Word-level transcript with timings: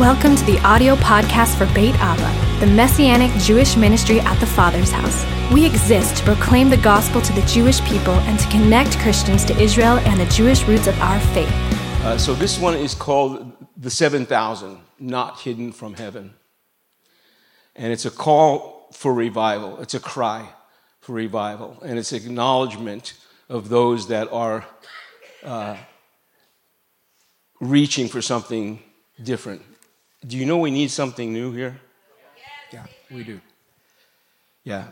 Welcome 0.00 0.34
to 0.34 0.44
the 0.44 0.58
audio 0.66 0.96
podcast 0.96 1.56
for 1.56 1.72
Beit 1.72 1.94
Abba, 2.00 2.58
the 2.58 2.66
messianic 2.66 3.30
Jewish 3.40 3.76
ministry 3.76 4.18
at 4.18 4.40
the 4.40 4.46
Father's 4.46 4.90
house. 4.90 5.24
We 5.52 5.64
exist 5.64 6.16
to 6.16 6.24
proclaim 6.24 6.68
the 6.68 6.76
gospel 6.76 7.22
to 7.22 7.32
the 7.32 7.42
Jewish 7.42 7.80
people 7.82 8.14
and 8.14 8.36
to 8.40 8.48
connect 8.48 8.98
Christians 8.98 9.44
to 9.44 9.56
Israel 9.56 9.98
and 10.00 10.18
the 10.18 10.26
Jewish 10.34 10.64
roots 10.64 10.88
of 10.88 10.98
our 10.98 11.20
faith. 11.32 11.48
Uh, 12.02 12.18
so 12.18 12.34
this 12.34 12.58
one 12.58 12.74
is 12.74 12.92
called 12.92 13.52
the 13.76 13.88
7,000, 13.88 14.80
not 14.98 15.38
hidden 15.38 15.70
from 15.70 15.94
heaven. 15.94 16.34
And 17.76 17.92
it's 17.92 18.04
a 18.04 18.10
call 18.10 18.88
for 18.92 19.14
revival. 19.14 19.80
It's 19.80 19.94
a 19.94 20.00
cry 20.00 20.48
for 20.98 21.12
revival. 21.12 21.78
And 21.82 22.00
it's 22.00 22.12
acknowledgement 22.12 23.12
of 23.48 23.68
those 23.68 24.08
that 24.08 24.26
are 24.32 24.66
uh, 25.44 25.76
reaching 27.60 28.08
for 28.08 28.20
something 28.20 28.82
different. 29.22 29.62
Do 30.26 30.38
you 30.38 30.46
know 30.46 30.56
we 30.56 30.70
need 30.70 30.90
something 30.90 31.32
new 31.32 31.52
here? 31.52 31.78
Yeah, 32.72 32.86
we 33.10 33.24
do. 33.24 33.40
Yeah. 34.62 34.88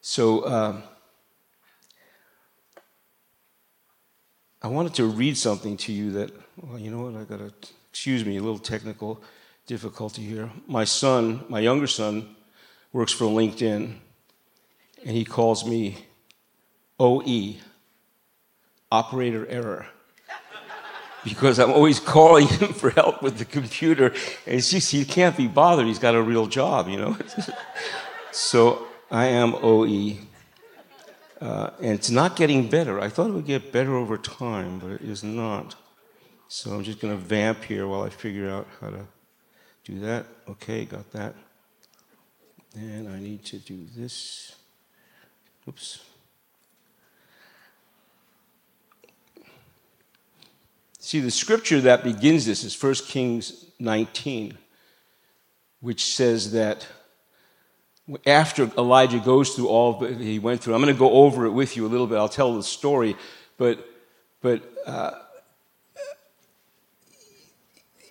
So 0.00 0.46
um, 0.46 0.82
I 4.60 4.66
wanted 4.66 4.94
to 4.94 5.04
read 5.04 5.36
something 5.36 5.76
to 5.78 5.92
you 5.92 6.10
that, 6.12 6.32
well, 6.60 6.78
you 6.78 6.90
know 6.90 7.04
what? 7.04 7.14
I 7.14 7.24
got 7.24 7.38
to, 7.38 7.52
excuse 7.90 8.24
me, 8.24 8.36
a 8.36 8.42
little 8.42 8.58
technical 8.58 9.22
difficulty 9.66 10.22
here. 10.22 10.50
My 10.66 10.84
son, 10.84 11.44
my 11.48 11.60
younger 11.60 11.86
son, 11.86 12.34
works 12.92 13.12
for 13.12 13.26
LinkedIn, 13.26 13.94
and 15.04 15.16
he 15.16 15.24
calls 15.24 15.64
me 15.64 16.06
OE, 16.98 17.54
operator 18.90 19.46
error 19.48 19.86
because 21.24 21.58
I'm 21.58 21.72
always 21.72 21.98
calling 21.98 22.46
him 22.46 22.72
for 22.72 22.90
help 22.90 23.22
with 23.22 23.38
the 23.38 23.44
computer. 23.44 24.08
And 24.46 24.56
it's 24.58 24.70
just, 24.70 24.92
he 24.92 25.04
can't 25.04 25.36
be 25.36 25.48
bothered. 25.48 25.86
He's 25.86 25.98
got 25.98 26.14
a 26.14 26.22
real 26.22 26.46
job, 26.46 26.88
you 26.88 26.98
know? 26.98 27.16
so 28.32 28.86
I 29.10 29.26
am 29.26 29.54
OE. 29.56 30.18
Uh, 31.40 31.70
and 31.80 31.92
it's 31.92 32.10
not 32.10 32.36
getting 32.36 32.68
better. 32.68 33.00
I 33.00 33.08
thought 33.08 33.28
it 33.28 33.32
would 33.32 33.46
get 33.46 33.72
better 33.72 33.96
over 33.96 34.16
time, 34.16 34.78
but 34.78 34.90
it 34.92 35.00
is 35.02 35.24
not. 35.24 35.74
So 36.48 36.72
I'm 36.72 36.84
just 36.84 37.00
going 37.00 37.12
to 37.12 37.20
vamp 37.20 37.64
here 37.64 37.86
while 37.88 38.02
I 38.02 38.10
figure 38.10 38.48
out 38.48 38.66
how 38.80 38.90
to 38.90 39.06
do 39.84 40.00
that. 40.00 40.26
Okay, 40.48 40.84
got 40.84 41.10
that. 41.12 41.34
And 42.76 43.08
I 43.08 43.18
need 43.18 43.44
to 43.46 43.58
do 43.58 43.86
this. 43.96 44.54
Oops. 45.68 46.00
See, 51.04 51.20
the 51.20 51.30
scripture 51.30 51.82
that 51.82 52.02
begins 52.02 52.46
this 52.46 52.64
is 52.64 52.82
1 52.82 52.94
Kings 53.06 53.66
19, 53.78 54.56
which 55.82 56.02
says 56.02 56.52
that 56.52 56.86
after 58.24 58.70
Elijah 58.78 59.18
goes 59.18 59.50
through 59.50 59.68
all 59.68 59.98
that 59.98 60.18
he 60.18 60.38
went 60.38 60.62
through, 60.62 60.74
I'm 60.74 60.80
going 60.80 60.94
to 60.94 60.98
go 60.98 61.10
over 61.10 61.44
it 61.44 61.50
with 61.50 61.76
you 61.76 61.84
a 61.84 61.88
little 61.88 62.06
bit. 62.06 62.16
I'll 62.16 62.30
tell 62.30 62.56
the 62.56 62.62
story, 62.62 63.16
but 63.58 63.86
but 64.40 64.62
uh, 64.86 65.10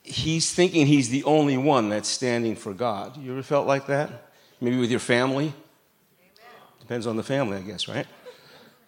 he's 0.03 0.53
thinking 0.53 0.85
he's 0.85 1.09
the 1.09 1.23
only 1.23 1.57
one 1.57 1.89
that's 1.89 2.07
standing 2.07 2.55
for 2.55 2.75
God. 2.75 3.17
You 3.17 3.31
ever 3.31 3.41
felt 3.41 3.65
like 3.65 3.87
that? 3.87 4.29
Maybe 4.61 4.77
with 4.77 4.91
your 4.91 4.99
family. 4.99 5.51
Depends 6.79 7.07
on 7.07 7.17
the 7.17 7.23
family, 7.23 7.57
I 7.57 7.61
guess, 7.61 7.87
right? 7.87 8.05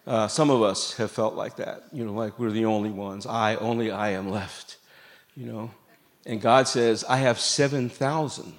Uh, 0.06 0.28
some 0.28 0.50
of 0.50 0.62
us 0.62 0.94
have 0.96 1.10
felt 1.10 1.34
like 1.34 1.56
that, 1.56 1.84
you 1.92 2.04
know, 2.04 2.12
like 2.12 2.38
we're 2.38 2.50
the 2.50 2.64
only 2.64 2.90
ones. 2.90 3.26
I, 3.26 3.56
only 3.56 3.90
I 3.90 4.10
am 4.10 4.30
left, 4.30 4.76
you 5.36 5.46
know. 5.46 5.70
And 6.24 6.40
God 6.40 6.68
says, 6.68 7.04
I 7.08 7.16
have 7.16 7.40
7,000 7.40 8.54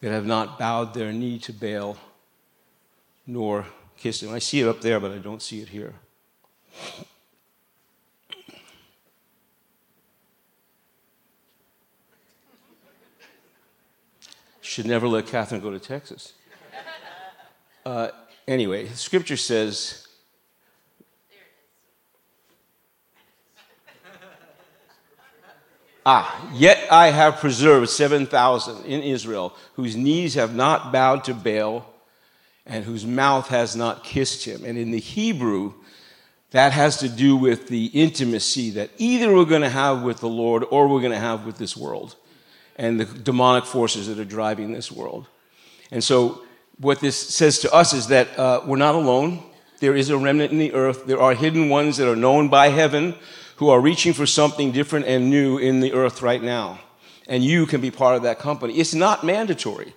that 0.00 0.10
have 0.10 0.26
not 0.26 0.58
bowed 0.58 0.94
their 0.94 1.12
knee 1.12 1.38
to 1.40 1.52
Baal 1.52 1.96
nor 3.28 3.66
kissed 3.96 4.22
him. 4.22 4.32
I 4.32 4.38
see 4.38 4.60
it 4.60 4.66
up 4.66 4.80
there, 4.80 4.98
but 4.98 5.12
I 5.12 5.18
don't 5.18 5.42
see 5.42 5.60
it 5.60 5.68
here. 5.68 5.94
Should 14.62 14.86
never 14.86 15.06
let 15.06 15.26
Catherine 15.26 15.60
go 15.60 15.70
to 15.70 15.78
Texas. 15.78 16.32
Uh, 17.84 18.08
anyway, 18.46 18.88
scripture 18.88 19.36
says, 19.36 20.07
Ah, 26.10 26.48
yet 26.54 26.90
I 26.90 27.08
have 27.08 27.36
preserved 27.36 27.90
7,000 27.90 28.86
in 28.86 29.02
Israel 29.02 29.54
whose 29.74 29.94
knees 29.94 30.36
have 30.36 30.54
not 30.54 30.90
bowed 30.90 31.22
to 31.24 31.34
Baal 31.34 31.84
and 32.64 32.82
whose 32.82 33.04
mouth 33.04 33.48
has 33.48 33.76
not 33.76 34.04
kissed 34.04 34.46
him. 34.46 34.64
And 34.64 34.78
in 34.78 34.90
the 34.90 35.00
Hebrew, 35.00 35.74
that 36.52 36.72
has 36.72 36.96
to 37.00 37.10
do 37.10 37.36
with 37.36 37.68
the 37.68 37.88
intimacy 37.88 38.70
that 38.70 38.88
either 38.96 39.34
we're 39.34 39.44
going 39.44 39.60
to 39.60 39.68
have 39.68 40.02
with 40.02 40.20
the 40.20 40.30
Lord 40.30 40.64
or 40.70 40.88
we're 40.88 41.02
going 41.02 41.12
to 41.12 41.18
have 41.18 41.44
with 41.44 41.58
this 41.58 41.76
world 41.76 42.16
and 42.76 42.98
the 42.98 43.04
demonic 43.04 43.66
forces 43.66 44.06
that 44.06 44.18
are 44.18 44.24
driving 44.24 44.72
this 44.72 44.90
world. 44.90 45.26
And 45.90 46.02
so, 46.02 46.42
what 46.78 47.00
this 47.00 47.18
says 47.18 47.58
to 47.58 47.70
us 47.70 47.92
is 47.92 48.06
that 48.06 48.38
uh, 48.38 48.62
we're 48.64 48.76
not 48.76 48.94
alone. 48.94 49.42
There 49.80 49.94
is 49.94 50.08
a 50.08 50.16
remnant 50.16 50.52
in 50.52 50.58
the 50.58 50.72
earth. 50.72 51.04
There 51.04 51.20
are 51.20 51.34
hidden 51.34 51.68
ones 51.68 51.98
that 51.98 52.10
are 52.10 52.16
known 52.16 52.48
by 52.48 52.70
heaven 52.70 53.14
who 53.58 53.70
are 53.70 53.80
reaching 53.80 54.12
for 54.12 54.24
something 54.24 54.72
different 54.72 55.06
and 55.06 55.30
new 55.30 55.58
in 55.58 55.80
the 55.80 55.92
earth 55.92 56.22
right 56.22 56.42
now. 56.42 56.78
And 57.26 57.44
you 57.44 57.66
can 57.66 57.80
be 57.80 57.90
part 57.90 58.16
of 58.16 58.22
that 58.22 58.38
company. 58.38 58.74
It's 58.74 58.94
not 58.94 59.24
mandatory. 59.24 59.92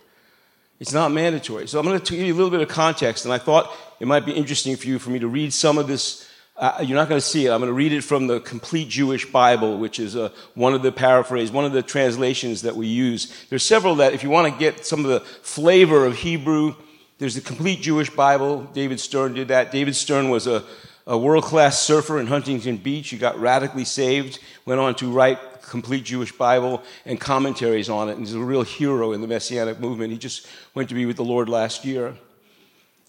It's 0.80 0.94
not 0.94 1.12
mandatory. 1.12 1.68
So 1.68 1.80
I'm 1.80 1.86
going 1.86 2.00
to 2.00 2.16
give 2.16 2.26
you 2.26 2.34
a 2.34 2.36
little 2.36 2.50
bit 2.50 2.62
of 2.62 2.68
context, 2.68 3.24
and 3.26 3.34
I 3.34 3.38
thought 3.38 3.72
it 4.00 4.08
might 4.08 4.26
be 4.26 4.32
interesting 4.32 4.76
for 4.76 4.88
you 4.88 4.98
for 4.98 5.12
me 5.12 5.20
to 5.20 5.28
read 5.28 5.54
some 5.54 5.78
of 5.78 5.88
this. 5.88 6.28
Uh, 6.58 6.84
you're 6.84 6.98
not 6.98 7.08
going 7.08 7.22
to 7.22 7.26
see 7.26 7.46
it. 7.46 7.52
I'm 7.52 7.60
going 7.60 7.70
to 7.70 7.74
read 7.74 7.94
it 7.94 8.04
from 8.04 8.26
the 8.26 8.40
Complete 8.40 8.90
Jewish 8.90 9.32
Bible, 9.32 9.78
which 9.78 10.00
is 10.00 10.16
uh, 10.16 10.30
one 10.56 10.74
of 10.74 10.82
the 10.82 10.92
paraphrase, 10.92 11.52
one 11.52 11.66
of 11.66 11.72
the 11.72 11.84
translations 11.84 12.64
that 12.64 12.76
we 12.76 12.88
use. 12.88 13.32
There's 13.50 13.64
several 13.64 13.96
that, 13.98 14.14
if 14.14 14.24
you 14.24 14.32
want 14.32 14.52
to 14.52 14.60
get 14.60 14.88
some 14.88 15.06
of 15.06 15.12
the 15.12 15.20
flavor 15.20 16.06
of 16.06 16.16
Hebrew, 16.18 16.74
there's 17.20 17.36
the 17.36 17.42
Complete 17.42 17.82
Jewish 17.82 18.10
Bible. 18.10 18.64
David 18.74 19.00
Stern 19.00 19.36
did 19.36 19.50
that. 19.50 19.72
David 19.72 19.96
Stern 19.96 20.32
was 20.32 20.48
a 20.48 20.64
a 21.08 21.18
world 21.18 21.44
class 21.44 21.82
surfer 21.82 22.20
in 22.20 22.28
Huntington 22.28 22.78
Beach. 22.78 23.10
He 23.10 23.18
got 23.18 23.40
radically 23.40 23.86
saved, 23.86 24.40
went 24.66 24.80
on 24.80 24.96
to 24.96 25.12
write 25.12 25.40
complete 25.62 26.04
Jewish 26.04 26.32
Bible 26.32 26.84
and 27.06 27.20
commentaries 27.20 27.90
on 27.90 28.10
it, 28.10 28.18
and 28.18 28.22
he's 28.22 28.36
a 28.36 28.40
real 28.40 28.64
hero 28.64 29.14
in 29.14 29.22
the 29.22 29.28
Messianic 29.28 29.80
movement. 29.80 30.12
He 30.12 30.18
just 30.18 30.48
went 30.76 30.90
to 30.90 30.96
be 30.96 31.06
with 31.06 31.16
the 31.16 31.24
Lord 31.24 31.50
last 31.50 31.86
year. 31.86 32.16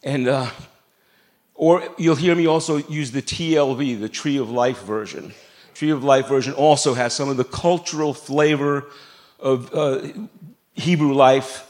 And, 0.05 0.29
uh, 0.29 0.49
or 1.55 1.83
you'll 1.99 2.17
hear 2.17 2.35
me 2.35 2.47
also 2.47 2.77
use 2.77 3.11
the 3.11 3.23
TLV, 3.23 4.01
the 4.01 4.09
Tree 4.09 4.37
of 4.37 4.51
Life 4.51 4.83
version. 4.83 5.35
Tree 5.75 5.91
of 5.91 6.05
Life 6.05 6.29
version 6.29 6.55
also 6.55 6.95
has 6.95 7.13
some 7.13 7.29
of 7.29 7.37
the 7.37 7.45
cultural 7.45 8.15
flavor 8.15 8.87
of 9.41 9.75
uh, 9.75 10.09
Hebrew 10.75 11.15
life. 11.15 11.69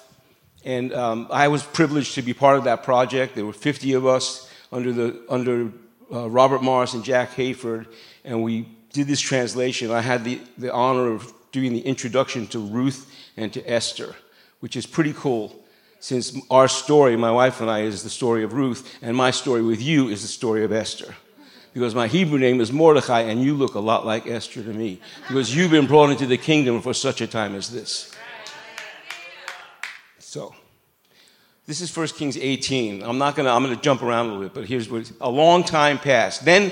And 0.65 0.93
um, 0.93 1.27
I 1.31 1.49
was 1.49 1.62
privileged 1.62 2.15
to 2.15 2.22
be 2.22 2.34
part 2.34 2.59
of 2.59 2.65
that 2.65 2.84
project. 2.84 3.34
There 3.34 3.47
were 3.47 3.53
50 3.53 3.94
of 3.94 4.06
us 4.06 4.49
under, 4.71 4.93
the, 4.93 5.22
under 5.28 5.72
uh, 6.12 6.28
Robert 6.28 6.62
Morris 6.62 6.94
and 6.94 7.04
Jack 7.04 7.30
Hayford, 7.32 7.86
and 8.24 8.42
we 8.42 8.68
did 8.92 9.06
this 9.06 9.20
translation. 9.20 9.90
I 9.90 10.00
had 10.00 10.24
the, 10.24 10.40
the 10.58 10.72
honor 10.72 11.10
of 11.10 11.32
doing 11.52 11.72
the 11.72 11.80
introduction 11.80 12.46
to 12.48 12.58
Ruth 12.58 13.10
and 13.36 13.52
to 13.52 13.62
Esther, 13.70 14.14
which 14.60 14.76
is 14.76 14.86
pretty 14.86 15.12
cool 15.14 15.56
since 16.00 16.36
our 16.50 16.66
story, 16.66 17.16
my 17.16 17.30
wife 17.30 17.60
and 17.60 17.70
I, 17.70 17.82
is 17.82 18.02
the 18.02 18.10
story 18.10 18.42
of 18.42 18.54
Ruth, 18.54 18.98
and 19.02 19.16
my 19.16 19.30
story 19.30 19.62
with 19.62 19.80
you 19.80 20.08
is 20.08 20.22
the 20.22 20.28
story 20.28 20.64
of 20.64 20.72
Esther. 20.72 21.14
Because 21.72 21.94
my 21.94 22.08
Hebrew 22.08 22.38
name 22.38 22.60
is 22.60 22.72
Mordecai, 22.72 23.20
and 23.20 23.40
you 23.40 23.54
look 23.54 23.74
a 23.74 23.80
lot 23.80 24.04
like 24.04 24.26
Esther 24.26 24.64
to 24.64 24.72
me. 24.72 25.00
Because 25.28 25.54
you've 25.54 25.70
been 25.70 25.86
brought 25.86 26.10
into 26.10 26.26
the 26.26 26.36
kingdom 26.36 26.82
for 26.82 26.92
such 26.92 27.20
a 27.20 27.26
time 27.26 27.54
as 27.54 27.70
this. 27.70 28.12
So. 30.18 30.54
This 31.72 31.80
is 31.80 31.97
1 31.97 32.09
Kings 32.09 32.36
18. 32.36 33.03
I'm 33.03 33.16
not 33.16 33.34
going 33.34 33.47
to, 33.47 33.51
I'm 33.51 33.65
going 33.65 33.74
to 33.74 33.80
jump 33.80 34.03
around 34.03 34.27
a 34.27 34.28
little 34.33 34.42
bit, 34.42 34.53
but 34.53 34.66
here's 34.66 34.91
what, 34.91 35.10
a 35.22 35.30
long 35.30 35.65
time 35.65 35.98
passed. 35.98 36.45
Then 36.45 36.71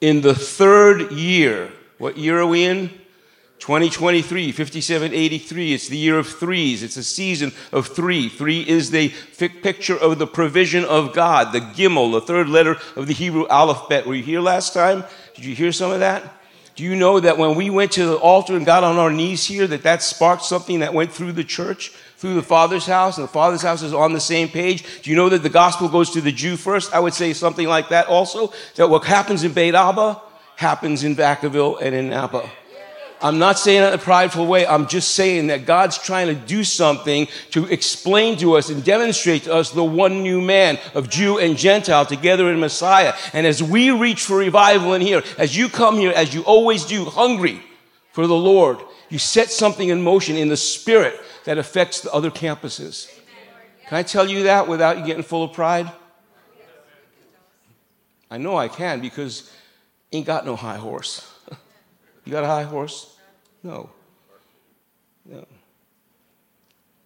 in 0.00 0.22
the 0.22 0.34
third 0.34 1.12
year, 1.12 1.70
what 1.98 2.16
year 2.16 2.40
are 2.40 2.46
we 2.46 2.64
in? 2.64 2.88
2023, 3.58 4.52
5783. 4.52 5.74
It's 5.74 5.88
the 5.88 5.98
year 5.98 6.18
of 6.18 6.26
threes. 6.26 6.82
It's 6.82 6.96
a 6.96 7.04
season 7.04 7.52
of 7.72 7.88
three. 7.88 8.30
Three 8.30 8.66
is 8.66 8.90
the 8.90 9.10
picture 9.36 9.98
of 9.98 10.18
the 10.18 10.26
provision 10.26 10.86
of 10.86 11.12
God, 11.12 11.52
the 11.52 11.60
Gimel, 11.60 12.10
the 12.12 12.22
third 12.22 12.48
letter 12.48 12.78
of 12.96 13.06
the 13.06 13.12
Hebrew 13.12 13.46
alphabet. 13.48 14.06
Were 14.06 14.14
you 14.14 14.22
here 14.22 14.40
last 14.40 14.72
time? 14.72 15.04
Did 15.34 15.44
you 15.44 15.54
hear 15.54 15.72
some 15.72 15.90
of 15.90 16.00
that? 16.00 16.22
Do 16.74 16.84
you 16.84 16.96
know 16.96 17.20
that 17.20 17.36
when 17.36 17.54
we 17.54 17.68
went 17.68 17.92
to 17.92 18.06
the 18.06 18.16
altar 18.16 18.56
and 18.56 18.64
got 18.64 18.82
on 18.82 18.96
our 18.96 19.10
knees 19.10 19.44
here, 19.44 19.66
that 19.66 19.82
that 19.82 20.00
sparked 20.00 20.44
something 20.44 20.78
that 20.78 20.94
went 20.94 21.12
through 21.12 21.32
the 21.32 21.44
church? 21.44 21.92
Through 22.18 22.34
the 22.34 22.42
Father's 22.42 22.84
house, 22.84 23.16
and 23.16 23.24
the 23.24 23.32
Father's 23.32 23.62
house 23.62 23.80
is 23.80 23.94
on 23.94 24.12
the 24.12 24.20
same 24.20 24.48
page. 24.48 25.02
Do 25.02 25.10
you 25.10 25.14
know 25.14 25.28
that 25.28 25.44
the 25.44 25.48
gospel 25.48 25.88
goes 25.88 26.10
to 26.10 26.20
the 26.20 26.32
Jew 26.32 26.56
first? 26.56 26.92
I 26.92 26.98
would 26.98 27.14
say 27.14 27.32
something 27.32 27.68
like 27.68 27.90
that 27.90 28.08
also. 28.08 28.52
That 28.74 28.90
what 28.90 29.04
happens 29.04 29.44
in 29.44 29.52
Beit 29.52 29.76
Abba 29.76 30.20
happens 30.56 31.04
in 31.04 31.14
Vacaville 31.14 31.80
and 31.80 31.94
in 31.94 32.10
Napa. 32.10 32.50
I'm 33.20 33.38
not 33.38 33.58
saying 33.58 33.82
it 33.82 33.88
in 33.88 33.94
a 33.94 33.98
prideful 33.98 34.46
way. 34.46 34.66
I'm 34.66 34.88
just 34.88 35.12
saying 35.12 35.48
that 35.48 35.64
God's 35.64 35.96
trying 35.98 36.26
to 36.26 36.34
do 36.34 36.64
something 36.64 37.28
to 37.50 37.66
explain 37.66 38.36
to 38.38 38.54
us 38.54 38.68
and 38.68 38.82
demonstrate 38.82 39.44
to 39.44 39.54
us 39.54 39.70
the 39.70 39.84
one 39.84 40.22
new 40.22 40.40
man 40.40 40.78
of 40.94 41.08
Jew 41.08 41.38
and 41.38 41.56
Gentile 41.56 42.06
together 42.06 42.50
in 42.52 42.58
Messiah. 42.58 43.14
And 43.32 43.46
as 43.46 43.62
we 43.62 43.92
reach 43.92 44.22
for 44.22 44.36
revival 44.36 44.94
in 44.94 45.02
here, 45.02 45.22
as 45.36 45.56
you 45.56 45.68
come 45.68 45.96
here, 45.96 46.12
as 46.12 46.34
you 46.34 46.42
always 46.42 46.84
do, 46.84 47.04
hungry 47.04 47.62
for 48.12 48.26
the 48.26 48.36
Lord, 48.36 48.78
you 49.08 49.18
set 49.18 49.50
something 49.50 49.88
in 49.88 50.02
motion 50.02 50.36
in 50.36 50.48
the 50.48 50.56
spirit 50.56 51.20
that 51.44 51.58
affects 51.58 52.00
the 52.00 52.12
other 52.12 52.30
campuses. 52.30 53.10
Can 53.88 53.96
I 53.96 54.02
tell 54.02 54.28
you 54.28 54.44
that 54.44 54.68
without 54.68 54.98
you 54.98 55.04
getting 55.04 55.22
full 55.22 55.44
of 55.44 55.52
pride? 55.52 55.90
I 58.30 58.36
know 58.36 58.56
I 58.56 58.68
can 58.68 59.00
because 59.00 59.50
ain't 60.12 60.26
got 60.26 60.44
no 60.44 60.56
high 60.56 60.76
horse. 60.76 61.26
You 62.24 62.32
got 62.32 62.44
a 62.44 62.46
high 62.46 62.64
horse? 62.64 63.16
No. 63.62 63.88
No. 65.24 65.46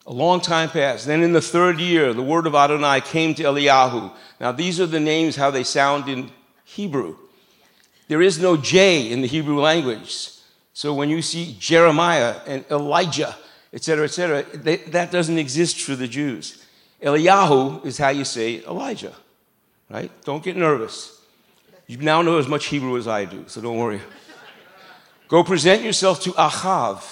A 0.04 0.12
long 0.12 0.40
time 0.40 0.68
passed. 0.68 1.06
Then 1.06 1.22
in 1.22 1.32
the 1.32 1.40
third 1.40 1.78
year, 1.78 2.12
the 2.12 2.22
word 2.22 2.44
of 2.48 2.56
Adonai 2.56 3.02
came 3.02 3.32
to 3.36 3.44
Eliyahu. 3.44 4.12
Now, 4.40 4.50
these 4.50 4.80
are 4.80 4.86
the 4.86 4.98
names, 4.98 5.36
how 5.36 5.52
they 5.52 5.62
sound 5.62 6.08
in 6.08 6.32
Hebrew. 6.64 7.16
There 8.08 8.20
is 8.20 8.40
no 8.40 8.56
J 8.56 9.12
in 9.12 9.20
the 9.20 9.28
Hebrew 9.28 9.60
language. 9.60 10.28
So 10.72 10.92
when 10.92 11.08
you 11.08 11.22
see 11.22 11.56
Jeremiah 11.58 12.40
and 12.44 12.64
Elijah, 12.68 13.36
etc., 13.72 14.04
etc., 14.04 14.42
that 14.88 15.10
doesn't 15.10 15.38
exist 15.38 15.80
for 15.80 15.96
the 15.96 16.08
Jews. 16.08 16.64
Eliyahu 17.02 17.84
is 17.84 17.98
how 17.98 18.10
you 18.10 18.24
say 18.24 18.62
Elijah, 18.64 19.14
right? 19.90 20.10
Don't 20.24 20.42
get 20.42 20.56
nervous. 20.56 21.20
You 21.86 21.96
now 21.98 22.22
know 22.22 22.38
as 22.38 22.46
much 22.46 22.66
Hebrew 22.66 22.96
as 22.96 23.08
I 23.08 23.24
do, 23.24 23.44
so 23.48 23.60
don't 23.60 23.76
worry. 23.76 24.00
Go 25.28 25.42
present 25.42 25.82
yourself 25.82 26.20
to 26.22 26.30
Ahav. 26.32 27.02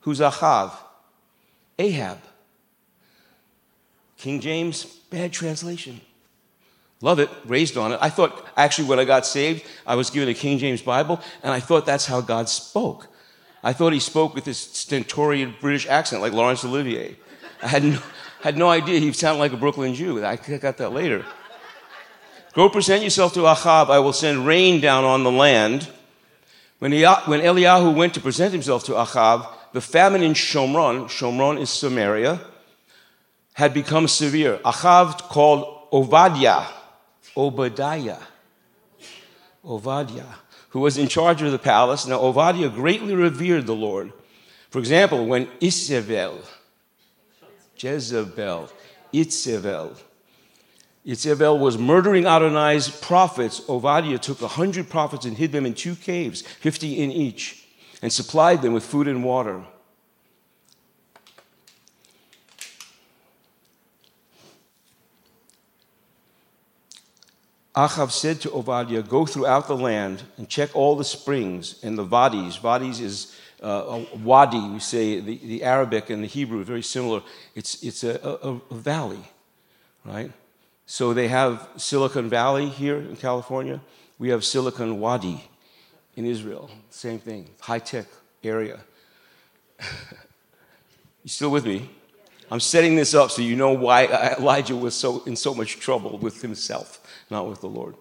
Who's 0.00 0.20
Ahav? 0.20 0.72
Ahab. 1.78 2.18
King 4.18 4.40
James, 4.40 4.84
bad 4.84 5.32
translation. 5.32 6.00
Love 7.00 7.18
it, 7.18 7.30
raised 7.46 7.78
on 7.78 7.92
it. 7.92 7.98
I 8.02 8.10
thought, 8.10 8.46
actually, 8.56 8.86
when 8.86 8.98
I 8.98 9.06
got 9.06 9.24
saved, 9.24 9.64
I 9.86 9.94
was 9.94 10.10
given 10.10 10.28
a 10.28 10.34
King 10.34 10.58
James 10.58 10.82
Bible, 10.82 11.18
and 11.42 11.52
I 11.52 11.58
thought 11.58 11.86
that's 11.86 12.04
how 12.04 12.20
God 12.20 12.48
spoke. 12.48 13.08
I 13.62 13.72
thought 13.72 13.92
he 13.92 14.00
spoke 14.00 14.34
with 14.34 14.44
this 14.44 14.58
stentorian 14.58 15.54
British 15.60 15.86
accent, 15.86 16.22
like 16.22 16.32
Laurence 16.32 16.64
Olivier. 16.64 17.16
I 17.62 17.68
had 17.68 17.84
no, 17.84 17.98
had 18.40 18.56
no 18.56 18.70
idea 18.70 18.98
he 18.98 19.12
sounded 19.12 19.38
like 19.38 19.52
a 19.52 19.56
Brooklyn 19.56 19.94
Jew. 19.94 20.24
I 20.24 20.36
got 20.36 20.78
that 20.78 20.92
later. 20.92 21.24
Go 22.54 22.68
present 22.68 23.02
yourself 23.02 23.34
to 23.34 23.46
Ahab. 23.46 23.90
I 23.90 23.98
will 23.98 24.12
send 24.12 24.46
rain 24.46 24.80
down 24.80 25.04
on 25.04 25.22
the 25.22 25.30
land 25.30 25.88
when, 26.80 26.92
when 26.92 27.40
Eliyahu 27.40 27.94
went 27.94 28.14
to 28.14 28.20
present 28.20 28.52
himself 28.52 28.84
to 28.84 28.98
Ahab, 28.98 29.46
the 29.74 29.82
famine 29.82 30.22
in 30.22 30.32
Shomron, 30.32 31.04
Shomron 31.04 31.60
is 31.60 31.68
Samaria, 31.68 32.40
had 33.52 33.74
become 33.74 34.08
severe. 34.08 34.58
Ahab 34.64 35.18
called 35.28 35.88
Obadiah, 35.92 36.66
Obadiah, 37.36 38.18
Obadiah, 39.62 40.24
who 40.70 40.80
was 40.80 40.98
in 40.98 41.08
charge 41.08 41.42
of 41.42 41.52
the 41.52 41.58
palace. 41.58 42.06
Now, 42.06 42.18
Ovadia 42.18 42.72
greatly 42.72 43.14
revered 43.14 43.66
the 43.66 43.74
Lord. 43.74 44.12
For 44.70 44.78
example, 44.78 45.26
when 45.26 45.48
Isabel, 45.60 46.40
Jezebel, 47.76 48.70
Itzebel, 49.12 49.96
Itzebel 51.04 51.58
was 51.58 51.78
murdering 51.78 52.26
Adonai's 52.26 52.88
prophets. 52.88 53.60
Ovadia 53.62 54.20
took 54.20 54.42
a 54.42 54.48
hundred 54.48 54.88
prophets 54.88 55.24
and 55.24 55.36
hid 55.36 55.50
them 55.50 55.66
in 55.66 55.74
two 55.74 55.96
caves, 55.96 56.42
50 56.42 57.02
in 57.02 57.10
each, 57.10 57.66
and 58.02 58.12
supplied 58.12 58.62
them 58.62 58.72
with 58.72 58.84
food 58.84 59.08
and 59.08 59.24
water. 59.24 59.64
Ahab 67.76 68.10
said 68.10 68.40
to 68.40 68.52
Obadiah, 68.52 69.02
Go 69.02 69.26
throughout 69.26 69.68
the 69.68 69.76
land 69.76 70.22
and 70.36 70.48
check 70.48 70.74
all 70.74 70.96
the 70.96 71.04
springs 71.04 71.76
and 71.82 71.96
the 71.96 72.04
wadis. 72.04 72.62
Wadis 72.62 73.00
is 73.00 73.36
uh, 73.62 74.02
a 74.12 74.16
wadi, 74.16 74.60
we 74.70 74.80
say 74.80 75.20
the, 75.20 75.36
the 75.38 75.62
Arabic 75.62 76.10
and 76.10 76.22
the 76.22 76.28
Hebrew, 76.28 76.64
very 76.64 76.82
similar. 76.82 77.22
It's, 77.54 77.82
it's 77.82 78.04
a, 78.04 78.18
a, 78.22 78.60
a 78.70 78.74
valley, 78.74 79.22
right? 80.04 80.32
So 80.86 81.14
they 81.14 81.28
have 81.28 81.68
Silicon 81.76 82.28
Valley 82.28 82.68
here 82.68 82.96
in 82.96 83.16
California. 83.16 83.80
We 84.18 84.30
have 84.30 84.44
Silicon 84.44 84.98
Wadi 84.98 85.48
in 86.16 86.24
Israel. 86.24 86.70
Same 86.90 87.18
thing, 87.18 87.48
high 87.60 87.78
tech 87.78 88.06
area. 88.42 88.80
you 89.80 91.28
still 91.28 91.50
with 91.50 91.64
me? 91.64 91.88
I'm 92.50 92.60
setting 92.60 92.96
this 92.96 93.14
up 93.14 93.30
so 93.30 93.42
you 93.42 93.54
know 93.54 93.72
why 93.72 94.06
Elijah 94.36 94.74
was 94.74 94.94
so 94.94 95.22
in 95.24 95.36
so 95.36 95.54
much 95.54 95.78
trouble 95.78 96.18
with 96.18 96.42
himself, 96.42 96.99
not 97.30 97.48
with 97.48 97.60
the 97.60 97.68
Lord. 97.68 97.94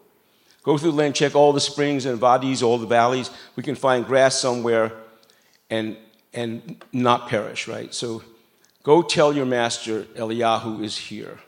Go 0.63 0.77
through 0.77 0.91
the 0.91 0.97
land, 0.97 1.15
check 1.15 1.35
all 1.35 1.53
the 1.53 1.61
springs 1.61 2.05
and 2.05 2.19
wadis, 2.19 2.61
all 2.61 2.77
the 2.77 2.87
valleys. 2.87 3.29
We 3.55 3.63
can 3.63 3.75
find 3.75 4.05
grass 4.05 4.39
somewhere 4.39 4.91
and, 5.69 5.97
and 6.33 6.83
not 6.91 7.29
perish, 7.29 7.67
right? 7.67 7.93
So 7.93 8.23
go 8.83 9.01
tell 9.01 9.33
your 9.33 9.45
master 9.45 10.03
Eliyahu 10.03 10.83
is 10.83 10.97
here. 10.97 11.39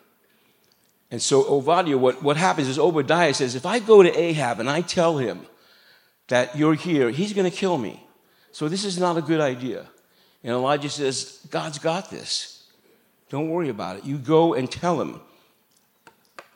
And 1.12 1.22
so 1.22 1.45
Obadiah, 1.45 1.98
what, 1.98 2.24
what 2.24 2.38
happens 2.38 2.69
is 2.69 2.80
Obadiah 2.80 3.33
says, 3.33 3.56
if 3.56 3.66
I 3.66 3.80
go 3.80 4.01
to 4.01 4.18
Ahab 4.18 4.62
and 4.62 4.69
I 4.69 4.81
tell 4.81 5.18
him 5.18 5.45
that 6.30 6.56
you're 6.56 6.74
here, 6.74 7.10
he's 7.10 7.34
going 7.34 7.50
to 7.50 7.56
kill 7.56 7.77
me. 7.77 8.07
So 8.54 8.69
this 8.69 8.86
is 8.86 8.98
not 8.98 9.18
a 9.18 9.22
good 9.22 9.42
idea. 9.42 9.88
And 10.44 10.54
Elijah 10.54 10.89
says, 10.89 11.45
God's 11.51 11.80
got 11.80 12.10
this. 12.10 12.66
Don't 13.30 13.50
worry 13.50 13.69
about 13.69 13.98
it. 13.98 14.06
You 14.06 14.18
go 14.18 14.54
and 14.54 14.72
tell 14.72 15.00
him. 15.00 15.22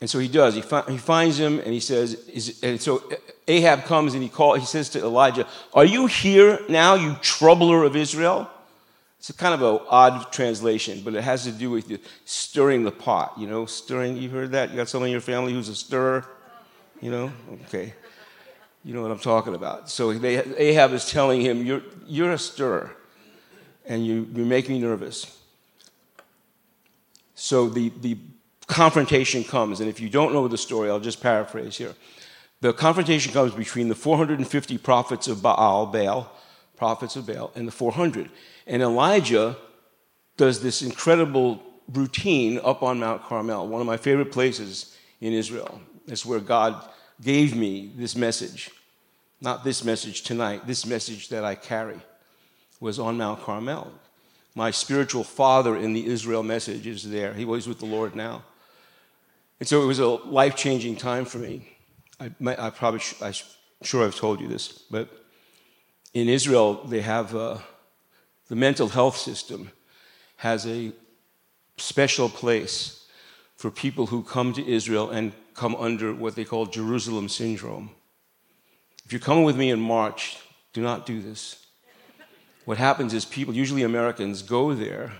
And 0.01 0.09
so 0.09 0.19
he 0.19 0.27
does. 0.27 0.55
He, 0.55 0.61
fi- 0.61 0.89
he 0.89 0.97
finds 0.97 1.39
him 1.39 1.59
and 1.59 1.69
he 1.69 1.79
says, 1.79 2.59
and 2.61 2.81
so 2.81 3.01
Ahab 3.47 3.85
comes 3.85 4.13
and 4.13 4.21
he, 4.21 4.29
call, 4.29 4.55
he 4.55 4.65
says 4.65 4.89
to 4.89 4.99
Elijah, 4.99 5.47
Are 5.73 5.85
you 5.85 6.07
here 6.07 6.59
now, 6.67 6.95
you 6.95 7.15
troubler 7.21 7.83
of 7.83 7.95
Israel? 7.95 8.49
It's 9.25 9.31
a 9.31 9.33
kind 9.33 9.55
of 9.55 9.61
an 9.63 9.87
odd 9.89 10.31
translation, 10.31 11.01
but 11.03 11.15
it 11.15 11.23
has 11.23 11.45
to 11.45 11.51
do 11.51 11.71
with 11.71 11.99
stirring 12.25 12.83
the 12.83 12.91
pot. 12.91 13.33
You 13.39 13.47
know, 13.47 13.65
stirring. 13.65 14.17
You 14.17 14.29
heard 14.29 14.51
that? 14.51 14.69
You 14.69 14.75
got 14.75 14.87
someone 14.87 15.07
in 15.07 15.13
your 15.13 15.21
family 15.21 15.51
who's 15.51 15.67
a 15.67 15.73
stirrer. 15.75 16.27
You 17.01 17.09
know, 17.09 17.31
okay. 17.63 17.95
You 18.83 18.93
know 18.93 19.01
what 19.01 19.09
I'm 19.09 19.17
talking 19.17 19.55
about. 19.55 19.89
So 19.89 20.13
they, 20.13 20.43
Ahab 20.57 20.93
is 20.93 21.09
telling 21.09 21.41
him, 21.41 21.65
"You're 21.65 21.81
you're 22.05 22.33
a 22.33 22.37
stirrer, 22.37 22.95
and 23.87 24.05
you 24.05 24.27
you 24.31 24.45
make 24.45 24.69
me 24.69 24.77
nervous." 24.77 25.39
So 27.33 27.67
the 27.67 27.91
the 28.01 28.19
confrontation 28.67 29.43
comes, 29.43 29.79
and 29.79 29.89
if 29.89 29.99
you 29.99 30.09
don't 30.09 30.33
know 30.33 30.47
the 30.47 30.57
story, 30.57 30.89
I'll 30.89 30.99
just 30.99 31.21
paraphrase 31.21 31.77
here. 31.77 31.95
The 32.61 32.73
confrontation 32.73 33.31
comes 33.31 33.53
between 33.53 33.89
the 33.89 33.95
450 33.95 34.77
prophets 34.79 35.27
of 35.27 35.41
Baal, 35.41 35.85
Baal, 35.85 36.31
prophets 36.77 37.15
of 37.15 37.27
Baal, 37.27 37.51
and 37.55 37.67
the 37.67 37.71
400. 37.71 38.29
And 38.65 38.81
Elijah 38.81 39.57
does 40.37 40.61
this 40.61 40.81
incredible 40.81 41.61
routine 41.93 42.59
up 42.63 42.81
on 42.81 42.99
Mount 42.99 43.23
Carmel, 43.23 43.67
one 43.67 43.81
of 43.81 43.87
my 43.87 43.97
favorite 43.97 44.31
places 44.31 44.97
in 45.21 45.33
Israel. 45.33 45.79
It's 46.07 46.25
where 46.25 46.39
God 46.39 46.89
gave 47.21 47.55
me 47.55 47.91
this 47.95 48.15
message. 48.15 48.71
Not 49.41 49.63
this 49.63 49.83
message 49.83 50.23
tonight, 50.23 50.65
this 50.65 50.85
message 50.85 51.29
that 51.29 51.43
I 51.43 51.55
carry 51.55 51.99
was 52.79 52.99
on 52.99 53.17
Mount 53.17 53.41
Carmel. 53.41 53.91
My 54.55 54.71
spiritual 54.71 55.23
father 55.23 55.75
in 55.75 55.93
the 55.93 56.05
Israel 56.07 56.43
message 56.43 56.87
is 56.87 57.09
there. 57.09 57.33
He 57.33 57.45
was 57.45 57.67
with 57.67 57.79
the 57.79 57.85
Lord 57.85 58.15
now. 58.15 58.43
And 59.59 59.67
so 59.67 59.81
it 59.81 59.85
was 59.85 59.99
a 59.99 60.07
life 60.07 60.55
changing 60.55 60.97
time 60.97 61.25
for 61.25 61.37
me. 61.37 61.77
I, 62.19 62.31
I 62.57 62.69
probably, 62.69 63.01
I'm 63.21 63.33
sure 63.83 64.05
I've 64.05 64.15
told 64.15 64.39
you 64.41 64.47
this, 64.47 64.67
but 64.89 65.09
in 66.13 66.29
Israel, 66.29 66.83
they 66.85 67.01
have. 67.01 67.35
Uh, 67.35 67.57
the 68.47 68.55
mental 68.55 68.89
health 68.89 69.17
system 69.17 69.71
has 70.37 70.67
a 70.67 70.91
special 71.77 72.29
place 72.29 73.07
for 73.55 73.71
people 73.71 74.07
who 74.07 74.21
come 74.21 74.53
to 74.53 74.67
Israel 74.67 75.09
and 75.09 75.33
come 75.53 75.75
under 75.75 76.13
what 76.13 76.35
they 76.35 76.43
call 76.43 76.65
Jerusalem 76.65 77.29
syndrome. 77.29 77.89
If 79.05 79.13
you're 79.13 79.21
coming 79.21 79.43
with 79.43 79.55
me 79.55 79.71
in 79.71 79.79
March, 79.79 80.37
do 80.73 80.81
not 80.81 81.05
do 81.05 81.21
this. 81.21 81.65
What 82.65 82.77
happens 82.77 83.13
is 83.13 83.25
people, 83.25 83.53
usually 83.53 83.83
Americans, 83.83 84.41
go 84.41 84.73
there 84.73 85.13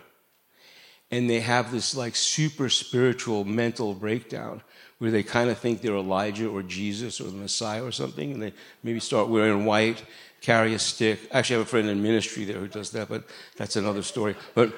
and 1.11 1.29
they 1.29 1.39
have 1.39 1.71
this 1.71 1.95
like 1.95 2.15
super 2.15 2.69
spiritual 2.69 3.43
mental 3.43 3.93
breakdown 3.93 4.61
where 4.97 5.11
they 5.11 5.23
kind 5.23 5.49
of 5.49 5.57
think 5.57 5.81
they're 5.81 5.95
Elijah 5.95 6.47
or 6.47 6.63
Jesus 6.63 7.19
or 7.19 7.25
the 7.25 7.35
Messiah 7.35 7.83
or 7.83 7.91
something, 7.91 8.31
and 8.31 8.41
they 8.41 8.53
maybe 8.81 8.99
start 8.99 9.27
wearing 9.27 9.65
white 9.65 10.03
carry 10.45 10.75
a 10.75 10.79
stick. 10.79 11.19
Actually, 11.31 11.55
I 11.55 11.59
have 11.59 11.67
a 11.67 11.69
friend 11.69 11.89
in 11.89 12.03
ministry 12.03 12.45
there 12.45 12.59
who 12.59 12.67
does 12.67 12.91
that, 12.91 13.09
but 13.09 13.23
that's 13.57 13.75
another 13.75 14.03
story. 14.03 14.35
But, 14.53 14.73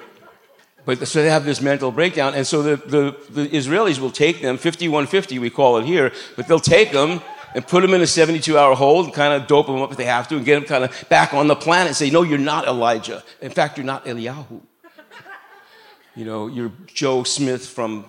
but 0.86 1.06
so 1.06 1.22
they 1.22 1.28
have 1.28 1.44
this 1.44 1.60
mental 1.60 1.92
breakdown, 1.92 2.34
and 2.34 2.46
so 2.46 2.62
the, 2.62 2.76
the, 2.76 3.16
the 3.30 3.48
Israelis 3.48 3.98
will 3.98 4.10
take 4.10 4.40
them, 4.40 4.56
5150 4.56 5.38
we 5.38 5.50
call 5.50 5.76
it 5.76 5.84
here, 5.84 6.10
but 6.36 6.48
they'll 6.48 6.58
take 6.58 6.90
them 6.92 7.20
and 7.54 7.66
put 7.66 7.82
them 7.82 7.92
in 7.92 8.00
a 8.00 8.06
72 8.06 8.56
hour 8.56 8.74
hold 8.74 9.06
and 9.06 9.14
kind 9.14 9.34
of 9.34 9.46
dope 9.46 9.66
them 9.66 9.82
up 9.82 9.90
if 9.90 9.98
they 9.98 10.04
have 10.04 10.26
to 10.28 10.36
and 10.36 10.44
get 10.44 10.54
them 10.54 10.64
kind 10.64 10.84
of 10.84 11.08
back 11.10 11.34
on 11.34 11.48
the 11.48 11.56
planet 11.56 11.88
and 11.88 11.96
say, 11.96 12.10
No, 12.10 12.22
you're 12.22 12.38
not 12.38 12.66
Elijah. 12.66 13.22
In 13.40 13.50
fact, 13.50 13.76
you're 13.76 13.86
not 13.86 14.04
Eliyahu. 14.06 14.60
You 16.18 16.24
know, 16.24 16.48
you're 16.48 16.72
Joe 16.88 17.22
Smith 17.22 17.64
from 17.64 18.04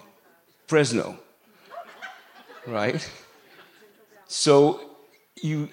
Fresno, 0.66 1.20
right? 2.66 3.08
So 4.26 4.82
you, 5.44 5.70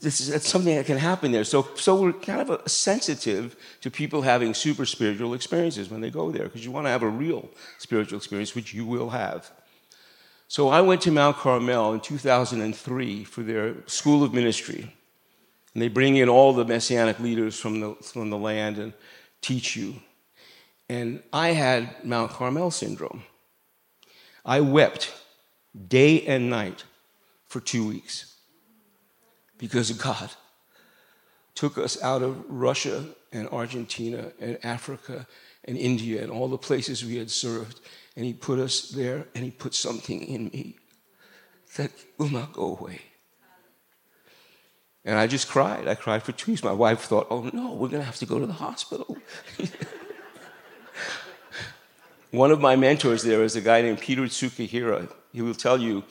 this 0.00 0.20
is 0.20 0.28
that's 0.28 0.48
something 0.48 0.76
that 0.76 0.86
can 0.86 0.98
happen 0.98 1.32
there. 1.32 1.42
So, 1.42 1.66
so 1.74 2.00
we're 2.00 2.12
kind 2.12 2.40
of 2.40 2.50
a, 2.50 2.68
sensitive 2.68 3.56
to 3.80 3.90
people 3.90 4.22
having 4.22 4.54
super 4.54 4.86
spiritual 4.86 5.34
experiences 5.34 5.90
when 5.90 6.00
they 6.00 6.08
go 6.08 6.30
there 6.30 6.44
because 6.44 6.64
you 6.64 6.70
want 6.70 6.86
to 6.86 6.90
have 6.90 7.02
a 7.02 7.08
real 7.08 7.48
spiritual 7.78 8.18
experience, 8.18 8.54
which 8.54 8.72
you 8.72 8.86
will 8.86 9.10
have. 9.10 9.50
So 10.46 10.68
I 10.68 10.82
went 10.82 11.00
to 11.00 11.10
Mount 11.10 11.36
Carmel 11.36 11.94
in 11.94 12.00
2003 12.00 13.24
for 13.24 13.42
their 13.42 13.74
school 13.88 14.22
of 14.22 14.32
ministry. 14.32 14.94
And 15.74 15.82
they 15.82 15.88
bring 15.88 16.14
in 16.14 16.28
all 16.28 16.52
the 16.52 16.64
messianic 16.64 17.18
leaders 17.18 17.58
from 17.58 17.80
the, 17.80 17.96
from 17.96 18.30
the 18.30 18.38
land 18.38 18.78
and 18.78 18.92
teach 19.40 19.74
you. 19.74 19.96
And 20.92 21.22
I 21.32 21.52
had 21.52 22.04
Mount 22.04 22.32
Carmel 22.32 22.70
syndrome. 22.70 23.22
I 24.44 24.60
wept 24.60 25.10
day 25.88 26.20
and 26.26 26.50
night 26.50 26.84
for 27.46 27.60
two 27.60 27.88
weeks 27.88 28.36
because 29.56 29.90
God 29.92 30.32
took 31.54 31.78
us 31.78 31.96
out 32.02 32.20
of 32.20 32.44
Russia 32.46 33.06
and 33.32 33.48
Argentina 33.48 34.32
and 34.38 34.58
Africa 34.62 35.26
and 35.64 35.78
India 35.78 36.22
and 36.22 36.30
all 36.30 36.48
the 36.48 36.58
places 36.58 37.02
we 37.02 37.16
had 37.16 37.30
served 37.30 37.80
and 38.14 38.26
he 38.26 38.34
put 38.34 38.58
us 38.58 38.90
there 38.90 39.26
and 39.34 39.46
he 39.46 39.50
put 39.50 39.74
something 39.74 40.20
in 40.20 40.50
me 40.52 40.76
that 41.78 41.90
will 42.18 42.28
not 42.28 42.52
go 42.52 42.76
away. 42.76 43.00
And 45.06 45.18
I 45.18 45.26
just 45.26 45.48
cried. 45.48 45.88
I 45.88 45.94
cried 45.94 46.22
for 46.22 46.32
two 46.32 46.50
weeks. 46.52 46.62
My 46.62 46.72
wife 46.72 47.00
thought, 47.00 47.28
oh 47.30 47.48
no, 47.54 47.72
we're 47.72 47.88
going 47.88 48.02
to 48.02 48.10
have 48.12 48.18
to 48.18 48.26
go 48.26 48.38
to 48.38 48.46
the 48.46 48.52
hospital. 48.52 49.16
One 52.32 52.50
of 52.50 52.62
my 52.62 52.76
mentors 52.76 53.22
there 53.22 53.42
is 53.42 53.56
a 53.56 53.60
guy 53.60 53.82
named 53.82 54.00
Peter 54.00 54.22
Tsukahira. 54.22 55.12
He 55.32 55.42
will 55.42 55.54
tell 55.54 55.78
you, 55.78 56.02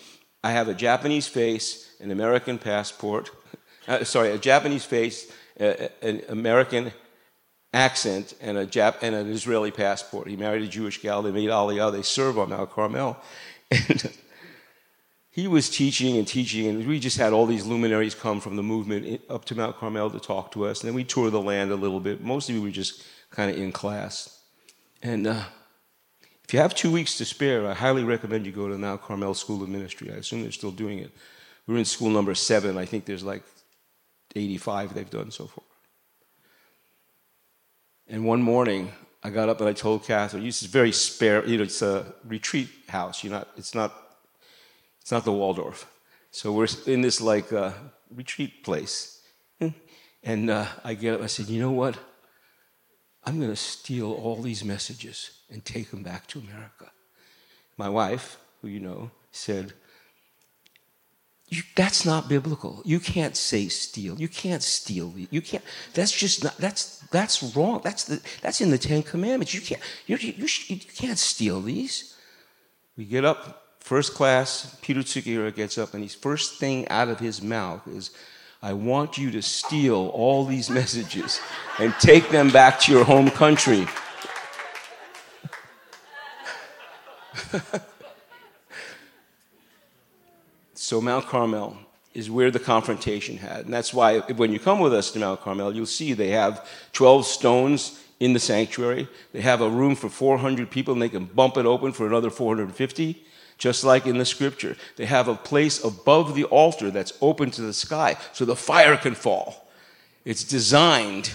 I 0.44 0.52
have 0.52 0.68
a 0.68 0.74
Japanese 0.76 1.28
face, 1.28 1.96
an 2.00 2.12
American 2.12 2.60
passport, 2.60 3.32
uh, 3.88 4.04
sorry, 4.04 4.32
a 4.32 4.38
Japanese 4.38 4.86
face, 4.86 5.32
an 5.58 6.22
American 6.30 6.94
accent 7.74 8.36
and, 8.40 8.56
a 8.56 8.68
Jap- 8.68 9.02
and 9.02 9.16
an 9.16 9.32
Israeli 9.32 9.72
passport. 9.72 10.28
He 10.28 10.36
married 10.36 10.62
a 10.62 10.68
Jewish 10.68 11.02
gal. 11.02 11.24
They 11.24 11.32
made 11.32 11.50
Aliyah. 11.50 11.92
They 11.92 12.04
serve 12.04 12.38
on 12.38 12.50
Mount 12.50 12.72
Carmel. 12.72 13.18
And 13.72 14.12
he 15.34 15.48
was 15.48 15.70
teaching 15.70 16.18
and 16.18 16.28
teaching, 16.28 16.68
and 16.68 16.86
we 16.86 17.00
just 17.00 17.18
had 17.18 17.32
all 17.32 17.46
these 17.46 17.66
luminaries 17.66 18.14
come 18.14 18.42
from 18.42 18.58
the 18.58 18.64
movement 18.64 19.22
up 19.30 19.46
to 19.46 19.56
Mount 19.56 19.78
Carmel 19.78 20.12
to 20.12 20.20
talk 20.20 20.52
to 20.52 20.66
us. 20.66 20.82
And 20.82 20.90
then 20.90 20.94
we 20.94 21.06
toured 21.06 21.32
the 21.32 21.42
land 21.42 21.72
a 21.72 21.76
little 21.76 22.02
bit. 22.02 22.22
Mostly 22.22 22.56
we 22.56 22.60
were 22.60 22.70
just 22.70 23.06
kind 23.30 23.50
of 23.50 23.58
in 23.58 23.72
class. 23.72 24.42
And 25.02 25.26
uh, 25.28 25.46
if 26.44 26.54
you 26.54 26.60
have 26.60 26.76
two 26.76 26.92
weeks 26.92 27.18
to 27.18 27.26
spare, 27.26 27.68
I 27.68 27.74
highly 27.74 28.04
recommend 28.04 28.46
you 28.46 28.52
go 28.52 28.68
to 28.68 28.78
Mount 28.78 29.02
Carmel 29.02 29.34
School 29.34 29.64
of 29.64 29.70
Ministry. 29.70 30.12
I 30.12 30.16
assume 30.16 30.42
they're 30.42 30.52
still 30.52 30.72
doing 30.72 31.00
it. 31.00 31.12
We're 31.68 31.78
in 31.78 31.86
school 31.86 32.10
number 32.10 32.36
seven. 32.36 32.78
I 32.78 32.86
think 32.86 33.06
there's 33.06 33.24
like 33.24 33.44
85 34.36 34.94
they've 34.94 35.10
done 35.10 35.32
so 35.32 35.48
far. 35.48 35.64
And 38.08 38.26
one 38.26 38.42
morning, 38.42 38.92
I 39.24 39.30
got 39.30 39.50
up 39.50 39.60
and 39.60 39.70
I 39.70 39.74
told 39.74 40.04
Catherine, 40.04 40.44
"This 40.44 40.64
is 40.64 40.70
very 40.70 40.92
spare. 40.92 41.46
You 41.46 41.58
know, 41.58 41.64
it's 41.64 41.82
a 41.82 42.14
retreat 42.26 42.70
house. 42.90 43.24
You're 43.24 43.32
not. 43.32 43.48
It's 43.56 43.74
not. 43.74 43.94
It's 45.00 45.12
not 45.12 45.24
the 45.24 45.32
Waldorf. 45.32 45.90
So 46.32 46.52
we're 46.52 46.68
in 46.88 47.02
this 47.02 47.22
like 47.22 47.54
uh, 47.54 47.72
retreat 48.14 48.64
place." 48.64 49.22
And 50.24 50.50
uh, 50.50 50.68
I 50.84 50.94
get 50.96 51.16
up. 51.16 51.22
I 51.22 51.28
said, 51.28 51.48
"You 51.48 51.62
know 51.62 51.72
what? 51.72 51.98
I'm 53.26 53.38
going 53.40 53.52
to 53.52 53.56
steal 53.56 54.12
all 54.12 54.42
these 54.42 54.64
messages 54.64 55.32
and 55.50 55.64
take 55.64 55.92
them 55.92 56.04
back 56.04 56.28
to 56.28 56.40
America." 56.40 56.92
My 57.78 57.90
wife, 57.90 58.38
who 58.62 58.68
you 58.68 58.80
know, 58.80 59.12
said, 59.32 59.74
that's 61.76 62.06
not 62.06 62.30
biblical. 62.30 62.82
You 62.86 63.00
can't 63.00 63.36
say 63.36 63.68
steal. 63.68 64.20
You 64.20 64.30
can't 64.30 64.64
steal. 64.64 65.14
You 65.30 65.42
can't. 65.42 65.64
That's 65.94 66.12
just 66.12 66.44
not. 66.44 66.56
That's 66.58 67.00
that's 67.12 67.44
wrong. 67.56 67.82
That's 67.84 68.06
the. 68.06 68.22
That's 68.42 68.62
in 68.62 68.72
the 68.72 68.78
Ten 68.78 69.04
Commandments. 69.04 69.54
You 69.54 69.60
can't. 69.60 69.82
You, 70.08 70.16
you, 70.18 70.48
you 70.68 70.78
can't 70.78 71.18
steal 71.18 71.60
these. 71.62 72.16
We 72.96 73.04
get 73.04 73.26
up 73.26 73.76
first 73.82 74.14
class. 74.14 74.78
Peter 74.82 75.02
Tsukahira 75.02 75.54
gets 75.54 75.78
up, 75.78 75.94
and 75.94 76.02
his 76.02 76.16
first 76.16 76.58
thing 76.58 76.88
out 76.88 77.10
of 77.10 77.20
his 77.20 77.42
mouth 77.42 77.86
is, 77.86 78.12
"I 78.62 78.74
want 78.74 79.18
you 79.18 79.32
to 79.32 79.42
steal 79.42 80.08
all 80.14 80.46
these 80.46 80.70
messages 80.70 81.40
and 81.80 81.94
take 82.00 82.30
them 82.30 82.50
back 82.50 82.80
to 82.82 82.92
your 82.92 83.04
home 83.04 83.30
country." 83.30 83.88
So 90.92 91.00
Mount 91.00 91.26
Carmel 91.28 91.78
is 92.14 92.30
where 92.30 92.52
the 92.52 92.60
confrontation 92.60 93.38
had. 93.38 93.64
And 93.64 93.74
that's 93.74 93.94
why 93.94 94.20
when 94.20 94.52
you 94.52 94.60
come 94.60 94.82
with 94.82 94.94
us 94.94 95.10
to 95.12 95.20
Mount 95.20 95.40
Carmel, 95.40 95.74
you'll 95.74 95.86
see 95.86 96.12
they 96.12 96.32
have 96.32 96.68
12 96.92 97.26
stones 97.26 98.04
in 98.20 98.34
the 98.34 98.42
sanctuary. 98.42 99.08
They 99.32 99.40
have 99.40 99.62
a 99.62 99.70
room 99.70 99.96
for 99.96 100.10
400 100.10 100.70
people 100.70 100.92
and 100.92 101.02
they 101.02 101.08
can 101.08 101.24
bump 101.24 101.56
it 101.56 101.66
open 101.66 101.94
for 101.94 102.08
another 102.08 102.30
450, 102.30 103.24
just 103.62 103.84
like 103.84 104.08
in 104.08 104.18
the 104.18 104.26
scripture. 104.26 104.76
They 104.96 105.06
have 105.06 105.28
a 105.28 105.36
place 105.36 105.84
above 105.84 106.34
the 106.34 106.46
altar 106.46 106.90
that's 106.90 107.14
open 107.22 107.52
to 107.52 107.62
the 107.62 107.74
sky 107.74 108.18
so 108.34 108.44
the 108.44 108.56
fire 108.56 108.98
can 108.98 109.14
fall. 109.14 109.70
It's 110.26 110.44
designed 110.44 111.34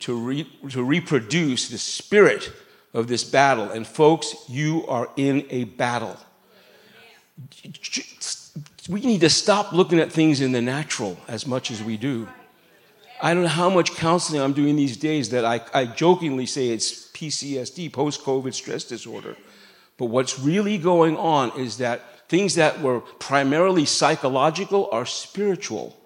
to, 0.00 0.14
re- 0.14 0.50
to 0.70 0.84
reproduce 0.84 1.68
the 1.68 1.78
spirit 1.78 2.52
of 2.92 3.06
this 3.06 3.24
battle. 3.24 3.70
And 3.70 3.86
folks, 3.86 4.34
you 4.48 4.86
are 4.88 5.08
in 5.16 5.46
a 5.48 5.64
battle 5.64 6.18
we 8.88 9.00
need 9.00 9.20
to 9.22 9.30
stop 9.30 9.72
looking 9.72 9.98
at 9.98 10.12
things 10.12 10.40
in 10.40 10.52
the 10.52 10.62
natural 10.62 11.18
as 11.26 11.46
much 11.46 11.70
as 11.70 11.82
we 11.82 11.96
do. 11.96 12.28
I 13.22 13.32
don't 13.32 13.44
know 13.44 13.48
how 13.48 13.70
much 13.70 13.94
counseling 13.94 14.40
I'm 14.40 14.52
doing 14.52 14.76
these 14.76 14.96
days 14.96 15.30
that 15.30 15.44
I, 15.44 15.60
I 15.72 15.86
jokingly 15.86 16.46
say 16.46 16.68
it's 16.68 17.10
PCSD, 17.12 17.92
post 17.92 18.22
COVID 18.22 18.52
stress 18.52 18.84
disorder. 18.84 19.36
But 19.96 20.06
what's 20.06 20.38
really 20.38 20.78
going 20.78 21.16
on 21.16 21.52
is 21.58 21.78
that 21.78 22.28
things 22.28 22.56
that 22.56 22.80
were 22.80 23.00
primarily 23.00 23.84
psychological 23.84 24.88
are 24.90 25.06
spiritual. 25.06 25.96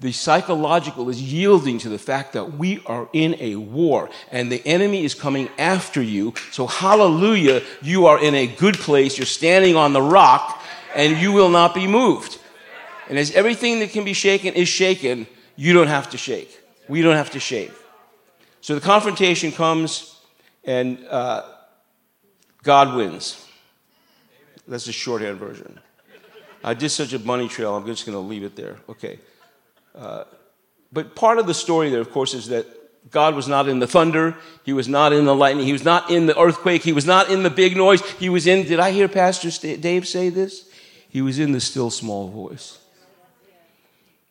The 0.00 0.12
psychological 0.12 1.08
is 1.08 1.22
yielding 1.22 1.78
to 1.78 1.88
the 1.88 1.98
fact 1.98 2.34
that 2.34 2.54
we 2.54 2.82
are 2.84 3.08
in 3.12 3.36
a 3.40 3.56
war 3.56 4.10
and 4.30 4.52
the 4.52 4.66
enemy 4.66 5.04
is 5.04 5.14
coming 5.14 5.48
after 5.56 6.02
you. 6.02 6.34
So, 6.50 6.66
hallelujah, 6.66 7.62
you 7.80 8.06
are 8.06 8.22
in 8.22 8.34
a 8.34 8.46
good 8.46 8.76
place. 8.76 9.16
You're 9.16 9.26
standing 9.26 9.74
on 9.74 9.92
the 9.94 10.02
rock 10.02 10.62
and 10.94 11.16
you 11.16 11.32
will 11.32 11.48
not 11.48 11.74
be 11.74 11.86
moved. 11.86 12.38
And 13.08 13.18
as 13.18 13.30
everything 13.32 13.78
that 13.80 13.90
can 13.90 14.04
be 14.04 14.12
shaken 14.12 14.54
is 14.54 14.68
shaken, 14.68 15.26
you 15.54 15.72
don't 15.72 15.86
have 15.86 16.10
to 16.10 16.18
shake. 16.18 16.50
We 16.88 17.02
don't 17.02 17.16
have 17.16 17.30
to 17.30 17.40
shake. 17.40 17.72
So 18.60 18.74
the 18.74 18.80
confrontation 18.80 19.52
comes, 19.52 20.18
and 20.64 20.98
uh, 21.08 21.44
God 22.66 22.96
wins. 22.96 23.46
That's 24.66 24.86
the 24.86 24.92
shorthand 24.92 25.38
version. 25.38 25.78
I 26.64 26.74
did 26.74 26.88
such 26.88 27.12
a 27.12 27.18
bunny 27.18 27.46
trail, 27.46 27.76
I'm 27.76 27.86
just 27.86 28.04
going 28.04 28.16
to 28.16 28.20
leave 28.20 28.42
it 28.42 28.56
there. 28.56 28.76
Okay. 28.88 29.20
Uh, 29.94 30.24
but 30.92 31.14
part 31.14 31.38
of 31.38 31.46
the 31.46 31.54
story 31.54 31.90
there, 31.90 32.00
of 32.00 32.10
course, 32.10 32.34
is 32.34 32.48
that 32.48 32.66
God 33.12 33.36
was 33.36 33.46
not 33.46 33.68
in 33.68 33.78
the 33.78 33.86
thunder. 33.86 34.34
He 34.64 34.72
was 34.72 34.88
not 34.88 35.12
in 35.12 35.26
the 35.26 35.34
lightning. 35.34 35.64
He 35.64 35.72
was 35.72 35.84
not 35.84 36.10
in 36.10 36.26
the 36.26 36.36
earthquake. 36.36 36.82
He 36.82 36.92
was 36.92 37.06
not 37.06 37.30
in 37.30 37.44
the 37.44 37.50
big 37.50 37.76
noise. 37.76 38.02
He 38.18 38.28
was 38.28 38.48
in, 38.48 38.66
did 38.66 38.80
I 38.80 38.90
hear 38.90 39.06
Pastor 39.06 39.76
Dave 39.76 40.08
say 40.08 40.28
this? 40.28 40.68
He 41.08 41.22
was 41.22 41.38
in 41.38 41.52
the 41.52 41.60
still 41.60 41.90
small 41.90 42.28
voice. 42.28 42.80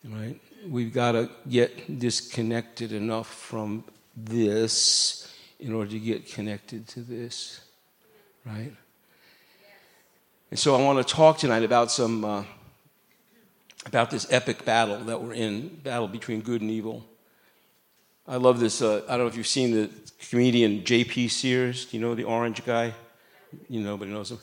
Right? 0.04 0.42
We've 0.68 0.94
got 0.94 1.14
to 1.14 1.30
get 1.48 2.00
disconnected 2.00 2.92
enough 2.92 3.34
from 3.34 3.86
this 4.14 5.34
in 5.58 5.74
order 5.74 5.92
to 5.92 6.00
get 6.00 6.28
connected 6.28 6.86
to 6.90 7.00
this. 7.00 7.62
Right? 8.46 8.74
And 10.52 10.60
so 10.60 10.76
I 10.76 10.82
want 10.82 11.06
to 11.06 11.14
talk 11.14 11.40
tonight 11.40 11.64
about 11.64 11.92
some 11.92 12.24
uh, 12.24 12.44
about 13.86 14.12
this 14.12 14.32
epic 14.32 14.66
battle 14.66 15.00
that 15.00 15.22
we're 15.22 15.34
in, 15.34 15.80
battle 15.84 16.08
between 16.08 16.42
good 16.42 16.62
and 16.62 16.70
evil. 16.70 17.06
I 18.28 18.38
love 18.38 18.60
this. 18.60 18.82
Uh, 18.82 19.04
I 19.08 19.12
don't 19.12 19.20
know 19.20 19.28
if 19.28 19.36
you've 19.36 19.48
seen 19.48 19.72
the 19.72 19.90
comedian 20.30 20.84
J.P. 20.84 21.28
Sears. 21.28 21.86
Do 21.86 21.98
you 21.98 22.02
know 22.02 22.16
the 22.16 22.24
orange 22.24 22.66
guy? 22.66 22.94
You 23.70 23.82
know, 23.82 23.92
nobody 23.92 24.12
knows 24.12 24.32
him. 24.32 24.40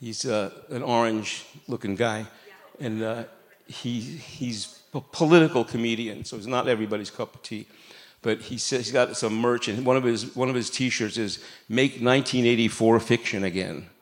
He's 0.00 0.24
uh, 0.24 0.50
an 0.70 0.82
orange 0.82 1.44
looking 1.66 1.96
guy. 1.96 2.26
And 2.80 3.02
uh, 3.02 3.24
he, 3.66 4.00
he's 4.00 4.82
a 4.92 5.00
political 5.00 5.64
comedian, 5.64 6.24
so 6.24 6.36
it's 6.36 6.46
not 6.46 6.68
everybody's 6.68 7.10
cup 7.10 7.34
of 7.34 7.42
tea. 7.42 7.66
But 8.24 8.40
he 8.40 8.56
says 8.56 8.86
he's 8.86 8.92
got 8.92 9.14
some 9.18 9.36
merch, 9.36 9.68
and 9.68 9.84
one 9.84 9.98
of 9.98 10.02
his, 10.02 10.34
one 10.34 10.48
of 10.48 10.54
his 10.54 10.70
t 10.70 10.88
shirts 10.88 11.18
is 11.18 11.40
Make 11.68 12.00
1984 12.00 12.98
Fiction 13.00 13.44
Again. 13.44 13.86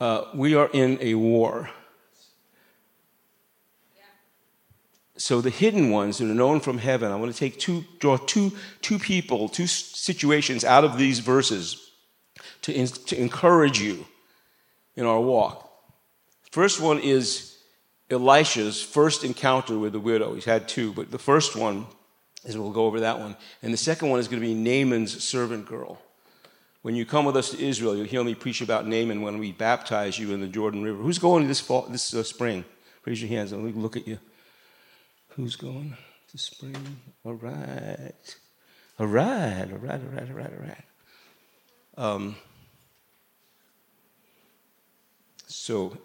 Uh, 0.00 0.24
we 0.34 0.54
are 0.54 0.68
in 0.74 0.98
a 1.00 1.14
war. 1.14 1.70
So 5.16 5.40
the 5.40 5.50
hidden 5.50 5.90
ones 5.90 6.18
that 6.18 6.28
are 6.28 6.34
known 6.34 6.60
from 6.60 6.78
heaven, 6.78 7.12
I 7.12 7.16
want 7.16 7.32
to 7.32 7.38
take 7.38 7.58
two, 7.58 7.84
draw 8.00 8.16
two, 8.18 8.52
two 8.82 8.98
people, 8.98 9.48
two 9.48 9.68
situations 9.68 10.64
out 10.64 10.84
of 10.84 10.98
these 10.98 11.20
verses 11.20 11.92
to, 12.62 12.72
in, 12.74 12.88
to 12.88 13.18
encourage 13.18 13.80
you 13.80 14.04
in 14.96 15.06
our 15.06 15.20
walk. 15.20 15.70
First 16.50 16.80
one 16.80 16.98
is 16.98 17.53
Elisha's 18.10 18.82
first 18.82 19.24
encounter 19.24 19.78
with 19.78 19.92
the 19.92 20.00
widow. 20.00 20.34
He's 20.34 20.44
had 20.44 20.68
two, 20.68 20.92
but 20.92 21.10
the 21.10 21.18
first 21.18 21.56
one 21.56 21.86
is 22.44 22.56
we'll 22.58 22.70
go 22.70 22.86
over 22.86 23.00
that 23.00 23.18
one. 23.18 23.36
And 23.62 23.72
the 23.72 23.78
second 23.78 24.10
one 24.10 24.20
is 24.20 24.28
going 24.28 24.40
to 24.40 24.46
be 24.46 24.54
Naaman's 24.54 25.22
servant 25.24 25.66
girl. 25.66 26.00
When 26.82 26.94
you 26.94 27.06
come 27.06 27.24
with 27.24 27.36
us 27.36 27.50
to 27.50 27.64
Israel, 27.64 27.96
you'll 27.96 28.04
hear 28.04 28.22
me 28.22 28.34
preach 28.34 28.60
about 28.60 28.86
Naaman 28.86 29.22
when 29.22 29.38
we 29.38 29.52
baptize 29.52 30.18
you 30.18 30.34
in 30.34 30.40
the 30.40 30.46
Jordan 30.46 30.82
River. 30.82 31.02
Who's 31.02 31.18
going 31.18 31.48
this 31.48 31.60
fall, 31.60 31.86
this 31.88 32.12
uh, 32.12 32.22
spring? 32.22 32.64
Raise 33.06 33.22
your 33.22 33.30
hands. 33.30 33.52
Let 33.52 33.62
me 33.62 33.72
look 33.72 33.96
at 33.96 34.06
you. 34.06 34.18
Who's 35.28 35.56
going 35.56 35.96
to 36.30 36.38
spring? 36.38 36.76
All 37.24 37.34
right. 37.34 38.36
All 39.00 39.06
right, 39.06 39.66
all 39.72 39.78
right, 39.78 40.00
all 40.00 40.10
right, 40.12 40.30
all 40.30 40.36
right, 40.36 40.52
all 40.52 40.66
right. 40.66 40.84
Um, 41.96 42.36
so 45.46 45.96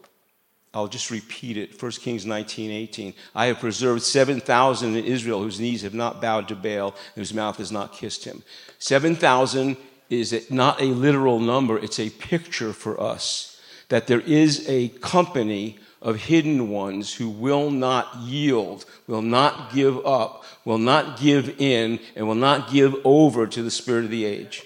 I'll 0.74 0.88
just 0.88 1.10
repeat 1.10 1.58
it. 1.58 1.82
1 1.82 1.92
Kings 1.94 2.26
19, 2.26 2.70
18. 2.70 3.14
I 3.34 3.48
have 3.48 3.60
preserved 3.60 4.04
7,000 4.04 4.96
in 4.96 5.04
Israel 5.04 5.42
whose 5.42 5.60
knees 5.60 5.82
have 5.82 5.96
not 5.96 6.22
bowed 6.22 6.48
to 6.50 6.56
Baal 6.56 6.96
whose 7.16 7.34
mouth 7.34 7.58
has 7.58 7.72
not 7.72 7.94
kissed 7.94 8.26
him. 8.26 8.44
7,000 8.78 9.78
is 10.10 10.50
not 10.50 10.82
a 10.82 10.86
literal 10.86 11.40
number, 11.40 11.78
it's 11.78 12.00
a 12.00 12.10
picture 12.10 12.74
for 12.74 13.00
us 13.02 13.60
that 13.90 14.08
there 14.08 14.22
is 14.22 14.68
a 14.70 14.90
company 14.90 15.80
of 16.02 16.16
hidden 16.16 16.70
ones 16.70 17.14
who 17.16 17.30
will 17.30 17.70
not 17.70 18.16
yield, 18.18 18.86
will 19.08 19.22
not 19.22 19.74
give 19.74 20.06
up, 20.06 20.46
will 20.64 20.78
not 20.78 21.20
give 21.20 21.60
in, 21.60 22.00
and 22.16 22.28
will 22.28 22.36
not 22.36 22.72
give 22.72 22.96
over 23.04 23.46
to 23.46 23.62
the 23.62 23.72
spirit 23.72 24.06
of 24.06 24.12
the 24.12 24.26
age. 24.26 24.64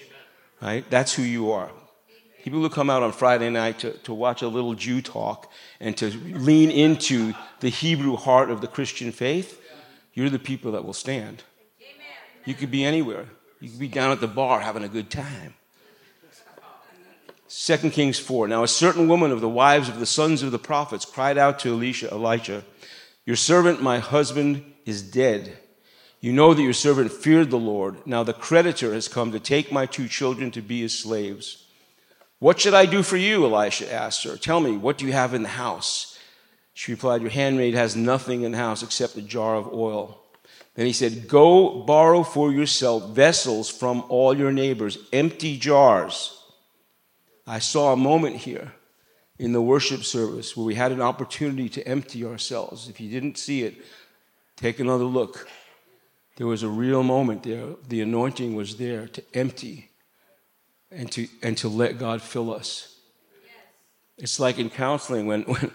Right? 0.62 0.88
That's 0.90 1.14
who 1.14 1.22
you 1.22 1.50
are. 1.50 1.70
People 2.44 2.60
who 2.60 2.68
come 2.68 2.90
out 2.90 3.02
on 3.02 3.12
Friday 3.12 3.48
night 3.48 3.78
to, 3.78 3.92
to 3.92 4.12
watch 4.12 4.42
a 4.42 4.48
little 4.48 4.74
Jew 4.74 5.00
talk 5.00 5.50
and 5.80 5.96
to 5.96 6.10
lean 6.10 6.70
into 6.70 7.32
the 7.60 7.70
Hebrew 7.70 8.16
heart 8.16 8.50
of 8.50 8.60
the 8.60 8.66
Christian 8.66 9.12
faith, 9.12 9.62
you're 10.12 10.28
the 10.28 10.38
people 10.38 10.72
that 10.72 10.84
will 10.84 10.92
stand. 10.92 11.42
You 12.44 12.52
could 12.52 12.70
be 12.70 12.84
anywhere. 12.84 13.30
You 13.60 13.70
could 13.70 13.78
be 13.78 13.88
down 13.88 14.10
at 14.10 14.20
the 14.20 14.28
bar 14.28 14.60
having 14.60 14.84
a 14.84 14.88
good 14.88 15.08
time. 15.08 15.54
2 17.48 17.76
Kings 17.88 18.18
4. 18.18 18.46
Now, 18.46 18.62
a 18.62 18.68
certain 18.68 19.08
woman 19.08 19.32
of 19.32 19.40
the 19.40 19.48
wives 19.48 19.88
of 19.88 19.98
the 19.98 20.04
sons 20.04 20.42
of 20.42 20.52
the 20.52 20.58
prophets 20.58 21.06
cried 21.06 21.38
out 21.38 21.58
to 21.60 21.70
Elisha, 21.70 22.10
Elijah, 22.10 22.62
Your 23.24 23.36
servant, 23.36 23.82
my 23.82 24.00
husband, 24.00 24.70
is 24.84 25.00
dead. 25.00 25.56
You 26.20 26.34
know 26.34 26.52
that 26.52 26.62
your 26.62 26.74
servant 26.74 27.10
feared 27.10 27.48
the 27.48 27.56
Lord. 27.56 28.06
Now 28.06 28.22
the 28.22 28.34
creditor 28.34 28.92
has 28.92 29.08
come 29.08 29.32
to 29.32 29.40
take 29.40 29.72
my 29.72 29.86
two 29.86 30.08
children 30.08 30.50
to 30.50 30.60
be 30.60 30.82
his 30.82 30.92
slaves. 30.92 31.63
What 32.38 32.60
should 32.60 32.74
I 32.74 32.86
do 32.86 33.02
for 33.02 33.16
you? 33.16 33.44
Elisha 33.44 33.92
asked 33.92 34.24
her. 34.24 34.36
Tell 34.36 34.60
me, 34.60 34.76
what 34.76 34.98
do 34.98 35.06
you 35.06 35.12
have 35.12 35.34
in 35.34 35.42
the 35.42 35.48
house? 35.48 36.18
She 36.74 36.92
replied, 36.92 37.22
Your 37.22 37.30
handmaid 37.30 37.74
has 37.74 37.96
nothing 37.96 38.42
in 38.42 38.52
the 38.52 38.58
house 38.58 38.82
except 38.82 39.16
a 39.16 39.22
jar 39.22 39.56
of 39.56 39.72
oil. 39.72 40.20
Then 40.74 40.86
he 40.86 40.92
said, 40.92 41.28
Go 41.28 41.82
borrow 41.84 42.22
for 42.22 42.52
yourself 42.52 43.10
vessels 43.10 43.70
from 43.70 44.04
all 44.08 44.36
your 44.36 44.52
neighbors, 44.52 44.98
empty 45.12 45.56
jars 45.56 46.40
I 47.46 47.58
saw 47.58 47.92
a 47.92 47.96
moment 47.96 48.36
here 48.36 48.72
in 49.38 49.52
the 49.52 49.60
worship 49.60 50.02
service 50.02 50.56
where 50.56 50.64
we 50.64 50.74
had 50.74 50.92
an 50.92 51.02
opportunity 51.02 51.68
to 51.70 51.86
empty 51.86 52.24
ourselves. 52.24 52.88
If 52.88 53.00
you 53.00 53.10
didn't 53.10 53.36
see 53.36 53.64
it, 53.64 53.84
take 54.56 54.80
another 54.80 55.04
look. 55.04 55.46
There 56.36 56.46
was 56.46 56.62
a 56.62 56.68
real 56.68 57.02
moment 57.02 57.42
there. 57.42 57.74
The 57.86 58.00
anointing 58.00 58.54
was 58.54 58.76
there 58.76 59.06
to 59.08 59.22
empty 59.34 59.90
and 60.94 61.10
to, 61.12 61.28
and 61.42 61.56
to 61.58 61.68
let 61.68 61.98
God 61.98 62.22
fill 62.22 62.52
us. 62.52 62.94
It's 64.16 64.38
like 64.38 64.58
in 64.58 64.70
counseling 64.70 65.26
when, 65.26 65.42
when 65.42 65.70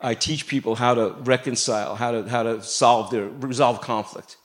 I 0.00 0.14
teach 0.14 0.46
people 0.46 0.74
how 0.74 0.94
to 0.94 1.10
reconcile, 1.20 1.94
how 1.96 2.12
to, 2.12 2.28
how 2.28 2.42
to 2.42 2.62
solve 2.62 3.10
their, 3.10 3.26
resolve 3.26 3.80
conflict, 3.80 4.36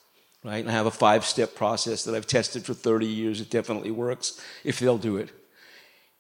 right? 0.44 0.58
And 0.58 0.70
I 0.70 0.74
have 0.74 0.86
a 0.86 0.92
five 0.92 1.26
step 1.26 1.56
process 1.56 2.04
that 2.06 2.16
I've 2.16 2.28
tested 2.28 2.66
for 2.66 2.74
30 2.74 3.06
years. 3.06 3.42
It 3.42 3.50
definitely 3.50 3.92
works 3.92 4.42
if 4.64 4.80
they'll 4.80 4.98
do 4.98 5.18
it. 5.18 5.30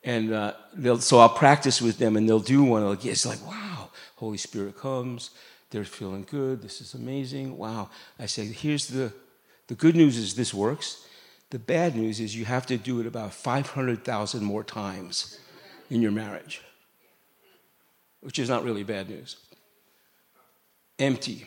And 0.03 0.33
uh, 0.33 0.53
they'll, 0.73 0.99
so 0.99 1.19
I'll 1.19 1.29
practice 1.29 1.81
with 1.81 1.97
them 1.97 2.17
and 2.17 2.27
they'll 2.27 2.39
do 2.39 2.63
one. 2.63 2.97
It's 3.03 3.25
like, 3.25 3.45
wow, 3.47 3.89
Holy 4.17 4.37
Spirit 4.37 4.77
comes. 4.77 5.29
They're 5.69 5.85
feeling 5.85 6.27
good. 6.29 6.61
This 6.61 6.81
is 6.81 6.93
amazing. 6.93 7.57
Wow. 7.57 7.89
I 8.19 8.25
say, 8.25 8.45
here's 8.45 8.87
the, 8.87 9.13
the 9.67 9.75
good 9.75 9.95
news 9.95 10.17
is 10.17 10.35
this 10.35 10.53
works. 10.53 11.07
The 11.53 11.59
bad 11.59 11.95
news 11.95 12.19
is 12.19 12.35
you 12.35 12.45
have 12.45 12.65
to 12.65 12.77
do 12.77 12.99
it 12.99 13.05
about 13.05 13.31
500,000 13.31 14.43
more 14.43 14.63
times 14.63 15.37
in 15.87 16.01
your 16.01 16.11
marriage, 16.11 16.63
which 18.21 18.39
is 18.39 18.49
not 18.49 18.63
really 18.63 18.81
bad 18.81 19.07
news. 19.07 19.35
Empty. 20.97 21.45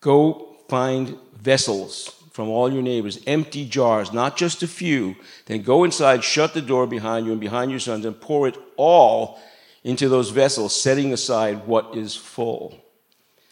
Go 0.00 0.56
find 0.70 1.18
vessels 1.38 2.14
from 2.32 2.48
all 2.48 2.72
your 2.72 2.80
neighbors, 2.80 3.20
empty 3.26 3.66
jars, 3.66 4.10
not 4.10 4.38
just 4.38 4.62
a 4.62 4.66
few. 4.66 5.16
Then 5.44 5.60
go 5.60 5.84
inside, 5.84 6.24
shut 6.24 6.54
the 6.54 6.62
door 6.62 6.86
behind 6.86 7.26
you 7.26 7.32
and 7.32 7.40
behind 7.42 7.70
your 7.70 7.80
sons, 7.80 8.06
and 8.06 8.18
pour 8.18 8.48
it 8.48 8.56
all 8.78 9.38
into 9.84 10.08
those 10.08 10.30
vessels, 10.30 10.74
setting 10.74 11.12
aside 11.12 11.66
what 11.66 11.94
is 11.94 12.16
full. 12.16 12.82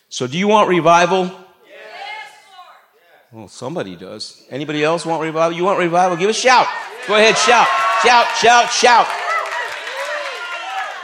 So, 0.08 0.26
do 0.26 0.38
you 0.38 0.48
want 0.48 0.70
revival? 0.70 1.30
Well, 3.32 3.48
somebody 3.48 3.96
does. 3.96 4.44
Anybody 4.50 4.84
else 4.84 5.04
want 5.04 5.22
revival? 5.22 5.56
You 5.56 5.64
want 5.64 5.78
revival? 5.78 6.16
Give 6.16 6.30
a 6.30 6.32
shout. 6.32 6.66
Go 7.08 7.14
ahead, 7.14 7.36
shout, 7.36 7.66
shout, 8.02 8.26
shout, 8.36 8.70
shout. 8.70 9.06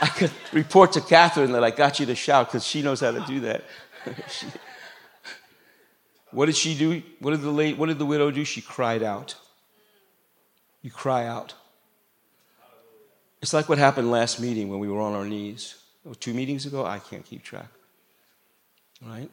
I 0.01 0.07
could 0.07 0.31
report 0.51 0.93
to 0.93 1.01
Catherine 1.01 1.53
that 1.53 1.63
I 1.63 1.71
got 1.71 1.99
you 1.99 2.05
to 2.07 2.15
shout 2.15 2.47
because 2.47 2.65
she 2.65 2.81
knows 2.81 2.99
how 2.99 3.11
to 3.11 3.21
do 3.21 3.41
that. 3.41 3.63
she, 4.29 4.47
what 6.31 6.47
did 6.47 6.55
she 6.55 6.77
do? 6.77 7.01
What 7.19 7.31
did 7.31 7.41
the 7.41 7.51
late, 7.51 7.77
what 7.77 7.87
did 7.87 7.99
the 7.99 8.05
widow 8.05 8.31
do? 8.31 8.43
She 8.43 8.61
cried 8.61 9.03
out. 9.03 9.35
You 10.81 10.91
cry 10.91 11.25
out. 11.25 11.53
It's 13.41 13.53
like 13.53 13.69
what 13.69 13.77
happened 13.77 14.11
last 14.11 14.39
meeting 14.39 14.69
when 14.69 14.79
we 14.79 14.89
were 14.89 14.99
on 14.99 15.13
our 15.13 15.25
knees. 15.25 15.75
Oh, 16.05 16.13
two 16.13 16.33
meetings 16.33 16.65
ago? 16.65 16.85
I 16.85 16.99
can't 16.99 17.25
keep 17.25 17.43
track. 17.43 17.67
Right? 19.01 19.29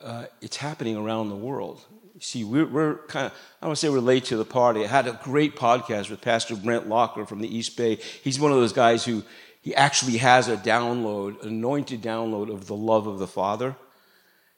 Uh, 0.00 0.26
it's 0.40 0.56
happening 0.56 0.96
around 0.96 1.28
the 1.28 1.36
world. 1.36 1.84
See, 2.20 2.44
we're, 2.44 2.66
we're 2.66 2.98
kind 3.06 3.26
of, 3.26 3.32
I 3.60 3.66
want 3.66 3.76
to 3.76 3.80
say 3.80 3.88
we're 3.88 3.98
late 3.98 4.26
to 4.26 4.36
the 4.36 4.44
party. 4.44 4.84
I 4.84 4.86
had 4.86 5.08
a 5.08 5.18
great 5.24 5.56
podcast 5.56 6.10
with 6.10 6.20
Pastor 6.20 6.54
Brent 6.54 6.88
Lokker 6.88 7.26
from 7.26 7.40
the 7.40 7.56
East 7.56 7.76
Bay. 7.76 7.96
He's 8.22 8.38
one 8.38 8.52
of 8.52 8.58
those 8.58 8.72
guys 8.72 9.04
who 9.04 9.24
he 9.62 9.74
actually 9.74 10.18
has 10.18 10.46
a 10.46 10.56
download, 10.56 11.42
anointed 11.42 12.02
download 12.02 12.52
of 12.52 12.66
the 12.66 12.76
love 12.76 13.08
of 13.08 13.18
the 13.18 13.26
Father 13.26 13.74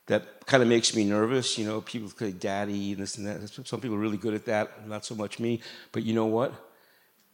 that 0.07 0.47
kind 0.47 0.63
of 0.63 0.69
makes 0.69 0.95
me 0.95 1.05
nervous. 1.05 1.57
You 1.57 1.67
know, 1.67 1.81
people 1.81 2.11
say 2.11 2.33
daddy 2.33 2.93
and 2.93 3.03
this 3.03 3.17
and 3.17 3.27
that. 3.27 3.49
Some 3.67 3.81
people 3.81 3.97
are 3.97 4.01
really 4.01 4.19
good 4.19 4.35
at 4.35 4.45
that, 4.47 4.87
not 4.87 5.05
so 5.05 5.15
much 5.15 5.39
me. 5.39 5.61
But 5.93 6.03
you 6.03 6.13
know 6.13 6.27
what? 6.27 6.53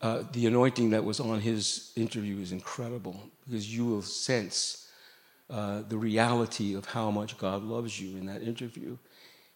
Uh, 0.01 0.25
the 0.33 0.47
anointing 0.47 0.91
that 0.91 1.05
was 1.05 1.19
on 1.19 1.41
his 1.41 1.93
interview 1.97 2.41
is 2.41 2.53
incredible 2.53 3.21
because 3.47 3.75
you 3.75 3.87
will 3.87 4.03
sense 4.03 4.89
uh, 5.49 5.83
the 5.89 5.97
reality 5.97 6.75
of 6.75 6.87
how 6.87 7.11
much 7.11 7.39
God 7.39 7.63
loves 7.63 8.01
you 8.01 8.17
in 8.17 8.27
that 8.27 8.43
interview. 8.43 8.97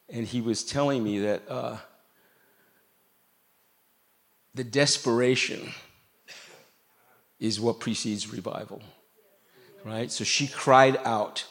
And 0.09 0.27
he 0.27 0.41
was 0.41 0.65
telling 0.65 1.03
me 1.03 1.21
that 1.21 1.43
uh, 1.49 1.79
the 4.55 4.65
desperation 4.65 5.73
is 7.39 7.61
what 7.61 7.81
precedes 7.81 8.33
revival, 8.33 8.83
right? 9.85 10.11
So 10.11 10.25
she 10.25 10.47
cried 10.47 10.97
out 11.05 11.45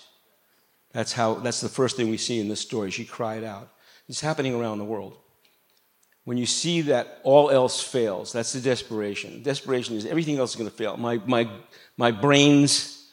that's 0.96 1.12
how 1.12 1.34
that's 1.34 1.60
the 1.60 1.68
first 1.68 1.98
thing 1.98 2.10
we 2.10 2.16
see 2.16 2.40
in 2.40 2.48
this 2.48 2.62
story. 2.62 2.90
She 2.90 3.04
cried 3.04 3.44
out. 3.44 3.70
It's 4.08 4.22
happening 4.22 4.56
around 4.56 4.78
the 4.78 4.86
world. 4.86 5.18
When 6.24 6.38
you 6.38 6.46
see 6.46 6.82
that 6.84 7.20
all 7.24 7.52
else 7.52 7.84
fails, 7.84 8.32
that's 8.32 8.54
the 8.54 8.62
desperation. 8.62 9.44
Desperation 9.44 9.98
is 9.98 10.06
everything 10.06 10.38
else 10.38 10.52
is 10.52 10.56
going 10.56 10.70
to 10.70 10.76
fail. 10.76 10.96
My, 10.96 11.18
my, 11.26 11.50
my 11.98 12.12
brains, 12.12 13.10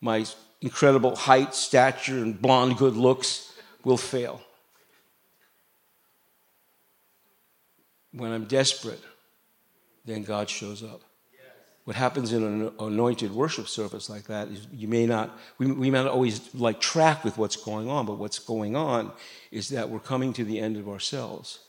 my 0.00 0.24
incredible 0.62 1.14
height, 1.14 1.54
stature, 1.54 2.16
and 2.16 2.40
blonde 2.40 2.78
good 2.78 2.96
looks 2.96 3.52
will 3.84 3.98
fail. 3.98 4.40
When 8.16 8.32
I'm 8.32 8.44
desperate, 8.44 9.02
then 10.04 10.22
God 10.22 10.48
shows 10.48 10.82
up 10.82 11.02
what 11.84 11.94
happens 11.94 12.32
in 12.32 12.42
an 12.42 12.72
anointed 12.80 13.32
worship 13.32 13.68
service 13.68 14.10
like 14.10 14.24
that 14.24 14.48
is 14.48 14.66
you 14.72 14.88
may 14.88 15.06
not 15.06 15.38
we, 15.58 15.70
we 15.70 15.88
may 15.88 16.02
not 16.02 16.10
always 16.10 16.52
like 16.52 16.80
track 16.80 17.22
with 17.22 17.38
what's 17.38 17.54
going 17.54 17.88
on 17.88 18.06
but 18.06 18.18
what's 18.18 18.40
going 18.40 18.74
on 18.74 19.12
is 19.52 19.68
that 19.68 19.88
we're 19.88 20.00
coming 20.00 20.32
to 20.32 20.42
the 20.42 20.58
end 20.58 20.76
of 20.76 20.88
ourselves 20.88 21.60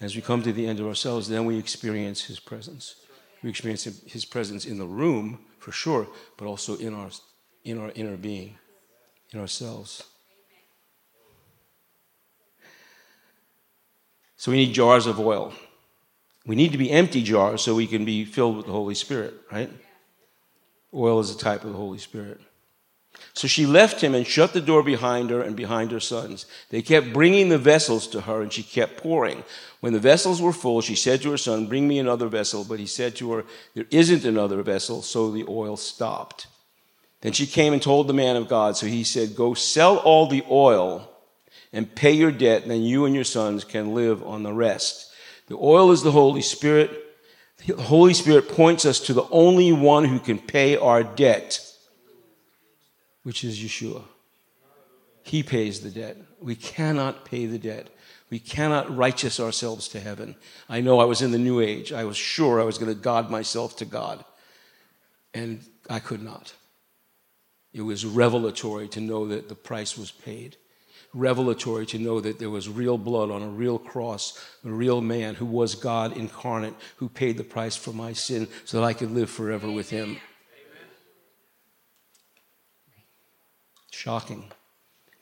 as 0.00 0.16
we 0.16 0.22
come 0.22 0.42
to 0.42 0.54
the 0.54 0.66
end 0.66 0.80
of 0.80 0.86
ourselves 0.86 1.28
then 1.28 1.44
we 1.44 1.58
experience 1.58 2.24
his 2.24 2.40
presence 2.40 2.94
we 3.42 3.50
experience 3.50 3.84
his 3.84 4.24
presence 4.24 4.64
in 4.64 4.78
the 4.78 4.86
room 4.86 5.40
for 5.58 5.72
sure, 5.72 6.08
but 6.36 6.46
also 6.46 6.76
in 6.76 6.94
our, 6.94 7.10
in 7.64 7.78
our 7.78 7.90
inner 7.94 8.16
being, 8.16 8.56
in 9.32 9.40
ourselves. 9.40 10.04
So 14.36 14.50
we 14.50 14.58
need 14.58 14.74
jars 14.74 15.06
of 15.06 15.20
oil. 15.20 15.52
We 16.46 16.56
need 16.56 16.72
to 16.72 16.78
be 16.78 16.90
empty 16.90 17.22
jars 17.22 17.62
so 17.62 17.74
we 17.74 17.86
can 17.86 18.04
be 18.04 18.24
filled 18.24 18.56
with 18.56 18.66
the 18.66 18.72
Holy 18.72 18.94
Spirit, 18.94 19.34
right? 19.50 19.70
Oil 20.92 21.20
is 21.20 21.34
a 21.34 21.38
type 21.38 21.64
of 21.64 21.70
the 21.70 21.78
Holy 21.78 21.98
Spirit. 21.98 22.40
So 23.34 23.48
she 23.48 23.66
left 23.66 24.00
him 24.00 24.14
and 24.14 24.26
shut 24.26 24.52
the 24.52 24.60
door 24.60 24.82
behind 24.82 25.30
her 25.30 25.40
and 25.40 25.54
behind 25.56 25.90
her 25.90 26.00
sons. 26.00 26.46
They 26.70 26.82
kept 26.82 27.12
bringing 27.12 27.48
the 27.48 27.58
vessels 27.58 28.06
to 28.08 28.22
her, 28.22 28.42
and 28.42 28.52
she 28.52 28.62
kept 28.62 29.02
pouring. 29.02 29.44
When 29.80 29.92
the 29.92 30.00
vessels 30.00 30.40
were 30.40 30.52
full, 30.52 30.80
she 30.80 30.94
said 30.94 31.22
to 31.22 31.30
her 31.30 31.36
son, 31.36 31.66
Bring 31.66 31.86
me 31.86 31.98
another 31.98 32.26
vessel. 32.28 32.64
But 32.64 32.78
he 32.78 32.86
said 32.86 33.14
to 33.16 33.32
her, 33.32 33.44
There 33.74 33.86
isn't 33.90 34.24
another 34.24 34.62
vessel, 34.62 35.02
so 35.02 35.30
the 35.30 35.46
oil 35.48 35.76
stopped. 35.76 36.46
Then 37.20 37.32
she 37.32 37.46
came 37.46 37.72
and 37.72 37.80
told 37.80 38.06
the 38.06 38.14
man 38.14 38.36
of 38.36 38.48
God. 38.48 38.76
So 38.76 38.86
he 38.86 39.04
said, 39.04 39.36
Go 39.36 39.54
sell 39.54 39.98
all 39.98 40.26
the 40.26 40.44
oil 40.50 41.08
and 41.72 41.94
pay 41.94 42.12
your 42.12 42.32
debt, 42.32 42.62
and 42.62 42.70
then 42.70 42.82
you 42.82 43.06
and 43.06 43.14
your 43.14 43.24
sons 43.24 43.64
can 43.64 43.94
live 43.94 44.22
on 44.22 44.42
the 44.42 44.52
rest. 44.52 45.11
The 45.48 45.56
oil 45.56 45.90
is 45.90 46.02
the 46.02 46.12
Holy 46.12 46.42
Spirit. 46.42 46.90
The 47.66 47.76
Holy 47.76 48.14
Spirit 48.14 48.48
points 48.48 48.84
us 48.84 49.00
to 49.00 49.12
the 49.12 49.28
only 49.30 49.72
one 49.72 50.04
who 50.04 50.18
can 50.18 50.38
pay 50.38 50.76
our 50.76 51.02
debt 51.02 51.60
which 53.22 53.44
is 53.44 53.58
Yeshua. 53.58 54.02
He 55.22 55.42
pays 55.42 55.80
the 55.80 55.90
debt. 55.90 56.16
We 56.40 56.56
cannot 56.56 57.24
pay 57.24 57.46
the 57.46 57.58
debt. 57.58 57.88
We 58.30 58.38
cannot 58.38 58.94
righteous 58.96 59.38
ourselves 59.38 59.88
to 59.88 60.00
heaven. 60.00 60.36
I 60.68 60.80
know 60.80 60.98
I 60.98 61.04
was 61.04 61.22
in 61.22 61.30
the 61.30 61.38
New 61.38 61.60
Age. 61.60 61.92
I 61.92 62.04
was 62.04 62.16
sure 62.16 62.60
I 62.60 62.64
was 62.64 62.78
going 62.78 62.92
to 62.92 63.00
God 63.00 63.30
myself 63.30 63.76
to 63.76 63.84
God. 63.84 64.24
And 65.34 65.60
I 65.88 66.00
could 66.00 66.22
not. 66.22 66.54
It 67.72 67.82
was 67.82 68.04
revelatory 68.04 68.88
to 68.88 69.00
know 69.00 69.28
that 69.28 69.48
the 69.48 69.54
price 69.54 69.96
was 69.96 70.10
paid. 70.10 70.56
Revelatory 71.14 71.84
to 71.86 71.98
know 71.98 72.20
that 72.20 72.38
there 72.38 72.50
was 72.50 72.68
real 72.68 72.96
blood 72.96 73.30
on 73.30 73.42
a 73.42 73.48
real 73.48 73.78
cross, 73.78 74.38
a 74.64 74.70
real 74.70 75.00
man 75.00 75.34
who 75.34 75.44
was 75.44 75.74
God 75.74 76.16
incarnate, 76.16 76.74
who 76.96 77.08
paid 77.08 77.36
the 77.36 77.44
price 77.44 77.76
for 77.76 77.92
my 77.92 78.14
sin 78.14 78.48
so 78.64 78.80
that 78.80 78.86
I 78.86 78.94
could 78.94 79.10
live 79.10 79.28
forever 79.28 79.70
with 79.70 79.90
him. 79.90 80.18
Shocking. 83.90 84.50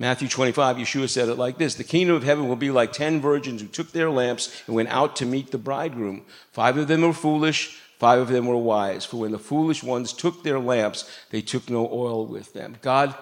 Matthew 0.00 0.28
25, 0.28 0.78
Yeshua 0.78 1.10
said 1.10 1.28
it 1.28 1.34
like 1.34 1.58
this 1.58 1.74
The 1.74 1.84
kingdom 1.84 2.16
of 2.16 2.22
heaven 2.22 2.48
will 2.48 2.56
be 2.56 2.70
like 2.70 2.92
ten 2.92 3.20
virgins 3.20 3.60
who 3.60 3.68
took 3.68 3.92
their 3.92 4.10
lamps 4.10 4.62
and 4.66 4.74
went 4.74 4.88
out 4.88 5.14
to 5.16 5.26
meet 5.26 5.50
the 5.50 5.58
bridegroom. 5.58 6.22
Five 6.52 6.78
of 6.78 6.88
them 6.88 7.02
were 7.02 7.12
foolish, 7.12 7.78
five 7.98 8.18
of 8.18 8.28
them 8.28 8.46
were 8.46 8.56
wise. 8.56 9.04
For 9.04 9.18
when 9.18 9.32
the 9.32 9.38
foolish 9.38 9.82
ones 9.82 10.14
took 10.14 10.42
their 10.42 10.58
lamps, 10.58 11.04
they 11.30 11.42
took 11.42 11.68
no 11.68 11.86
oil 11.92 12.26
with 12.26 12.54
them. 12.54 12.76
God, 12.80 13.14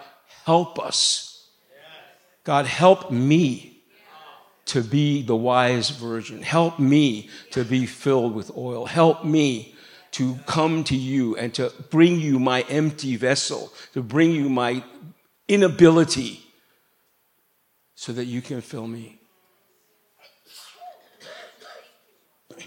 help 0.45 0.79
us. 0.79 1.28
God, 2.49 2.65
help 2.65 3.11
me 3.11 3.83
to 4.65 4.81
be 4.81 5.21
the 5.21 5.37
wise 5.37 5.91
virgin. 5.91 6.41
Help 6.41 6.79
me 6.79 7.29
to 7.51 7.63
be 7.63 7.85
filled 7.85 8.35
with 8.35 8.51
oil. 8.57 8.87
Help 8.87 9.23
me 9.23 9.75
to 10.13 10.39
come 10.47 10.83
to 10.85 10.97
you 10.97 11.37
and 11.37 11.53
to 11.53 11.71
bring 11.91 12.19
you 12.19 12.39
my 12.39 12.63
empty 12.63 13.17
vessel, 13.17 13.71
to 13.93 14.03
bring 14.03 14.31
you 14.31 14.49
my 14.49 14.83
inability 15.47 16.41
so 17.95 18.15
that 18.15 18.25
you 18.25 18.41
can 18.41 18.63
fill 18.63 18.87
me. 18.87 19.21
I 22.51 22.65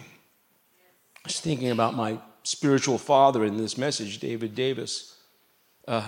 was 1.26 1.40
thinking 1.40 1.72
about 1.72 1.96
my 1.96 2.20
spiritual 2.44 3.00
father 3.00 3.44
in 3.44 3.58
this 3.58 3.80
message, 3.80 4.20
David 4.20 4.54
Davis. 4.54 5.18
Uh, 5.88 6.08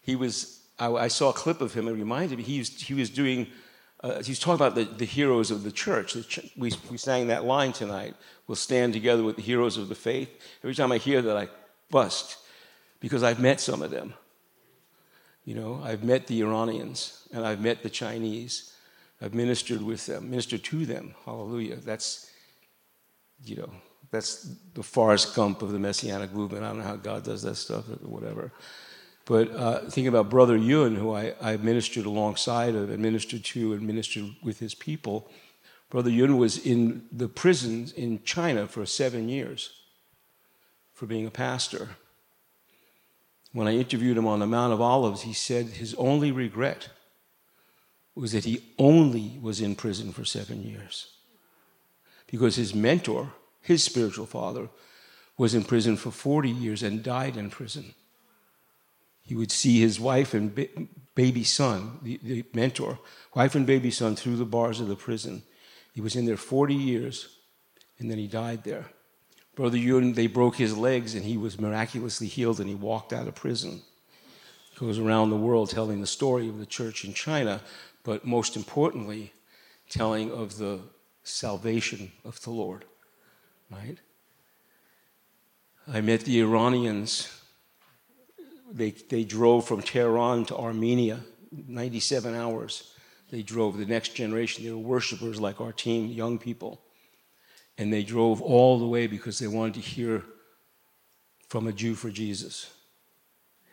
he 0.00 0.16
was, 0.16 0.57
I, 0.78 0.90
I, 0.92 1.08
saw 1.08 1.30
a 1.30 1.32
clip 1.32 1.60
of 1.60 1.74
him, 1.74 1.88
it 1.88 1.92
reminded 1.92 2.38
me, 2.38 2.44
he 2.44 2.58
was, 2.58 2.80
he 2.80 2.94
was 2.94 3.10
doing, 3.10 3.48
uh, 4.00 4.22
he 4.22 4.30
was 4.30 4.38
talking 4.38 4.54
about 4.54 4.74
the, 4.74 4.84
the 4.84 5.04
heroes 5.04 5.50
of 5.50 5.62
the 5.64 5.72
church. 5.72 6.16
We, 6.56 6.72
we 6.90 6.96
sang 6.96 7.28
that 7.28 7.44
line 7.44 7.72
tonight. 7.72 8.14
We'll 8.46 8.56
stand 8.56 8.92
together 8.92 9.22
with 9.22 9.36
the 9.36 9.42
heroes 9.42 9.76
of 9.76 9.88
the 9.88 9.94
faith. 9.94 10.30
Every 10.62 10.74
time 10.74 10.92
I 10.92 10.98
hear 10.98 11.20
that, 11.22 11.36
I 11.36 11.48
bust 11.90 12.38
because 13.00 13.22
I've 13.22 13.40
met 13.40 13.60
some 13.60 13.82
of 13.82 13.90
them. 13.90 14.14
You 15.44 15.54
know, 15.54 15.80
I've 15.82 16.04
met 16.04 16.26
the 16.26 16.40
Iranians 16.42 17.26
and 17.32 17.46
I've 17.46 17.60
met 17.60 17.82
the 17.82 17.90
Chinese. 17.90 18.74
I've 19.20 19.34
ministered 19.34 19.82
with 19.82 20.06
them, 20.06 20.30
ministered 20.30 20.62
to 20.64 20.86
them. 20.86 21.14
Hallelujah. 21.24 21.76
That's, 21.76 22.30
you 23.44 23.56
know, 23.56 23.70
that's 24.10 24.56
the 24.74 24.82
Forrest 24.82 25.34
Gump 25.34 25.62
of 25.62 25.72
the 25.72 25.78
Messianic 25.78 26.32
movement. 26.32 26.64
I 26.64 26.68
don't 26.68 26.78
know 26.78 26.84
how 26.84 26.96
God 26.96 27.24
does 27.24 27.42
that 27.42 27.56
stuff 27.56 27.88
or 27.88 28.08
whatever. 28.08 28.52
But 29.28 29.54
uh, 29.54 29.80
thinking 29.80 30.08
about 30.08 30.30
Brother 30.30 30.56
Yun, 30.56 30.96
who 30.96 31.12
I, 31.12 31.34
I 31.38 31.58
ministered 31.58 32.06
alongside 32.06 32.74
of 32.74 32.88
and 32.88 33.02
ministered 33.02 33.44
to 33.44 33.74
and 33.74 33.82
ministered 33.82 34.24
with 34.42 34.58
his 34.58 34.74
people, 34.74 35.30
Brother 35.90 36.08
Yun 36.08 36.38
was 36.38 36.56
in 36.56 37.04
the 37.12 37.28
prisons 37.28 37.92
in 37.92 38.22
China 38.24 38.66
for 38.66 38.86
seven 38.86 39.28
years 39.28 39.82
for 40.94 41.04
being 41.04 41.26
a 41.26 41.30
pastor. 41.30 41.90
When 43.52 43.68
I 43.68 43.76
interviewed 43.76 44.16
him 44.16 44.26
on 44.26 44.38
the 44.38 44.46
Mount 44.46 44.72
of 44.72 44.80
Olives, 44.80 45.20
he 45.20 45.34
said 45.34 45.66
his 45.66 45.92
only 45.96 46.32
regret 46.32 46.88
was 48.14 48.32
that 48.32 48.46
he 48.46 48.64
only 48.78 49.38
was 49.42 49.60
in 49.60 49.76
prison 49.76 50.10
for 50.10 50.24
seven 50.24 50.62
years. 50.62 51.16
Because 52.28 52.56
his 52.56 52.74
mentor, 52.74 53.34
his 53.60 53.84
spiritual 53.84 54.24
father, 54.24 54.70
was 55.36 55.54
in 55.54 55.64
prison 55.64 55.98
for 55.98 56.10
40 56.10 56.48
years 56.48 56.82
and 56.82 57.02
died 57.02 57.36
in 57.36 57.50
prison. 57.50 57.94
He 59.28 59.34
would 59.34 59.52
see 59.52 59.78
his 59.78 60.00
wife 60.00 60.32
and 60.32 60.54
baby 61.14 61.44
son, 61.44 61.98
the, 62.00 62.18
the 62.22 62.44
mentor, 62.54 62.98
wife 63.34 63.54
and 63.54 63.66
baby 63.66 63.90
son, 63.90 64.16
through 64.16 64.36
the 64.36 64.46
bars 64.46 64.80
of 64.80 64.88
the 64.88 64.96
prison. 64.96 65.42
He 65.92 66.00
was 66.00 66.16
in 66.16 66.24
there 66.24 66.38
40 66.38 66.74
years, 66.74 67.28
and 67.98 68.10
then 68.10 68.16
he 68.16 68.26
died 68.26 68.64
there. 68.64 68.86
Brother 69.54 69.76
Yun, 69.76 70.14
they 70.14 70.28
broke 70.28 70.56
his 70.56 70.78
legs 70.78 71.14
and 71.14 71.24
he 71.24 71.36
was 71.36 71.60
miraculously 71.60 72.26
healed 72.26 72.58
and 72.58 72.70
he 72.70 72.74
walked 72.74 73.12
out 73.12 73.28
of 73.28 73.34
prison. 73.34 73.82
He 74.70 74.78
goes 74.78 74.98
around 74.98 75.28
the 75.28 75.36
world 75.36 75.68
telling 75.68 76.00
the 76.00 76.06
story 76.06 76.48
of 76.48 76.58
the 76.58 76.64
church 76.64 77.04
in 77.04 77.12
China, 77.12 77.60
but 78.04 78.24
most 78.24 78.56
importantly, 78.56 79.34
telling 79.90 80.30
of 80.30 80.56
the 80.56 80.78
salvation 81.22 82.12
of 82.24 82.40
the 82.42 82.50
Lord. 82.50 82.86
Right? 83.70 83.98
I 85.86 86.00
met 86.00 86.20
the 86.20 86.40
Iranians. 86.40 87.37
They, 88.70 88.90
they 88.90 89.24
drove 89.24 89.66
from 89.66 89.82
Tehran 89.82 90.44
to 90.46 90.56
Armenia, 90.56 91.20
97 91.50 92.34
hours. 92.34 92.92
They 93.30 93.42
drove 93.42 93.78
the 93.78 93.86
next 93.86 94.14
generation. 94.14 94.64
They 94.64 94.70
were 94.70 94.78
worshipers 94.78 95.40
like 95.40 95.60
our 95.60 95.72
team, 95.72 96.06
young 96.08 96.38
people. 96.38 96.80
And 97.76 97.92
they 97.92 98.02
drove 98.02 98.42
all 98.42 98.78
the 98.78 98.86
way 98.86 99.06
because 99.06 99.38
they 99.38 99.46
wanted 99.46 99.74
to 99.74 99.80
hear 99.80 100.24
from 101.48 101.66
a 101.66 101.72
Jew 101.72 101.94
for 101.94 102.10
Jesus. 102.10 102.70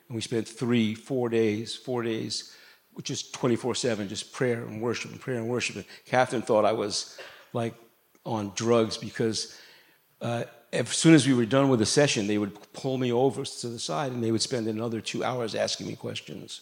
And 0.07 0.15
we 0.15 0.21
spent 0.21 0.47
three, 0.47 0.93
four 0.93 1.29
days, 1.29 1.75
four 1.75 2.03
days, 2.03 2.55
which 2.93 3.09
is 3.09 3.29
24 3.31 3.75
7, 3.75 4.07
just 4.07 4.31
prayer 4.31 4.63
and 4.63 4.81
worship 4.81 5.11
and 5.11 5.19
prayer 5.19 5.37
and 5.37 5.49
worship. 5.49 5.75
And 5.77 5.85
Catherine 6.05 6.41
thought 6.41 6.65
I 6.65 6.71
was 6.71 7.17
like 7.51 7.73
on 8.25 8.51
drugs 8.55 8.97
because 8.97 9.57
uh, 10.21 10.45
as 10.75 10.89
soon 10.89 11.13
as 11.13 11.27
we 11.27 11.33
were 11.33 11.45
done 11.45 11.69
with 11.69 11.79
the 11.79 11.85
session, 11.85 12.27
they 12.27 12.37
would 12.37 12.57
pull 12.73 12.97
me 12.97 13.11
over 13.11 13.43
to 13.45 13.67
the 13.67 13.79
side 13.79 14.11
and 14.11 14.23
they 14.23 14.31
would 14.31 14.41
spend 14.41 14.67
another 14.67 15.01
two 15.01 15.23
hours 15.23 15.55
asking 15.55 15.87
me 15.87 15.95
questions. 15.95 16.61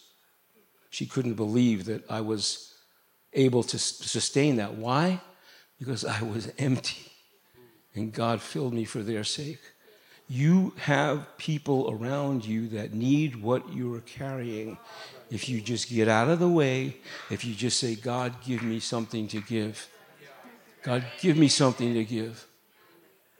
She 0.90 1.06
couldn't 1.06 1.34
believe 1.34 1.86
that 1.86 2.10
I 2.10 2.22
was 2.22 2.74
able 3.34 3.64
to 3.64 3.80
sustain 3.80 4.58
that. 4.58 4.76
Why? 4.76 5.20
Because 5.80 6.06
I 6.06 6.22
was 6.22 6.52
empty 6.58 7.12
and 7.96 8.14
God 8.14 8.42
filled 8.42 8.74
me 8.74 8.86
for 8.86 9.00
their 9.00 9.24
sake. 9.24 9.60
You 10.30 10.74
have 10.78 11.38
people 11.38 11.90
around 11.92 12.46
you 12.46 12.68
that 12.70 12.94
need 12.94 13.36
what 13.36 13.72
you 13.74 13.94
are 13.96 14.02
carrying. 14.02 14.78
If 15.30 15.50
you 15.50 15.62
just 15.62 15.90
get 15.90 16.08
out 16.08 16.30
of 16.30 16.40
the 16.40 16.50
way, 16.50 16.98
if 17.30 17.44
you 17.44 17.54
just 17.54 17.80
say, 17.80 17.96
God, 17.96 18.34
give 18.46 18.64
me 18.64 18.80
something 18.80 19.28
to 19.30 19.42
give. 19.42 19.88
God, 20.82 21.04
give 21.20 21.38
me 21.38 21.48
something 21.48 21.94
to 21.94 22.04
give. 22.04 22.48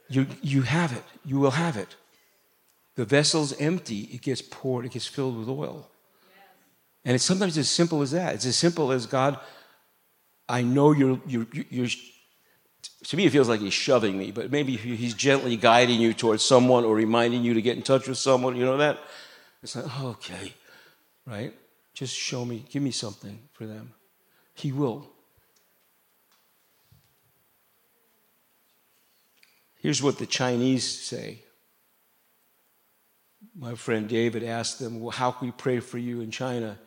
You, 0.08 0.26
you 0.42 0.62
have 0.62 0.92
it. 0.92 1.04
You 1.24 1.38
will 1.38 1.52
have 1.52 1.76
it. 1.76 1.96
The 2.96 3.04
vessel's 3.04 3.52
empty, 3.60 4.02
it 4.12 4.22
gets 4.22 4.40
poured, 4.40 4.86
it 4.86 4.92
gets 4.92 5.06
filled 5.06 5.36
with 5.36 5.48
oil. 5.48 5.88
And 7.04 7.14
it's 7.14 7.24
sometimes 7.24 7.58
as 7.58 7.68
simple 7.68 8.02
as 8.02 8.12
that. 8.12 8.34
It's 8.34 8.46
as 8.46 8.56
simple 8.56 8.92
as 8.92 9.06
God, 9.06 9.38
I 10.48 10.62
know 10.62 10.92
you're, 10.92 11.20
you're, 11.26 11.46
you're 11.52 11.88
to 13.04 13.16
me, 13.16 13.26
it 13.26 13.30
feels 13.30 13.48
like 13.48 13.60
he's 13.60 13.74
shoving 13.74 14.16
me, 14.16 14.30
but 14.30 14.50
maybe 14.50 14.76
he's 14.76 15.14
gently 15.14 15.56
guiding 15.56 16.00
you 16.00 16.14
towards 16.14 16.44
someone 16.44 16.84
or 16.84 16.94
reminding 16.94 17.42
you 17.44 17.54
to 17.54 17.62
get 17.62 17.76
in 17.76 17.82
touch 17.82 18.08
with 18.08 18.18
someone. 18.18 18.56
You 18.56 18.64
know 18.64 18.76
that? 18.78 18.98
It's 19.62 19.76
like, 19.76 19.86
oh, 20.00 20.08
okay, 20.10 20.52
right? 21.26 21.52
Just 21.94 22.16
show 22.16 22.44
me, 22.44 22.64
give 22.70 22.82
me 22.82 22.90
something 22.90 23.38
for 23.52 23.66
them. 23.66 23.92
He 24.54 24.72
will. 24.72 25.08
Here's 29.84 30.02
what 30.02 30.16
the 30.16 30.24
Chinese 30.24 30.88
say 30.88 31.40
my 33.54 33.74
friend 33.74 34.08
David 34.08 34.42
asked 34.42 34.78
them, 34.78 34.98
well, 34.98 35.10
How 35.10 35.30
can 35.30 35.48
we 35.48 35.52
pray 35.52 35.78
for 35.80 35.98
you 35.98 36.22
in 36.22 36.30
China? 36.30 36.78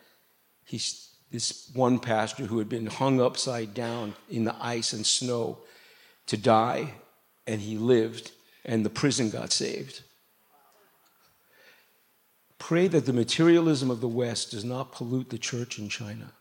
He's, 0.64 1.08
this 1.30 1.70
one 1.74 2.00
pastor 2.00 2.46
who 2.46 2.58
had 2.58 2.68
been 2.68 2.86
hung 2.86 3.20
upside 3.20 3.72
down 3.72 4.14
in 4.28 4.42
the 4.42 4.56
ice 4.60 4.92
and 4.92 5.06
snow 5.06 5.58
to 6.26 6.36
die, 6.36 6.94
and 7.46 7.60
he 7.60 7.78
lived, 7.78 8.32
and 8.64 8.84
the 8.84 8.90
prison 8.90 9.30
got 9.30 9.52
saved. 9.52 10.02
Pray 12.58 12.88
that 12.88 13.06
the 13.06 13.12
materialism 13.12 13.92
of 13.92 14.00
the 14.00 14.08
West 14.08 14.50
does 14.50 14.64
not 14.64 14.90
pollute 14.90 15.30
the 15.30 15.38
church 15.38 15.78
in 15.78 15.88
China. 15.88 16.32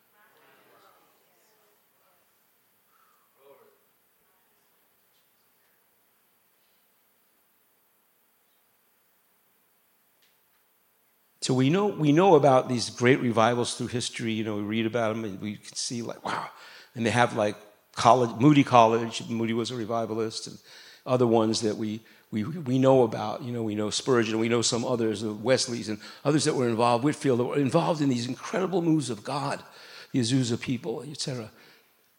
So 11.47 11.53
we 11.53 11.69
know, 11.69 11.87
we 11.87 12.11
know 12.11 12.35
about 12.35 12.67
these 12.67 12.89
great 12.89 13.21
revivals 13.21 13.75
through 13.75 13.87
history. 13.87 14.33
You 14.33 14.43
know, 14.43 14.57
we 14.57 14.63
read 14.63 14.85
about 14.85 15.15
them 15.15 15.23
and 15.23 15.39
we 15.39 15.55
can 15.55 15.77
see, 15.77 16.01
like, 16.01 16.25
wow. 16.25 16.49
And 16.93 17.05
they 17.05 17.09
have, 17.09 17.37
like, 17.37 17.55
college, 17.95 18.31
Moody 18.37 18.65
College. 18.65 19.25
Moody 19.29 19.53
was 19.53 19.71
a 19.71 19.75
revivalist, 19.77 20.47
and 20.47 20.57
other 21.05 21.25
ones 21.25 21.61
that 21.61 21.77
we, 21.77 22.01
we, 22.31 22.43
we 22.43 22.77
know 22.77 23.03
about. 23.03 23.43
You 23.43 23.53
know, 23.53 23.63
we 23.63 23.75
know 23.75 23.89
Spurgeon, 23.89 24.39
we 24.39 24.49
know 24.49 24.61
some 24.61 24.83
others, 24.83 25.21
the 25.21 25.33
Wesleys, 25.33 25.87
and 25.87 25.99
others 26.25 26.43
that 26.43 26.53
were 26.53 26.67
involved, 26.67 27.05
Whitefield, 27.05 27.39
that 27.39 27.45
were 27.45 27.59
involved 27.59 28.01
in 28.01 28.09
these 28.09 28.27
incredible 28.27 28.81
moves 28.81 29.09
of 29.09 29.23
God, 29.23 29.63
the 30.11 30.19
Azusa 30.19 30.59
people, 30.59 31.01
etc. 31.09 31.49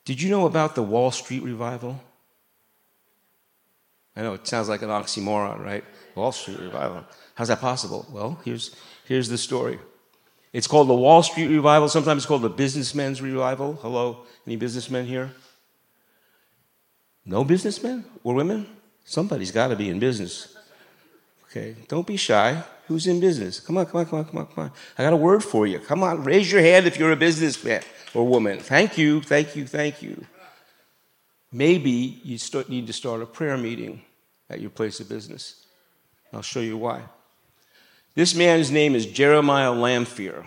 Did 0.07 0.23
you 0.23 0.31
know 0.31 0.47
about 0.47 0.75
the 0.75 0.83
Wall 0.83 1.11
Street 1.11 1.43
revival? 1.43 2.01
I 4.17 4.23
know 4.23 4.33
it 4.33 4.47
sounds 4.49 4.71
like 4.71 4.81
an 4.81 4.89
oxymoron, 4.89 5.63
right? 5.63 5.85
Wall 6.15 6.33
Street 6.33 6.59
revival. 6.61 7.05
How's 7.35 7.49
that 7.49 7.61
possible? 7.61 8.05
Well, 8.11 8.41
here's, 8.45 8.75
here's 9.09 9.29
the 9.29 9.39
story. 9.39 9.79
It's 10.53 10.67
called 10.67 10.89
the 10.89 10.95
Wall 10.95 11.23
Street 11.23 11.49
revival. 11.49 11.89
Sometimes 11.89 12.23
it's 12.23 12.27
called 12.27 12.43
the 12.43 12.51
businessmen's 12.51 13.21
revival. 13.21 13.79
Hello, 13.83 14.25
any 14.47 14.57
businessmen 14.57 15.07
here? 15.07 15.33
No 17.25 17.43
businessmen 17.43 18.05
or 18.23 18.35
women? 18.35 18.67
Somebody's 19.05 19.51
got 19.51 19.69
to 19.69 19.77
be 19.77 19.89
in 19.89 19.99
business. 19.99 20.55
Okay, 21.51 21.77
don't 21.89 22.07
be 22.07 22.17
shy. 22.17 22.63
Who's 22.87 23.07
in 23.07 23.21
business? 23.21 23.61
Come 23.61 23.79
on, 23.79 23.87
come 23.87 24.01
on, 24.01 24.07
come 24.07 24.19
on, 24.19 24.25
come 24.27 24.39
on, 24.39 24.47
come 24.47 24.65
on. 24.65 24.73
I 24.99 25.03
got 25.03 25.13
a 25.13 25.17
word 25.17 25.43
for 25.43 25.67
you. 25.67 25.79
Come 25.79 26.03
on, 26.03 26.25
raise 26.25 26.53
your 26.53 26.61
hand 26.61 26.87
if 26.87 26.99
you're 26.99 27.13
a 27.13 27.17
businessman 27.17 27.83
or 28.15 28.27
woman. 28.27 28.59
Thank 28.59 28.99
you, 28.99 29.23
thank 29.23 29.57
you, 29.57 29.67
thank 29.67 30.03
you. 30.03 30.25
Maybe 31.51 32.21
you 32.23 32.39
need 32.69 32.87
to 32.87 32.93
start 32.93 33.23
a 33.23 33.27
prayer 33.27 33.57
meeting 33.57 34.03
at 34.51 34.61
your 34.61 34.71
place 34.71 35.01
of 35.01 35.09
business. 35.09 35.67
I'll 36.33 36.43
show 36.43 36.61
you 36.61 36.77
why. 36.77 37.03
This 38.19 38.35
man's 38.35 38.73
name 38.73 38.97
is 38.97 39.07
Jeremiah 39.07 39.71
Lanphier. 39.71 40.45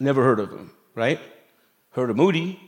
Never 0.00 0.24
heard 0.24 0.40
of 0.40 0.50
him, 0.50 0.72
right? 0.96 1.20
Heard 1.92 2.10
of 2.10 2.16
Moody, 2.16 2.58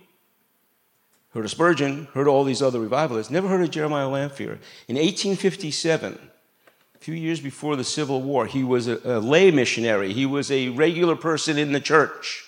heard 1.34 1.44
of 1.44 1.50
Spurgeon, 1.50 2.06
heard 2.14 2.28
of 2.28 2.32
all 2.32 2.44
these 2.44 2.62
other 2.62 2.78
revivalists. 2.78 3.32
Never 3.32 3.48
heard 3.48 3.62
of 3.62 3.72
Jeremiah 3.72 4.08
Lanphier. 4.08 4.60
In 4.86 4.94
1857, 4.94 6.20
a 6.94 6.98
few 6.98 7.14
years 7.14 7.40
before 7.40 7.74
the 7.74 7.82
Civil 7.82 8.22
War, 8.22 8.46
he 8.46 8.62
was 8.62 8.86
a, 8.86 9.00
a 9.02 9.18
lay 9.18 9.50
missionary. 9.50 10.12
He 10.12 10.24
was 10.24 10.52
a 10.52 10.68
regular 10.68 11.16
person 11.16 11.58
in 11.58 11.72
the 11.72 11.80
church. 11.80 12.44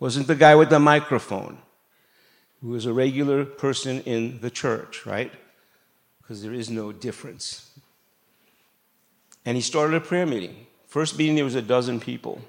Wasn't 0.00 0.26
the 0.26 0.34
guy 0.34 0.56
with 0.56 0.68
the 0.68 0.80
microphone. 0.80 1.58
He 2.60 2.66
was 2.66 2.86
a 2.86 2.92
regular 2.92 3.44
person 3.44 4.00
in 4.00 4.40
the 4.40 4.50
church, 4.50 5.06
right? 5.06 5.30
Because 6.20 6.42
there 6.42 6.52
is 6.52 6.70
no 6.70 6.90
difference. 6.90 7.70
And 9.44 9.56
he 9.56 9.60
started 9.60 9.94
a 9.96 10.00
prayer 10.00 10.26
meeting. 10.26 10.66
First 10.86 11.18
meeting, 11.18 11.34
there 11.34 11.44
was 11.44 11.54
a 11.54 11.62
dozen 11.62 12.00
people. 12.00 12.40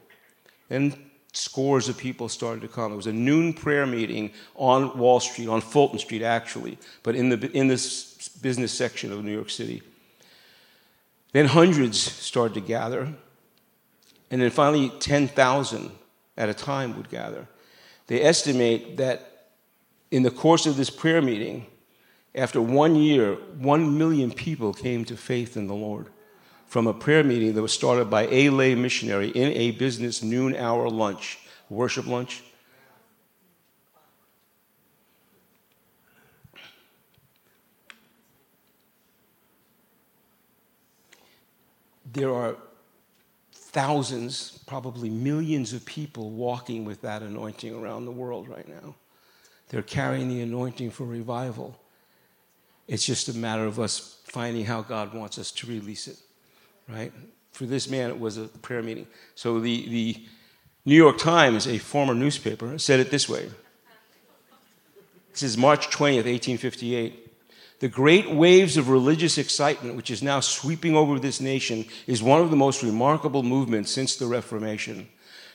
Then 0.70 0.94
scores 1.34 1.90
of 1.90 1.98
people 1.98 2.30
started 2.30 2.62
to 2.62 2.68
come. 2.68 2.94
It 2.94 2.96
was 2.96 3.08
a 3.08 3.14
noon 3.14 3.54
prayer 3.54 3.86
meeting 3.86 4.32
on 4.56 4.98
Wall 4.98 5.20
Street, 5.20 5.50
on 5.50 5.62
Fulton 5.62 6.00
Street, 6.00 6.22
actually, 6.22 6.78
but 7.04 7.16
in, 7.16 7.30
the, 7.30 7.52
in 7.52 7.68
this 7.68 8.30
business 8.42 8.72
section 8.72 9.12
of 9.12 9.24
New 9.24 9.34
York 9.34 9.50
City. 9.50 9.82
Then 11.34 11.48
hundreds 11.48 12.00
started 12.00 12.54
to 12.54 12.62
gather. 12.62 13.14
And 14.32 14.42
then 14.42 14.50
finally, 14.50 14.90
10,000 15.00 15.92
at 16.38 16.50
a 16.50 16.54
time 16.54 16.96
would 16.96 17.10
gather. 17.10 17.48
They 18.08 18.22
estimate 18.22 18.98
that 18.98 19.48
in 20.12 20.24
the 20.24 20.32
course 20.32 20.66
of 20.66 20.78
this 20.78 20.90
prayer 20.90 21.22
meeting, 21.22 21.66
after 22.34 22.62
one 22.62 22.96
year, 22.96 23.36
one 23.58 23.98
million 23.98 24.32
people 24.32 24.74
came 24.74 25.04
to 25.06 25.18
faith 25.18 25.58
in 25.58 25.68
the 25.68 25.74
Lord 25.74 26.10
from 26.68 26.88
a 26.88 26.94
prayer 26.94 27.24
meeting 27.24 27.54
that 27.54 27.62
was 27.62 27.74
started 27.74 28.10
by 28.10 28.28
a 28.28 28.50
lay 28.50 28.76
missionary 28.76 29.30
in 29.30 29.54
a 29.54 29.72
business 29.72 30.22
noon 30.24 30.56
hour 30.56 30.90
lunch, 30.90 31.40
worship 31.70 32.08
lunch. 32.08 32.44
There 42.12 42.34
are 42.34 42.56
thousands, 43.54 44.60
probably 44.66 45.10
millions 45.10 45.74
of 45.74 45.86
people 45.86 46.30
walking 46.30 46.86
with 46.86 47.02
that 47.02 47.22
anointing 47.22 47.76
around 47.76 48.06
the 48.06 48.12
world 48.12 48.48
right 48.48 48.68
now. 48.68 48.96
They're 49.68 49.82
carrying 49.82 50.30
the 50.30 50.42
anointing 50.42 50.92
for 50.92 51.04
revival. 51.04 51.78
It's 52.88 53.06
just 53.06 53.28
a 53.28 53.34
matter 53.34 53.66
of 53.66 53.80
us 53.80 54.22
finding 54.26 54.66
how 54.66 54.82
God 54.82 55.14
wants 55.14 55.38
us 55.38 55.52
to 55.52 55.68
release 55.68 56.08
it 56.08 56.20
right? 56.90 57.12
For 57.52 57.66
this 57.66 57.90
man, 57.90 58.10
it 58.10 58.20
was 58.20 58.38
a 58.38 58.46
prayer 58.46 58.84
meeting. 58.84 59.08
So 59.36 59.60
the, 59.60 59.88
the 59.90 60.26
New 60.86 60.96
York 60.96 61.18
Times, 61.18 61.68
a 61.68 61.78
former 61.78 62.14
newspaper, 62.14 62.78
said 62.78 63.00
it 63.00 63.12
this 63.12 63.28
way. 63.28 63.50
This 65.32 65.44
is 65.44 65.58
March 65.58 65.88
20th, 65.90 66.26
1858. 66.26 67.26
The 67.80 67.88
great 67.90 68.32
waves 68.32 68.78
of 68.78 68.90
religious 68.90 69.38
excitement 69.38 69.96
which 69.96 70.10
is 70.10 70.24
now 70.24 70.40
sweeping 70.40 70.96
over 70.96 71.20
this 71.20 71.42
nation 71.42 71.86
is 72.08 72.24
one 72.24 72.42
of 72.42 72.50
the 72.50 72.56
most 72.56 72.82
remarkable 72.82 73.44
movements 73.44 73.92
since 73.92 74.16
the 74.16 74.28
Reformation. 74.28 75.10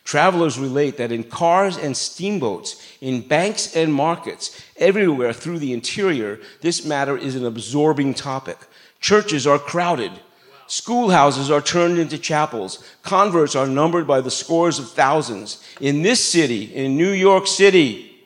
Travelers 0.04 0.58
relate 0.58 0.96
that 0.96 1.12
in 1.12 1.24
cars 1.24 1.76
and 1.76 1.96
steamboats, 1.96 2.96
in 3.00 3.20
banks 3.26 3.76
and 3.76 3.92
markets, 3.92 4.60
everywhere 4.76 5.32
through 5.32 5.58
the 5.58 5.72
interior, 5.72 6.40
this 6.60 6.84
matter 6.84 7.16
is 7.16 7.36
an 7.36 7.46
absorbing 7.46 8.14
topic. 8.14 8.58
Churches 9.00 9.46
are 9.46 9.58
crowded. 9.58 10.12
Schoolhouses 10.70 11.50
are 11.50 11.61
turned 11.61 11.98
into 11.98 12.16
chapels. 12.16 12.78
Converts 13.02 13.56
are 13.56 13.66
numbered 13.66 14.06
by 14.06 14.20
the 14.20 14.30
scores 14.30 14.78
of 14.78 14.88
thousands. 14.88 15.61
In 15.80 16.02
this 16.02 16.24
city, 16.24 16.72
in 16.72 16.96
New 16.96 17.11
York 17.11 17.48
City, 17.48 18.24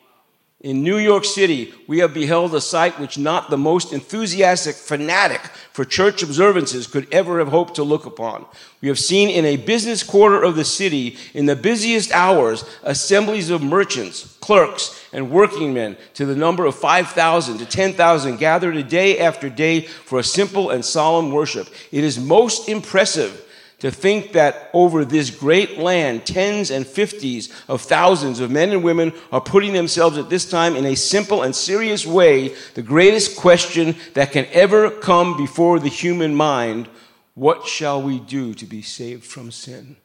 in 0.60 0.82
New 0.82 0.98
York 0.98 1.24
City, 1.24 1.72
we 1.86 2.00
have 2.00 2.12
beheld 2.12 2.54
a 2.54 2.60
sight 2.60 3.00
which 3.00 3.16
not 3.16 3.48
the 3.48 3.56
most 3.56 3.94
enthusiastic 3.94 4.74
fanatic 4.74 5.40
for 5.72 5.86
church 5.86 6.22
observances 6.22 6.86
could 6.86 7.06
ever 7.12 7.38
have 7.38 7.48
hoped 7.48 7.76
to 7.76 7.82
look 7.82 8.04
upon. 8.04 8.44
We 8.82 8.88
have 8.88 8.98
seen 8.98 9.30
in 9.30 9.46
a 9.46 9.56
business 9.56 10.02
quarter 10.02 10.42
of 10.42 10.56
the 10.56 10.64
city, 10.66 11.16
in 11.32 11.46
the 11.46 11.56
busiest 11.56 12.12
hours, 12.12 12.64
assemblies 12.82 13.48
of 13.48 13.62
merchants, 13.62 14.36
clerks, 14.40 15.03
and 15.14 15.30
working 15.30 15.72
men 15.72 15.96
to 16.14 16.26
the 16.26 16.36
number 16.36 16.66
of 16.66 16.74
5,000 16.74 17.58
to 17.58 17.64
10,000 17.64 18.36
gathered 18.36 18.76
a 18.76 18.82
day 18.82 19.18
after 19.20 19.48
day 19.48 19.82
for 19.82 20.18
a 20.18 20.24
simple 20.24 20.70
and 20.70 20.84
solemn 20.84 21.30
worship. 21.30 21.68
It 21.90 22.04
is 22.04 22.18
most 22.18 22.68
impressive 22.68 23.40
to 23.78 23.90
think 23.90 24.32
that 24.32 24.70
over 24.72 25.04
this 25.04 25.30
great 25.30 25.78
land, 25.78 26.26
tens 26.26 26.70
and 26.70 26.86
fifties 26.86 27.52
of 27.68 27.82
thousands 27.82 28.40
of 28.40 28.50
men 28.50 28.70
and 28.70 28.82
women 28.82 29.12
are 29.30 29.40
putting 29.40 29.72
themselves 29.72 30.18
at 30.18 30.30
this 30.30 30.48
time 30.48 30.74
in 30.74 30.86
a 30.86 30.94
simple 30.94 31.42
and 31.42 31.54
serious 31.54 32.06
way 32.06 32.54
the 32.74 32.82
greatest 32.82 33.36
question 33.36 33.94
that 34.14 34.32
can 34.32 34.46
ever 34.52 34.90
come 34.90 35.36
before 35.36 35.78
the 35.78 35.88
human 35.88 36.34
mind 36.34 36.88
what 37.34 37.66
shall 37.66 38.00
we 38.00 38.20
do 38.20 38.54
to 38.54 38.64
be 38.64 38.80
saved 38.80 39.24
from 39.24 39.50
sin? 39.50 39.96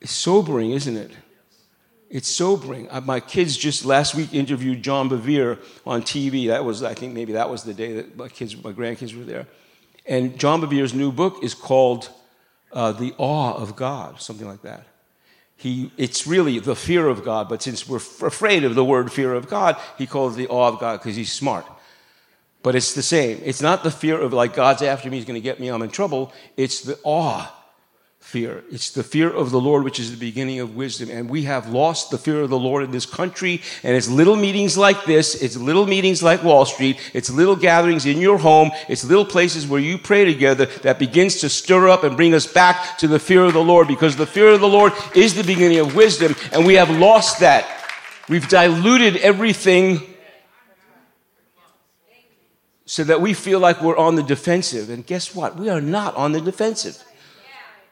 It's 0.00 0.12
sobering, 0.12 0.72
isn't 0.72 0.96
it? 0.96 1.10
It's 2.10 2.28
sobering. 2.28 2.88
Uh, 2.90 3.02
my 3.02 3.20
kids 3.20 3.56
just 3.56 3.84
last 3.84 4.14
week 4.14 4.32
interviewed 4.32 4.82
John 4.82 5.10
Bevere 5.10 5.58
on 5.86 6.02
TV. 6.02 6.48
That 6.48 6.64
was, 6.64 6.82
I 6.82 6.94
think, 6.94 7.12
maybe 7.12 7.34
that 7.34 7.50
was 7.50 7.64
the 7.64 7.74
day 7.74 7.94
that 7.94 8.16
my 8.16 8.28
kids, 8.28 8.56
my 8.62 8.72
grandkids 8.72 9.16
were 9.16 9.24
there. 9.24 9.46
And 10.06 10.38
John 10.38 10.62
Bevere's 10.62 10.94
new 10.94 11.12
book 11.12 11.44
is 11.44 11.52
called 11.54 12.08
uh, 12.72 12.92
The 12.92 13.14
Awe 13.18 13.54
of 13.54 13.76
God, 13.76 14.22
something 14.22 14.46
like 14.46 14.62
that. 14.62 14.86
He, 15.56 15.90
it's 15.98 16.26
really 16.26 16.60
the 16.60 16.76
fear 16.76 17.08
of 17.08 17.24
God, 17.24 17.48
but 17.48 17.62
since 17.62 17.86
we're 17.86 17.96
f- 17.96 18.22
afraid 18.22 18.64
of 18.64 18.74
the 18.74 18.84
word 18.84 19.12
fear 19.12 19.34
of 19.34 19.48
God, 19.48 19.76
he 19.98 20.06
calls 20.06 20.34
it 20.34 20.38
the 20.38 20.48
awe 20.48 20.68
of 20.68 20.78
God 20.78 21.00
because 21.00 21.16
he's 21.16 21.32
smart. 21.32 21.66
But 22.62 22.74
it's 22.74 22.94
the 22.94 23.02
same. 23.02 23.40
It's 23.44 23.60
not 23.60 23.82
the 23.82 23.90
fear 23.90 24.20
of 24.20 24.32
like 24.32 24.54
God's 24.54 24.82
after 24.82 25.10
me, 25.10 25.16
he's 25.16 25.26
going 25.26 25.34
to 25.34 25.44
get 25.44 25.60
me, 25.60 25.68
I'm 25.68 25.82
in 25.82 25.90
trouble. 25.90 26.32
It's 26.56 26.82
the 26.82 26.98
awe 27.02 27.52
fear. 28.28 28.62
It's 28.70 28.90
the 28.90 29.02
fear 29.02 29.30
of 29.30 29.50
the 29.50 29.58
Lord, 29.58 29.84
which 29.84 29.98
is 29.98 30.10
the 30.10 30.18
beginning 30.18 30.60
of 30.60 30.76
wisdom. 30.76 31.08
And 31.10 31.30
we 31.30 31.44
have 31.44 31.70
lost 31.70 32.10
the 32.10 32.18
fear 32.18 32.42
of 32.42 32.50
the 32.50 32.58
Lord 32.58 32.84
in 32.84 32.90
this 32.90 33.06
country. 33.06 33.62
And 33.82 33.96
it's 33.96 34.06
little 34.06 34.36
meetings 34.36 34.76
like 34.76 35.06
this. 35.06 35.34
It's 35.34 35.56
little 35.56 35.86
meetings 35.86 36.22
like 36.22 36.44
Wall 36.44 36.66
Street. 36.66 36.98
It's 37.14 37.30
little 37.30 37.56
gatherings 37.56 38.04
in 38.04 38.20
your 38.20 38.36
home. 38.36 38.70
It's 38.86 39.02
little 39.02 39.24
places 39.24 39.66
where 39.66 39.80
you 39.80 39.96
pray 39.96 40.26
together 40.26 40.66
that 40.82 40.98
begins 40.98 41.40
to 41.40 41.48
stir 41.48 41.88
up 41.88 42.04
and 42.04 42.18
bring 42.18 42.34
us 42.34 42.46
back 42.46 42.98
to 42.98 43.08
the 43.08 43.18
fear 43.18 43.44
of 43.44 43.54
the 43.54 43.64
Lord 43.64 43.88
because 43.88 44.14
the 44.14 44.26
fear 44.26 44.50
of 44.50 44.60
the 44.60 44.68
Lord 44.68 44.92
is 45.14 45.32
the 45.32 45.42
beginning 45.42 45.78
of 45.78 45.94
wisdom. 45.94 46.36
And 46.52 46.66
we 46.66 46.74
have 46.74 46.90
lost 46.90 47.40
that. 47.40 47.66
We've 48.28 48.46
diluted 48.46 49.16
everything 49.16 50.02
so 52.84 53.04
that 53.04 53.22
we 53.22 53.32
feel 53.32 53.58
like 53.58 53.80
we're 53.80 53.96
on 53.96 54.16
the 54.16 54.22
defensive. 54.22 54.90
And 54.90 55.06
guess 55.06 55.34
what? 55.34 55.56
We 55.56 55.70
are 55.70 55.80
not 55.80 56.14
on 56.14 56.32
the 56.32 56.42
defensive. 56.42 57.02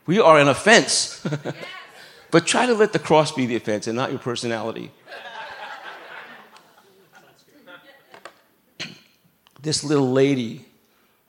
We 0.07 0.21
are 0.21 0.39
an 0.39 0.49
offense. 0.49 1.27
but 2.31 2.47
try 2.47 2.67
to 2.67 2.75
let 2.75 2.93
the 2.93 2.99
cross 2.99 3.33
be 3.33 3.47
the 3.47 3.57
offense 3.57 3.87
and 3.89 3.97
not 3.97 4.11
your 4.11 4.21
personality. 4.21 4.93
this 9.61 9.83
little 9.83 10.13
lady 10.13 10.65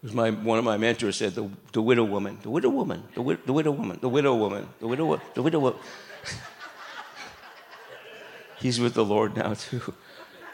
was 0.04 0.13
my, 0.13 0.30
one 0.30 0.60
of 0.60 0.66
my 0.66 0.78
mentors 0.78 1.18
said, 1.18 1.34
the, 1.34 1.50
the 1.74 1.82
widow 1.82 2.04
woman, 2.04 2.38
the 2.44 2.52
widow 2.52 2.70
woman, 2.70 3.04
the, 3.10 3.22
wi- 3.22 3.40
the 3.46 3.54
widow 3.54 3.72
woman, 3.72 3.98
the 4.00 4.10
widow 4.10 4.36
woman, 4.36 4.70
the 4.80 4.88
widow, 4.88 5.20
the 5.34 5.42
widow 5.42 5.60
woman. 5.60 5.80
He's 8.60 8.80
with 8.80 8.94
the 8.94 9.06
Lord 9.06 9.36
now, 9.36 9.56
too. 9.56 9.82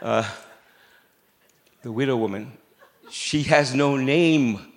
Uh, 0.00 0.26
the 1.82 1.92
widow 1.92 2.16
woman, 2.16 2.56
she 3.10 3.42
has 3.44 3.74
no 3.74 3.98
name, 3.98 4.72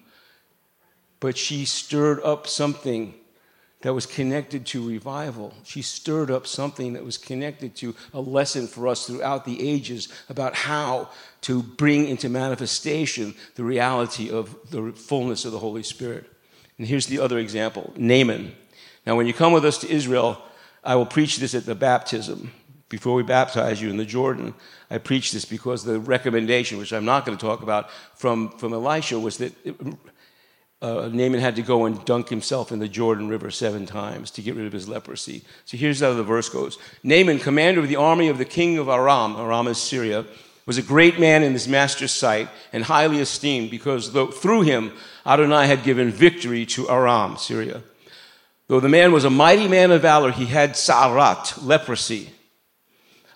but 1.22 1.38
she 1.38 1.64
stirred 1.64 2.20
up 2.22 2.46
something 2.46 3.14
that 3.82 3.94
was 3.94 4.06
connected 4.06 4.66
to 4.66 4.88
revival. 4.88 5.54
She 5.64 5.82
stirred 5.82 6.32
up 6.32 6.48
something 6.48 6.94
that 6.94 7.06
was 7.06 7.18
connected 7.18 7.76
to 7.78 7.96
a 8.14 8.20
lesson 8.20 8.68
for 8.68 8.88
us 8.88 9.06
throughout 9.06 9.46
the 9.46 9.70
ages 9.70 10.10
about 10.30 10.56
how 10.56 11.10
to 11.42 11.62
bring 11.62 12.08
into 12.08 12.28
manifestation 12.28 13.36
the 13.56 13.64
reality 13.64 14.32
of 14.32 14.56
the 14.72 14.92
fullness 14.94 15.46
of 15.46 15.52
the 15.52 15.60
Holy 15.60 15.84
Spirit. 15.84 16.26
And 16.78 16.88
here's 16.88 17.08
the 17.08 17.20
other 17.20 17.38
example 17.38 17.94
Naaman. 17.96 18.54
Now, 19.06 19.16
when 19.16 19.28
you 19.28 19.34
come 19.34 19.54
with 19.54 19.64
us 19.64 19.78
to 19.80 19.90
Israel, 19.90 20.42
I 20.84 20.96
will 20.96 21.06
preach 21.06 21.38
this 21.38 21.54
at 21.56 21.66
the 21.66 21.76
baptism. 21.76 22.52
Before 22.90 23.16
we 23.16 23.24
baptize 23.24 23.82
you 23.82 23.90
in 23.90 23.98
the 23.98 24.06
Jordan, 24.06 24.54
I 24.90 24.98
preach 24.98 25.34
this 25.34 25.44
because 25.44 25.84
the 25.84 26.00
recommendation, 26.00 26.78
which 26.78 26.94
I'm 26.94 27.04
not 27.04 27.26
going 27.26 27.38
to 27.38 27.46
talk 27.46 27.62
about, 27.62 27.90
from, 28.16 28.50
from 28.58 28.72
Elisha 28.74 29.20
was 29.20 29.38
that 29.40 29.54
uh, 30.82 31.10
Naaman 31.12 31.40
had 31.40 31.56
to 31.56 31.62
go 31.62 31.86
and 31.86 32.04
dunk 32.06 32.30
himself 32.30 32.72
in 32.72 32.80
the 32.80 32.88
Jordan 32.88 33.28
River 33.28 33.50
seven 33.50 33.86
times 33.86 34.30
to 34.32 34.42
get 34.42 34.56
rid 34.56 34.68
of 34.68 34.74
his 34.74 34.88
leprosy. 34.88 35.44
So 35.66 35.76
here's 35.76 36.02
how 36.02 36.14
the 36.14 36.24
verse 36.24 36.50
goes 36.50 36.78
Naaman, 37.04 37.40
commander 37.40 37.82
of 37.82 37.90
the 37.90 37.96
army 37.96 38.28
of 38.28 38.38
the 38.38 38.46
king 38.46 38.78
of 38.78 38.88
Aram, 38.88 39.36
Aram 39.36 39.68
is 39.68 39.80
Syria, 39.80 40.26
was 40.68 40.78
a 40.78 40.84
great 40.84 41.20
man 41.20 41.42
in 41.42 41.54
his 41.54 41.68
master's 41.68 42.12
sight 42.12 42.50
and 42.74 42.84
highly 42.84 43.20
esteemed 43.20 43.72
because 43.72 44.12
though, 44.12 44.28
through 44.28 44.64
him 44.64 44.92
Adonai 45.26 45.66
had 45.66 45.84
given 45.84 46.12
victory 46.12 46.66
to 46.68 46.90
Aram, 46.90 47.38
Syria. 47.38 47.82
Though 48.68 48.82
the 48.82 48.90
man 48.90 49.14
was 49.14 49.24
a 49.24 49.30
mighty 49.30 49.68
man 49.68 49.92
of 49.92 50.02
valor, 50.02 50.32
he 50.32 50.46
had 50.46 50.72
tzara'at, 50.72 51.66
leprosy. 51.66 52.30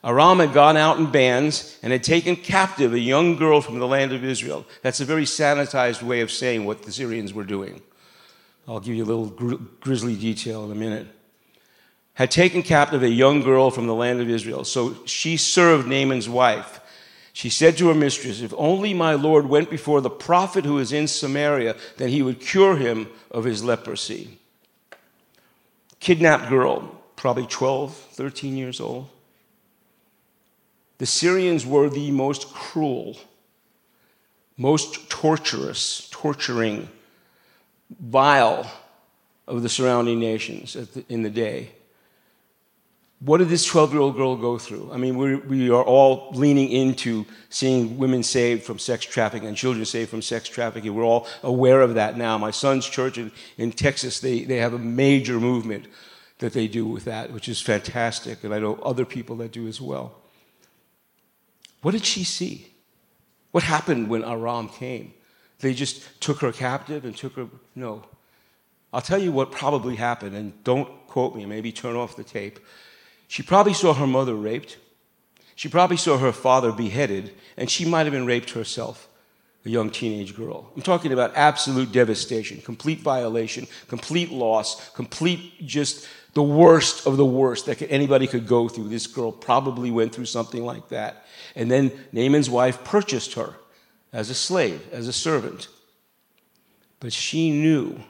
Aram 0.03 0.39
had 0.39 0.53
gone 0.53 0.77
out 0.77 0.97
in 0.97 1.11
bands 1.11 1.77
and 1.83 1.93
had 1.93 2.03
taken 2.03 2.35
captive 2.35 2.93
a 2.93 2.99
young 2.99 3.35
girl 3.35 3.61
from 3.61 3.77
the 3.77 3.87
land 3.87 4.11
of 4.11 4.23
Israel. 4.23 4.65
That's 4.81 4.99
a 4.99 5.05
very 5.05 5.25
sanitized 5.25 6.01
way 6.01 6.21
of 6.21 6.31
saying 6.31 6.65
what 6.65 6.83
the 6.83 6.91
Syrians 6.91 7.33
were 7.33 7.43
doing. 7.43 7.81
I'll 8.67 8.79
give 8.79 8.95
you 8.95 9.03
a 9.03 9.05
little 9.05 9.27
gr- 9.27 9.63
grisly 9.79 10.15
detail 10.15 10.65
in 10.65 10.71
a 10.71 10.75
minute. 10.75 11.07
Had 12.15 12.31
taken 12.31 12.63
captive 12.63 13.03
a 13.03 13.09
young 13.09 13.41
girl 13.41 13.69
from 13.69 13.85
the 13.85 13.93
land 13.93 14.21
of 14.21 14.29
Israel. 14.29 14.63
So 14.63 14.95
she 15.05 15.37
served 15.37 15.87
Naaman's 15.87 16.27
wife. 16.27 16.79
She 17.33 17.49
said 17.49 17.77
to 17.77 17.87
her 17.89 17.95
mistress, 17.95 18.41
If 18.41 18.53
only 18.57 18.93
my 18.93 19.13
Lord 19.13 19.45
went 19.45 19.69
before 19.69 20.01
the 20.01 20.09
prophet 20.09 20.65
who 20.65 20.79
is 20.79 20.91
in 20.91 21.07
Samaria, 21.07 21.75
then 21.97 22.09
he 22.09 22.21
would 22.21 22.41
cure 22.41 22.75
him 22.75 23.07
of 23.29 23.43
his 23.43 23.63
leprosy. 23.63 24.39
Kidnapped 25.99 26.49
girl, 26.49 26.99
probably 27.15 27.45
12, 27.45 27.95
13 27.95 28.57
years 28.57 28.81
old 28.81 29.07
the 31.01 31.07
Syrians 31.07 31.65
were 31.65 31.89
the 31.89 32.11
most 32.11 32.53
cruel, 32.53 33.17
most 34.55 35.09
torturous, 35.09 36.07
torturing, 36.11 36.87
vile 37.99 38.71
of 39.47 39.63
the 39.63 39.67
surrounding 39.67 40.19
nations 40.19 40.73
the, 40.73 41.03
in 41.09 41.23
the 41.23 41.29
day. 41.31 41.71
What 43.19 43.39
did 43.39 43.49
this 43.49 43.65
12 43.65 43.93
year 43.93 44.01
old 44.03 44.15
girl 44.15 44.35
go 44.35 44.59
through? 44.59 44.91
I 44.93 44.97
mean, 44.97 45.17
we, 45.17 45.37
we 45.37 45.69
are 45.71 45.83
all 45.83 46.29
leaning 46.35 46.69
into 46.69 47.25
seeing 47.49 47.97
women 47.97 48.21
saved 48.21 48.63
from 48.63 48.77
sex 48.77 49.03
trafficking 49.03 49.47
and 49.47 49.57
children 49.57 49.83
saved 49.85 50.11
from 50.11 50.21
sex 50.21 50.47
trafficking. 50.49 50.93
We're 50.93 51.03
all 51.03 51.25
aware 51.41 51.81
of 51.81 51.95
that 51.95 52.15
now. 52.15 52.37
My 52.37 52.51
son's 52.51 52.85
church 52.85 53.17
in, 53.17 53.31
in 53.57 53.71
Texas, 53.71 54.19
they, 54.19 54.43
they 54.43 54.57
have 54.57 54.75
a 54.75 54.77
major 54.77 55.39
movement 55.39 55.87
that 56.37 56.53
they 56.53 56.67
do 56.67 56.85
with 56.85 57.05
that, 57.05 57.31
which 57.31 57.49
is 57.49 57.59
fantastic. 57.59 58.43
And 58.43 58.53
I 58.53 58.59
know 58.59 58.75
other 58.83 59.03
people 59.03 59.37
that 59.37 59.51
do 59.51 59.67
as 59.67 59.81
well. 59.81 60.21
What 61.81 61.91
did 61.91 62.05
she 62.05 62.23
see? 62.23 62.67
What 63.51 63.63
happened 63.63 64.09
when 64.09 64.23
Aram 64.23 64.69
came? 64.69 65.13
They 65.59 65.73
just 65.73 66.21
took 66.21 66.39
her 66.41 66.51
captive 66.51 67.05
and 67.05 67.15
took 67.15 67.35
her. 67.35 67.47
No. 67.75 68.03
I'll 68.93 69.01
tell 69.01 69.21
you 69.21 69.31
what 69.31 69.51
probably 69.51 69.95
happened, 69.95 70.35
and 70.35 70.63
don't 70.63 70.89
quote 71.07 71.35
me, 71.35 71.45
maybe 71.45 71.71
turn 71.71 71.95
off 71.95 72.15
the 72.15 72.23
tape. 72.23 72.59
She 73.27 73.43
probably 73.43 73.73
saw 73.73 73.93
her 73.93 74.07
mother 74.07 74.35
raped. 74.35 74.77
She 75.55 75.69
probably 75.69 75.97
saw 75.97 76.17
her 76.17 76.31
father 76.31 76.71
beheaded, 76.71 77.33
and 77.55 77.69
she 77.69 77.85
might 77.85 78.03
have 78.03 78.11
been 78.11 78.25
raped 78.25 78.51
herself, 78.51 79.07
a 79.65 79.69
young 79.69 79.91
teenage 79.91 80.35
girl. 80.35 80.71
I'm 80.75 80.81
talking 80.81 81.13
about 81.13 81.35
absolute 81.35 81.91
devastation, 81.91 82.61
complete 82.61 82.99
violation, 82.99 83.67
complete 83.87 84.31
loss, 84.31 84.89
complete 84.91 85.65
just 85.65 86.07
the 86.33 86.43
worst 86.43 87.05
of 87.05 87.17
the 87.17 87.25
worst 87.25 87.65
that 87.65 87.81
anybody 87.91 88.27
could 88.27 88.47
go 88.47 88.69
through. 88.69 88.89
This 88.89 89.07
girl 89.07 89.31
probably 89.31 89.91
went 89.91 90.13
through 90.15 90.25
something 90.25 90.63
like 90.63 90.89
that. 90.89 91.25
And 91.55 91.69
then 91.69 91.91
Naaman's 92.11 92.49
wife 92.49 92.83
purchased 92.83 93.33
her 93.33 93.55
as 94.13 94.29
a 94.29 94.33
slave, 94.33 94.87
as 94.91 95.07
a 95.07 95.13
servant. 95.13 95.67
But 96.99 97.13
she 97.13 97.51
knew 97.51 98.01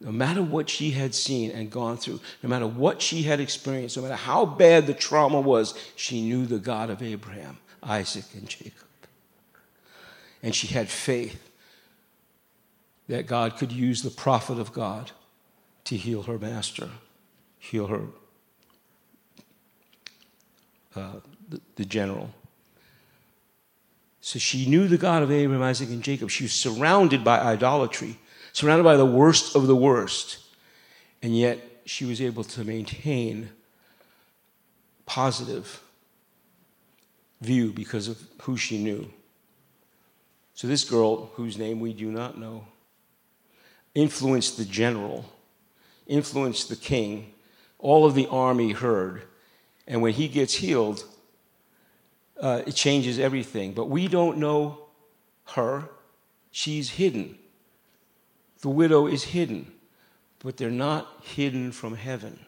no 0.00 0.12
matter 0.12 0.42
what 0.42 0.68
she 0.68 0.90
had 0.90 1.14
seen 1.14 1.50
and 1.50 1.70
gone 1.70 1.96
through, 1.96 2.20
no 2.42 2.48
matter 2.48 2.66
what 2.66 3.00
she 3.00 3.22
had 3.22 3.40
experienced, 3.40 3.96
no 3.96 4.02
matter 4.02 4.16
how 4.16 4.44
bad 4.44 4.86
the 4.86 4.94
trauma 4.94 5.40
was, 5.40 5.74
she 5.96 6.20
knew 6.20 6.44
the 6.44 6.58
God 6.58 6.90
of 6.90 7.02
Abraham, 7.02 7.58
Isaac, 7.82 8.26
and 8.34 8.48
Jacob. 8.48 8.72
And 10.42 10.54
she 10.54 10.66
had 10.66 10.88
faith 10.90 11.50
that 13.08 13.26
God 13.26 13.56
could 13.56 13.72
use 13.72 14.02
the 14.02 14.10
prophet 14.10 14.58
of 14.58 14.72
God 14.72 15.12
to 15.84 15.96
heal 15.96 16.22
her 16.24 16.38
master, 16.38 16.90
heal 17.64 17.86
her, 17.86 18.02
uh, 20.94 21.20
the, 21.48 21.60
the 21.76 21.84
general. 21.84 22.30
So 24.20 24.38
she 24.38 24.66
knew 24.66 24.86
the 24.86 24.98
God 24.98 25.22
of 25.22 25.30
Abraham, 25.30 25.62
Isaac, 25.62 25.88
and 25.88 26.02
Jacob. 26.02 26.30
She 26.30 26.44
was 26.44 26.52
surrounded 26.52 27.24
by 27.24 27.40
idolatry, 27.40 28.18
surrounded 28.52 28.84
by 28.84 28.96
the 28.96 29.06
worst 29.06 29.56
of 29.56 29.66
the 29.66 29.76
worst. 29.76 30.38
And 31.22 31.36
yet 31.36 31.58
she 31.84 32.04
was 32.04 32.20
able 32.20 32.44
to 32.44 32.64
maintain 32.64 33.50
positive 35.06 35.82
view 37.40 37.72
because 37.72 38.08
of 38.08 38.22
who 38.42 38.56
she 38.56 38.82
knew. 38.82 39.10
So 40.54 40.68
this 40.68 40.84
girl, 40.84 41.26
whose 41.34 41.58
name 41.58 41.80
we 41.80 41.92
do 41.92 42.10
not 42.10 42.38
know, 42.38 42.66
influenced 43.94 44.56
the 44.56 44.64
general, 44.64 45.26
influenced 46.06 46.68
the 46.68 46.76
king. 46.76 47.33
All 47.84 48.06
of 48.06 48.14
the 48.14 48.26
army 48.28 48.72
heard. 48.72 49.24
And 49.86 50.00
when 50.00 50.14
he 50.14 50.26
gets 50.26 50.54
healed, 50.54 51.04
uh, 52.40 52.62
it 52.66 52.74
changes 52.74 53.18
everything. 53.18 53.74
But 53.74 53.90
we 53.90 54.08
don't 54.08 54.38
know 54.38 54.86
her. 55.48 55.90
She's 56.50 56.88
hidden. 56.88 57.38
The 58.62 58.70
widow 58.70 59.06
is 59.06 59.24
hidden, 59.24 59.70
but 60.38 60.56
they're 60.56 60.70
not 60.70 61.08
hidden 61.22 61.72
from 61.72 61.94
heaven. 61.94 62.38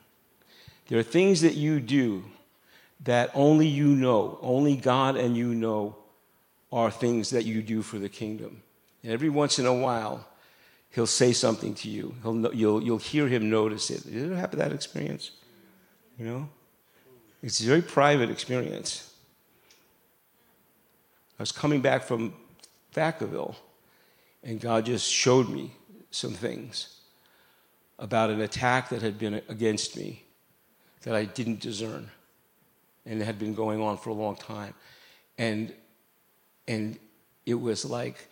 There 0.89 0.99
are 0.99 1.03
things 1.03 1.43
that 1.43 1.55
you 1.55 1.81
do 1.81 2.25
that 3.05 3.31
only 3.35 3.69
you 3.69 3.89
know, 3.89 4.39
only 4.41 4.75
God 4.75 5.17
and 5.17 5.37
you 5.37 5.55
know 5.55 5.97
are 6.73 6.91
things 6.91 7.29
that 7.29 7.45
you 7.45 7.61
do 7.61 7.83
for 7.83 7.99
the 7.99 8.09
kingdom. 8.09 8.63
And 9.03 9.13
every 9.13 9.29
once 9.29 9.59
in 9.59 9.67
a 9.67 9.75
while, 9.75 10.27
he'll 10.97 11.07
say 11.07 11.31
something 11.31 11.75
to 11.75 11.91
you. 11.91 12.15
He'll, 12.23 12.55
you'll, 12.55 12.83
you'll 12.83 12.97
hear 12.97 13.29
him 13.29 13.51
notice 13.51 13.91
it. 13.91 14.03
Did 14.05 14.15
You 14.15 14.25
ever 14.25 14.37
have 14.37 14.53
that 14.53 14.73
experience? 14.73 15.31
You 16.19 16.25
know? 16.25 16.49
It's 17.43 17.61
a 17.61 17.67
very 17.67 17.83
private 17.83 18.31
experience. 18.31 19.13
I 21.39 21.43
was 21.43 21.53
coming 21.53 21.83
back 21.83 22.05
from 22.05 22.33
Vacaville, 22.95 23.57
and 24.43 24.59
God 24.59 24.87
just 24.87 25.13
showed 25.13 25.51
me 25.51 25.71
some 26.11 26.33
things. 26.33 26.97
about 27.99 28.31
an 28.31 28.41
attack 28.41 28.91
that 28.91 29.03
had 29.03 29.19
been 29.19 29.41
against 29.49 29.97
me 29.97 30.23
that 31.03 31.15
I 31.15 31.25
didn't 31.25 31.61
discern 31.61 32.11
and 33.05 33.23
had 33.23 33.39
been 33.39 33.55
going 33.55 33.81
on 33.81 33.97
for 33.97 34.11
a 34.11 34.15
long 34.15 34.37
time. 34.37 34.75
And, 35.39 35.73
and 36.67 36.99
it 37.47 37.55
was 37.55 37.85
like, 37.85 38.29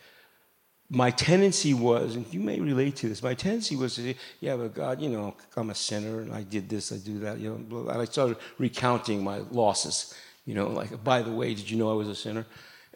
my 0.90 1.10
tendency 1.10 1.74
was, 1.74 2.14
and 2.14 2.32
you 2.32 2.40
may 2.40 2.60
relate 2.60 2.96
to 2.96 3.08
this, 3.08 3.22
my 3.22 3.34
tendency 3.34 3.74
was 3.74 3.94
to 3.94 4.02
say, 4.02 4.16
yeah, 4.40 4.56
but 4.56 4.74
God, 4.74 5.00
you 5.00 5.08
know, 5.08 5.34
I'm 5.56 5.70
a 5.70 5.74
sinner 5.74 6.20
and 6.20 6.32
I 6.32 6.42
did 6.42 6.68
this, 6.68 6.92
I 6.92 6.96
do 6.96 7.18
that, 7.20 7.38
you 7.38 7.66
know, 7.68 7.88
and 7.88 8.00
I 8.00 8.04
started 8.04 8.36
recounting 8.58 9.24
my 9.24 9.38
losses, 9.50 10.14
you 10.44 10.54
know, 10.54 10.68
like, 10.68 11.02
by 11.02 11.22
the 11.22 11.32
way, 11.32 11.54
did 11.54 11.68
you 11.68 11.78
know 11.78 11.90
I 11.90 11.94
was 11.94 12.08
a 12.08 12.14
sinner? 12.14 12.44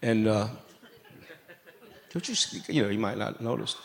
And 0.02 0.28
uh, 0.28 0.48
don't 2.12 2.28
you, 2.28 2.60
you 2.68 2.82
know, 2.82 2.88
you 2.88 2.98
might 2.98 3.18
not 3.18 3.40
notice. 3.40 3.76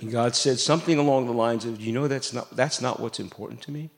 And 0.00 0.10
God 0.10 0.36
said 0.36 0.58
something 0.58 0.98
along 0.98 1.26
the 1.26 1.32
lines 1.32 1.64
of, 1.64 1.80
you 1.80 1.92
know, 1.92 2.06
that's 2.08 2.32
not, 2.32 2.54
that's 2.54 2.80
not 2.80 3.00
what's 3.00 3.18
important 3.18 3.62
to 3.62 3.70
me. 3.70 3.90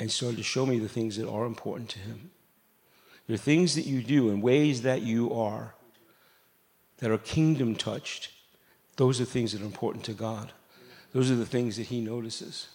And 0.00 0.10
started 0.10 0.38
to 0.38 0.42
show 0.42 0.66
me 0.66 0.80
the 0.80 0.88
things 0.88 1.16
that 1.16 1.28
are 1.28 1.46
important 1.46 1.88
to 1.90 2.00
Him. 2.00 2.30
Are 3.30 3.36
things 3.36 3.76
that 3.76 3.86
you 3.86 4.02
do 4.02 4.30
and 4.30 4.42
ways 4.42 4.82
that 4.82 5.02
you 5.02 5.32
are 5.32 5.74
that 7.02 7.10
are 7.10 7.18
kingdom 7.18 7.74
touched. 7.74 8.30
Those 8.96 9.20
are 9.20 9.24
things 9.24 9.50
that 9.50 9.60
are 9.60 9.64
important 9.64 10.04
to 10.04 10.12
God. 10.12 10.52
Those 11.12 11.32
are 11.32 11.34
the 11.34 11.44
things 11.44 11.76
that 11.76 11.88
He 11.88 12.00
notices. 12.00 12.68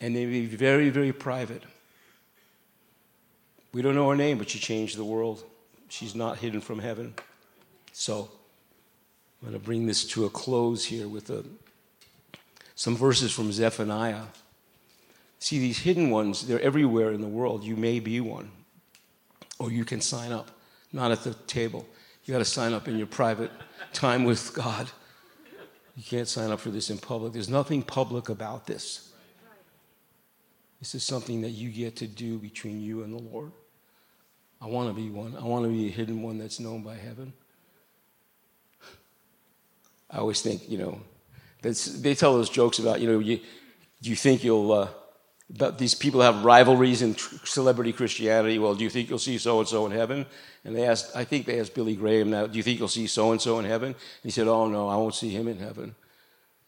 And 0.00 0.14
they 0.14 0.24
be 0.24 0.46
very, 0.46 0.88
very 0.88 1.12
private. 1.12 1.64
We 3.72 3.82
don't 3.82 3.96
know 3.96 4.08
her 4.08 4.14
name, 4.14 4.38
but 4.38 4.50
she 4.50 4.60
changed 4.60 4.96
the 4.96 5.04
world. 5.04 5.42
She's 5.88 6.14
not 6.14 6.38
hidden 6.38 6.60
from 6.60 6.78
heaven. 6.78 7.14
So, 7.90 8.30
I'm 9.42 9.48
going 9.48 9.60
to 9.60 9.64
bring 9.64 9.86
this 9.86 10.04
to 10.10 10.24
a 10.24 10.30
close 10.30 10.84
here 10.84 11.08
with 11.08 11.28
a, 11.30 11.44
some 12.76 12.96
verses 12.96 13.32
from 13.32 13.50
Zephaniah. 13.50 14.26
See, 15.40 15.58
these 15.58 15.80
hidden 15.80 16.10
ones, 16.10 16.46
they're 16.46 16.60
everywhere 16.60 17.10
in 17.10 17.20
the 17.20 17.26
world. 17.26 17.64
You 17.64 17.74
may 17.74 17.98
be 17.98 18.20
one, 18.20 18.52
or 19.58 19.72
you 19.72 19.84
can 19.84 20.00
sign 20.00 20.30
up, 20.30 20.52
not 20.92 21.10
at 21.10 21.24
the 21.24 21.34
table. 21.48 21.84
You 22.24 22.32
got 22.32 22.38
to 22.38 22.44
sign 22.44 22.72
up 22.72 22.86
in 22.86 22.96
your 22.96 23.06
private 23.06 23.50
time 23.92 24.24
with 24.24 24.54
God. 24.54 24.88
You 25.96 26.02
can't 26.02 26.28
sign 26.28 26.50
up 26.50 26.60
for 26.60 26.70
this 26.70 26.88
in 26.88 26.98
public. 26.98 27.32
There's 27.32 27.48
nothing 27.48 27.82
public 27.82 28.28
about 28.28 28.66
this. 28.66 29.12
This 30.78 30.94
is 30.94 31.04
something 31.04 31.42
that 31.42 31.50
you 31.50 31.70
get 31.70 31.96
to 31.96 32.06
do 32.06 32.38
between 32.38 32.80
you 32.80 33.02
and 33.02 33.12
the 33.12 33.22
Lord. 33.22 33.52
I 34.60 34.66
want 34.66 34.88
to 34.88 34.94
be 34.94 35.10
one. 35.10 35.36
I 35.36 35.44
want 35.44 35.64
to 35.64 35.70
be 35.70 35.88
a 35.88 35.90
hidden 35.90 36.22
one 36.22 36.38
that's 36.38 36.60
known 36.60 36.82
by 36.82 36.94
heaven. 36.94 37.32
I 40.10 40.18
always 40.18 40.42
think, 40.42 40.68
you 40.68 40.78
know, 40.78 41.00
they 41.62 42.14
tell 42.14 42.34
those 42.34 42.50
jokes 42.50 42.78
about, 42.78 43.00
you 43.00 43.10
know, 43.10 43.18
you, 43.18 43.40
you 44.00 44.14
think 44.16 44.44
you'll, 44.44 44.72
uh, 44.72 44.88
but 45.56 45.78
these 45.78 45.94
people 45.94 46.22
have 46.22 46.44
rivalries 46.44 47.02
in 47.02 47.14
celebrity 47.44 47.92
Christianity. 47.92 48.58
Well, 48.58 48.74
do 48.74 48.84
you 48.84 48.90
think 48.90 49.10
you'll 49.10 49.18
see 49.18 49.36
so 49.36 49.58
and 49.60 49.68
so 49.68 49.84
in 49.84 49.92
heaven? 49.92 50.24
And 50.64 50.74
they 50.74 50.86
asked, 50.86 51.14
I 51.14 51.24
think 51.24 51.44
they 51.44 51.60
asked 51.60 51.74
Billy 51.74 51.94
Graham 51.94 52.30
now, 52.30 52.46
do 52.46 52.56
you 52.56 52.62
think 52.62 52.78
you'll 52.78 52.88
see 52.88 53.06
so 53.06 53.32
and 53.32 53.40
so 53.40 53.58
in 53.58 53.66
heaven? 53.66 53.88
And 53.88 53.96
he 54.22 54.30
said, 54.30 54.48
Oh, 54.48 54.66
no, 54.66 54.88
I 54.88 54.96
won't 54.96 55.14
see 55.14 55.30
him 55.30 55.48
in 55.48 55.58
heaven. 55.58 55.94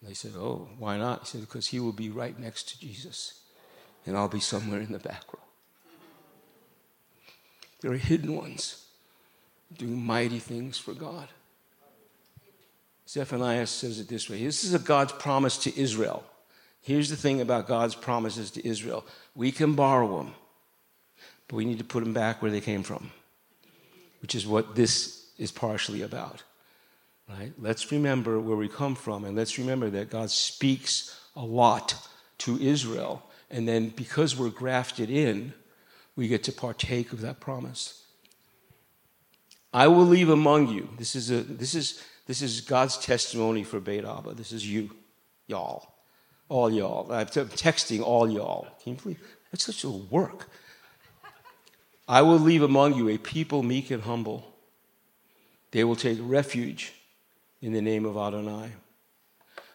And 0.01 0.11
they 0.11 0.15
said, 0.15 0.33
Oh, 0.37 0.69
why 0.79 0.99
not? 0.99 1.21
He 1.21 1.27
said, 1.27 1.41
Because 1.41 1.69
he 1.69 1.81
will 1.81 1.93
be 1.93 2.11
right 2.11 2.39
next 2.39 2.69
to 2.71 2.81
Jesus, 2.81 3.41
and 4.05 4.17
I'll 4.17 4.29
be 4.29 4.41
somewhere 4.41 4.81
in 4.81 4.93
the 4.93 4.99
back 4.99 5.25
row. 5.33 5.41
There 7.81 7.93
are 7.93 7.97
hidden 7.97 8.35
ones 8.35 8.85
doing 9.77 10.05
mighty 10.05 10.39
things 10.39 10.79
for 10.79 10.93
God. 10.93 11.29
Zephaniah 13.09 13.67
says 13.67 14.01
it 14.01 14.09
this 14.09 14.29
way 14.29 14.45
this 14.45 14.65
is 14.65 14.75
a 14.75 14.79
God's 14.79 15.13
promise 15.13 15.57
to 15.59 15.81
Israel. 15.81 16.25
Here's 16.85 17.09
the 17.09 17.17
thing 17.17 17.41
about 17.41 17.67
God's 17.67 17.95
promises 17.95 18.51
to 18.53 18.69
Israel 18.69 19.07
we 19.35 19.51
can 19.51 19.75
borrow 19.75 20.19
them, 20.19 20.35
but 21.49 21.57
we 21.57 21.65
need 21.65 21.79
to 21.79 21.85
put 21.85 22.05
them 22.05 22.13
back 22.13 22.43
where 22.43 22.51
they 22.51 22.61
came 22.61 22.83
from, 22.83 23.11
which 24.21 24.35
is 24.35 24.47
what 24.47 24.75
this 24.75 25.31
is 25.39 25.51
partially 25.51 26.03
about. 26.03 26.43
Right? 27.27 27.53
Let's 27.59 27.91
remember 27.91 28.39
where 28.39 28.57
we 28.57 28.69
come 28.69 28.95
from, 28.95 29.25
and 29.25 29.35
let's 29.35 29.59
remember 29.59 29.89
that 29.91 30.11
God 30.11 30.31
speaks 30.31 31.19
a 31.35 31.43
lot 31.43 31.97
to 32.39 32.61
Israel. 32.61 33.23
And 33.51 33.67
then 33.67 33.89
because 33.89 34.37
we're 34.37 34.51
grafted 34.51 35.09
in, 35.09 35.55
we 36.17 36.29
get 36.29 36.45
to 36.45 36.53
partake 36.53 37.15
of 37.15 37.23
that 37.23 37.41
promise. 37.41 38.05
I 39.73 39.89
will 39.89 40.05
leave 40.05 40.29
among 40.29 40.69
you. 40.69 40.91
This 40.99 41.17
is, 41.17 41.31
a, 41.31 41.41
this 41.41 41.75
is, 41.75 42.05
this 42.27 42.43
is 42.43 42.61
God's 42.61 42.99
testimony 42.99 43.65
for 43.65 43.81
Beit 43.81 44.05
Abba. 44.05 44.35
This 44.35 44.53
is 44.53 44.69
you, 44.69 44.91
y'all 45.47 45.94
all 46.49 46.71
y'all. 46.71 47.11
I'm 47.13 47.27
texting 47.27 48.03
all 48.03 48.31
y'all. 48.31 48.69
Can 48.83 48.95
you 48.95 48.99
believe 49.01 49.21
that's 49.51 49.65
such 49.65 49.85
a 49.85 49.91
work? 49.91 50.49
I 52.07 52.23
will 52.23 52.39
leave 52.39 52.63
among 52.63 52.95
you 52.95 53.09
a 53.09 53.19
people 53.19 53.63
meek 53.63 53.91
and 53.91 54.03
humble. 54.03 54.55
They 55.71 55.85
will 55.85 55.97
take 55.97 56.19
refuge 56.21 56.93
in 57.63 57.73
the 57.73 57.81
name 57.81 58.05
of 58.05 58.17
Adonai. 58.17 58.73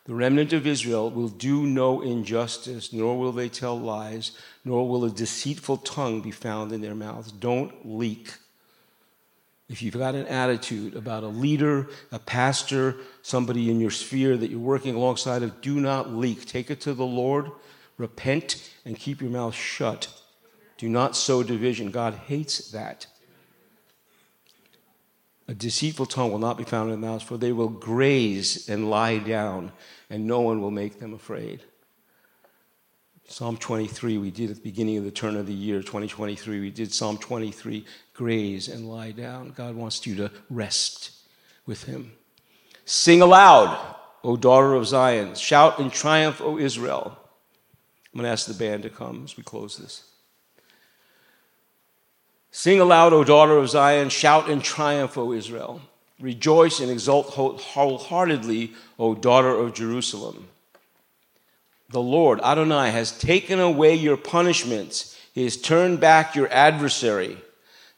The 0.05 0.15
remnant 0.15 0.53
of 0.53 0.65
Israel 0.65 1.11
will 1.11 1.27
do 1.27 1.67
no 1.67 2.01
injustice, 2.01 2.93
nor 2.93 3.17
will 3.17 3.31
they 3.31 3.49
tell 3.49 3.79
lies, 3.79 4.31
nor 4.63 4.87
will 4.87 5.05
a 5.05 5.09
deceitful 5.09 5.77
tongue 5.77 6.21
be 6.21 6.31
found 6.31 6.71
in 6.71 6.81
their 6.81 6.95
mouths. 6.95 7.31
Don't 7.31 7.85
leak 7.85 8.33
if 9.69 9.83
you've 9.83 9.97
got 9.97 10.15
an 10.15 10.25
attitude 10.25 10.95
about 10.95 11.23
a 11.23 11.27
leader, 11.27 11.87
a 12.11 12.17
pastor, 12.17 12.95
somebody 13.21 13.69
in 13.69 13.79
your 13.79 13.91
sphere 13.91 14.35
that 14.35 14.49
you're 14.49 14.59
working 14.59 14.95
alongside 14.95 15.43
of, 15.43 15.61
do 15.61 15.79
not 15.79 16.11
leak. 16.11 16.45
Take 16.45 16.71
it 16.71 16.81
to 16.81 16.93
the 16.95 17.05
Lord, 17.05 17.51
repent, 17.97 18.71
and 18.83 18.97
keep 18.97 19.21
your 19.21 19.29
mouth 19.29 19.53
shut. 19.53 20.11
Do 20.79 20.89
not 20.89 21.15
sow 21.15 21.43
division. 21.43 21.91
God 21.91 22.15
hates 22.15 22.71
that. 22.71 23.05
A 25.47 25.53
deceitful 25.53 26.07
tongue 26.07 26.31
will 26.31 26.39
not 26.39 26.57
be 26.57 26.63
found 26.63 26.91
in 26.91 26.99
the 26.99 27.07
mouth, 27.07 27.21
for 27.21 27.37
they 27.37 27.51
will 27.51 27.69
graze 27.69 28.69
and 28.69 28.89
lie 28.89 29.19
down, 29.19 29.71
and 30.09 30.25
no 30.25 30.41
one 30.41 30.61
will 30.61 30.71
make 30.71 30.99
them 30.99 31.13
afraid. 31.13 31.61
Psalm 33.27 33.57
23, 33.57 34.17
we 34.17 34.31
did 34.31 34.49
at 34.49 34.55
the 34.55 34.61
beginning 34.63 34.97
of 34.97 35.03
the 35.03 35.11
turn 35.11 35.35
of 35.35 35.45
the 35.45 35.53
year, 35.53 35.81
2023, 35.81 36.59
we 36.59 36.71
did 36.71 36.91
Psalm 36.91 37.15
23, 37.17 37.85
graze 38.19 38.67
and 38.67 38.87
lie 38.87 39.11
down. 39.11 39.53
God 39.55 39.75
wants 39.75 40.05
you 40.05 40.13
to 40.17 40.31
rest 40.49 41.11
with 41.65 41.85
Him. 41.85 42.11
Sing 42.85 43.21
aloud, 43.21 43.95
O 44.23 44.35
daughter 44.35 44.75
of 44.75 44.85
Zion. 44.85 45.35
Shout 45.35 45.79
in 45.79 45.89
triumph, 45.89 46.41
O 46.41 46.59
Israel. 46.59 47.17
I'm 48.13 48.19
going 48.19 48.25
to 48.25 48.29
ask 48.29 48.45
the 48.45 48.53
band 48.53 48.83
to 48.83 48.89
come 48.89 49.23
as 49.23 49.37
we 49.37 49.43
close 49.43 49.77
this. 49.77 50.03
Sing 52.51 52.79
aloud, 52.79 53.13
O 53.13 53.23
daughter 53.23 53.57
of 53.57 53.69
Zion. 53.69 54.09
Shout 54.09 54.49
in 54.49 54.61
triumph, 54.61 55.17
O 55.17 55.31
Israel. 55.31 55.81
Rejoice 56.19 56.81
and 56.81 56.91
exult 56.91 57.27
wholeheartedly, 57.29 58.73
O 58.99 59.15
daughter 59.15 59.55
of 59.55 59.73
Jerusalem 59.73 60.49
the 61.89 62.01
Lord, 62.01 62.39
Adonai, 62.41 62.91
has 62.91 63.17
taken 63.17 63.59
away 63.59 63.95
your 63.95 64.17
punishments. 64.17 65.17
He 65.33 65.43
has 65.43 65.57
turned 65.57 65.99
back 65.99 66.35
your 66.35 66.51
adversary. 66.51 67.37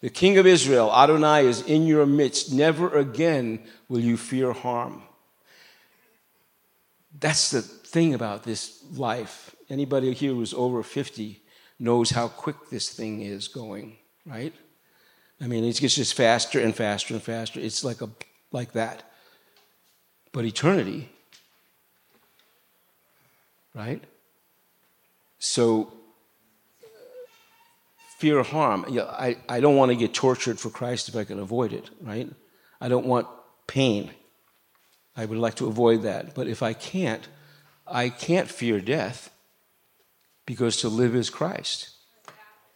The 0.02 0.10
King 0.10 0.38
of 0.38 0.48
Israel, 0.48 0.92
Adonai, 0.92 1.46
is 1.46 1.62
in 1.62 1.86
your 1.86 2.06
midst. 2.06 2.52
Never 2.52 2.98
again 2.98 3.60
will 3.88 4.00
you 4.00 4.18
fear 4.18 4.52
harm. 4.52 5.04
That's 7.20 7.52
the 7.52 7.62
thing 7.62 8.14
about 8.14 8.44
this 8.44 8.84
life. 8.94 9.56
Anybody 9.70 10.14
here 10.14 10.34
who's 10.34 10.54
over 10.54 10.82
50 10.82 11.40
knows 11.80 12.10
how 12.10 12.28
quick 12.28 12.70
this 12.70 12.90
thing 12.90 13.22
is 13.22 13.48
going, 13.48 13.98
right? 14.26 14.54
I 15.40 15.48
mean, 15.48 15.64
it 15.64 15.80
gets 15.80 15.96
just 15.96 16.14
faster 16.16 16.60
and 16.60 16.76
faster 16.76 17.14
and 17.14 17.22
faster. 17.22 17.60
It's 17.60 17.84
like 17.84 18.02
a 18.02 18.10
like 18.52 18.74
that. 18.74 19.04
But 20.32 20.46
eternity 20.46 21.10
right? 23.74 24.04
So, 25.40 25.94
fear 28.22 28.38
of 28.38 28.48
harm. 28.48 28.86
Yeah, 28.88 29.04
I, 29.04 29.38
I 29.50 29.60
don't 29.60 29.76
want 29.76 29.90
to 29.90 29.96
get 29.96 30.14
tortured 30.14 30.60
for 30.60 30.70
Christ 30.70 31.10
if 31.10 31.16
I 31.16 31.24
can 31.24 31.40
avoid 31.40 31.74
it, 31.74 31.90
right? 32.02 32.30
I 32.80 32.88
don't 32.88 33.08
want 33.08 33.28
pain. 33.66 34.12
I 35.18 35.26
would 35.26 35.40
like 35.40 35.56
to 35.56 35.68
avoid 35.68 36.04
that. 36.04 36.36
But 36.36 36.48
if 36.48 36.62
I 36.62 36.74
can't, 36.74 37.28
I 37.88 38.10
can't 38.10 38.48
fear 38.48 38.80
death 38.80 39.32
because 40.46 40.78
to 40.82 40.88
live 40.88 41.16
is 41.16 41.32
Christ, 41.32 41.90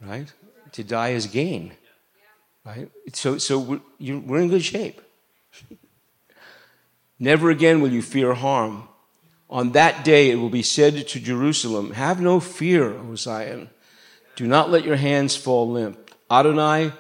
right? 0.02 0.34
To 0.72 0.84
die 0.84 1.10
is 1.10 1.28
gain, 1.28 1.74
right? 2.66 2.90
So, 3.14 3.38
so 3.38 3.60
we're, 3.60 3.82
we're 4.00 4.42
in 4.42 4.50
good 4.50 4.64
shape. 4.64 5.00
Never 7.20 7.52
again 7.52 7.82
will 7.82 7.92
you 7.92 8.02
fear 8.02 8.34
harm 8.34 8.90
on 9.50 9.72
that 9.74 10.04
day 10.04 10.32
it 10.32 10.36
will 10.36 10.50
be 10.50 10.64
said 10.64 11.08
to 11.08 11.20
Jerusalem, 11.20 11.92
Have 11.92 12.20
no 12.20 12.40
fear, 12.40 12.94
O 12.94 13.16
Zion. 13.16 13.70
Do 14.36 14.48
not 14.48 14.70
let 14.70 14.84
your 14.84 14.98
hands 14.98 15.36
fall 15.36 15.70
limp. 15.70 16.12
Adonai, 16.30 16.92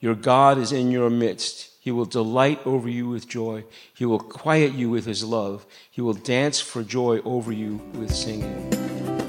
your 0.00 0.14
God, 0.14 0.58
is 0.58 0.72
in 0.72 0.90
your 0.90 1.08
midst. 1.08 1.70
He 1.80 1.90
will 1.90 2.04
delight 2.04 2.60
over 2.66 2.88
you 2.88 3.08
with 3.08 3.28
joy. 3.28 3.64
He 3.94 4.04
will 4.04 4.18
quiet 4.18 4.72
you 4.74 4.90
with 4.90 5.06
his 5.06 5.24
love. 5.24 5.66
He 5.90 6.00
will 6.00 6.14
dance 6.14 6.60
for 6.60 6.82
joy 6.82 7.20
over 7.24 7.52
you 7.52 7.76
with 7.94 8.14
singing. 8.14 8.70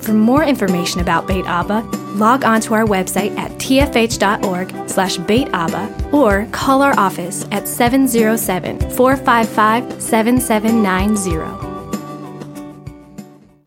For 0.01 0.13
more 0.13 0.43
information 0.43 1.01
about 1.01 1.27
Beit 1.27 1.45
Abba, 1.45 1.81
log 2.15 2.43
on 2.43 2.61
to 2.61 2.73
our 2.73 2.85
website 2.85 3.35
at 3.37 3.51
tfh.org 3.53 4.89
slash 4.89 5.17
Beit 5.17 5.49
Abba 5.51 6.11
or 6.11 6.47
call 6.51 6.81
our 6.81 6.97
office 6.99 7.45
at 7.51 7.67
707 7.67 8.91
455 8.91 10.01
7790. 10.01 11.74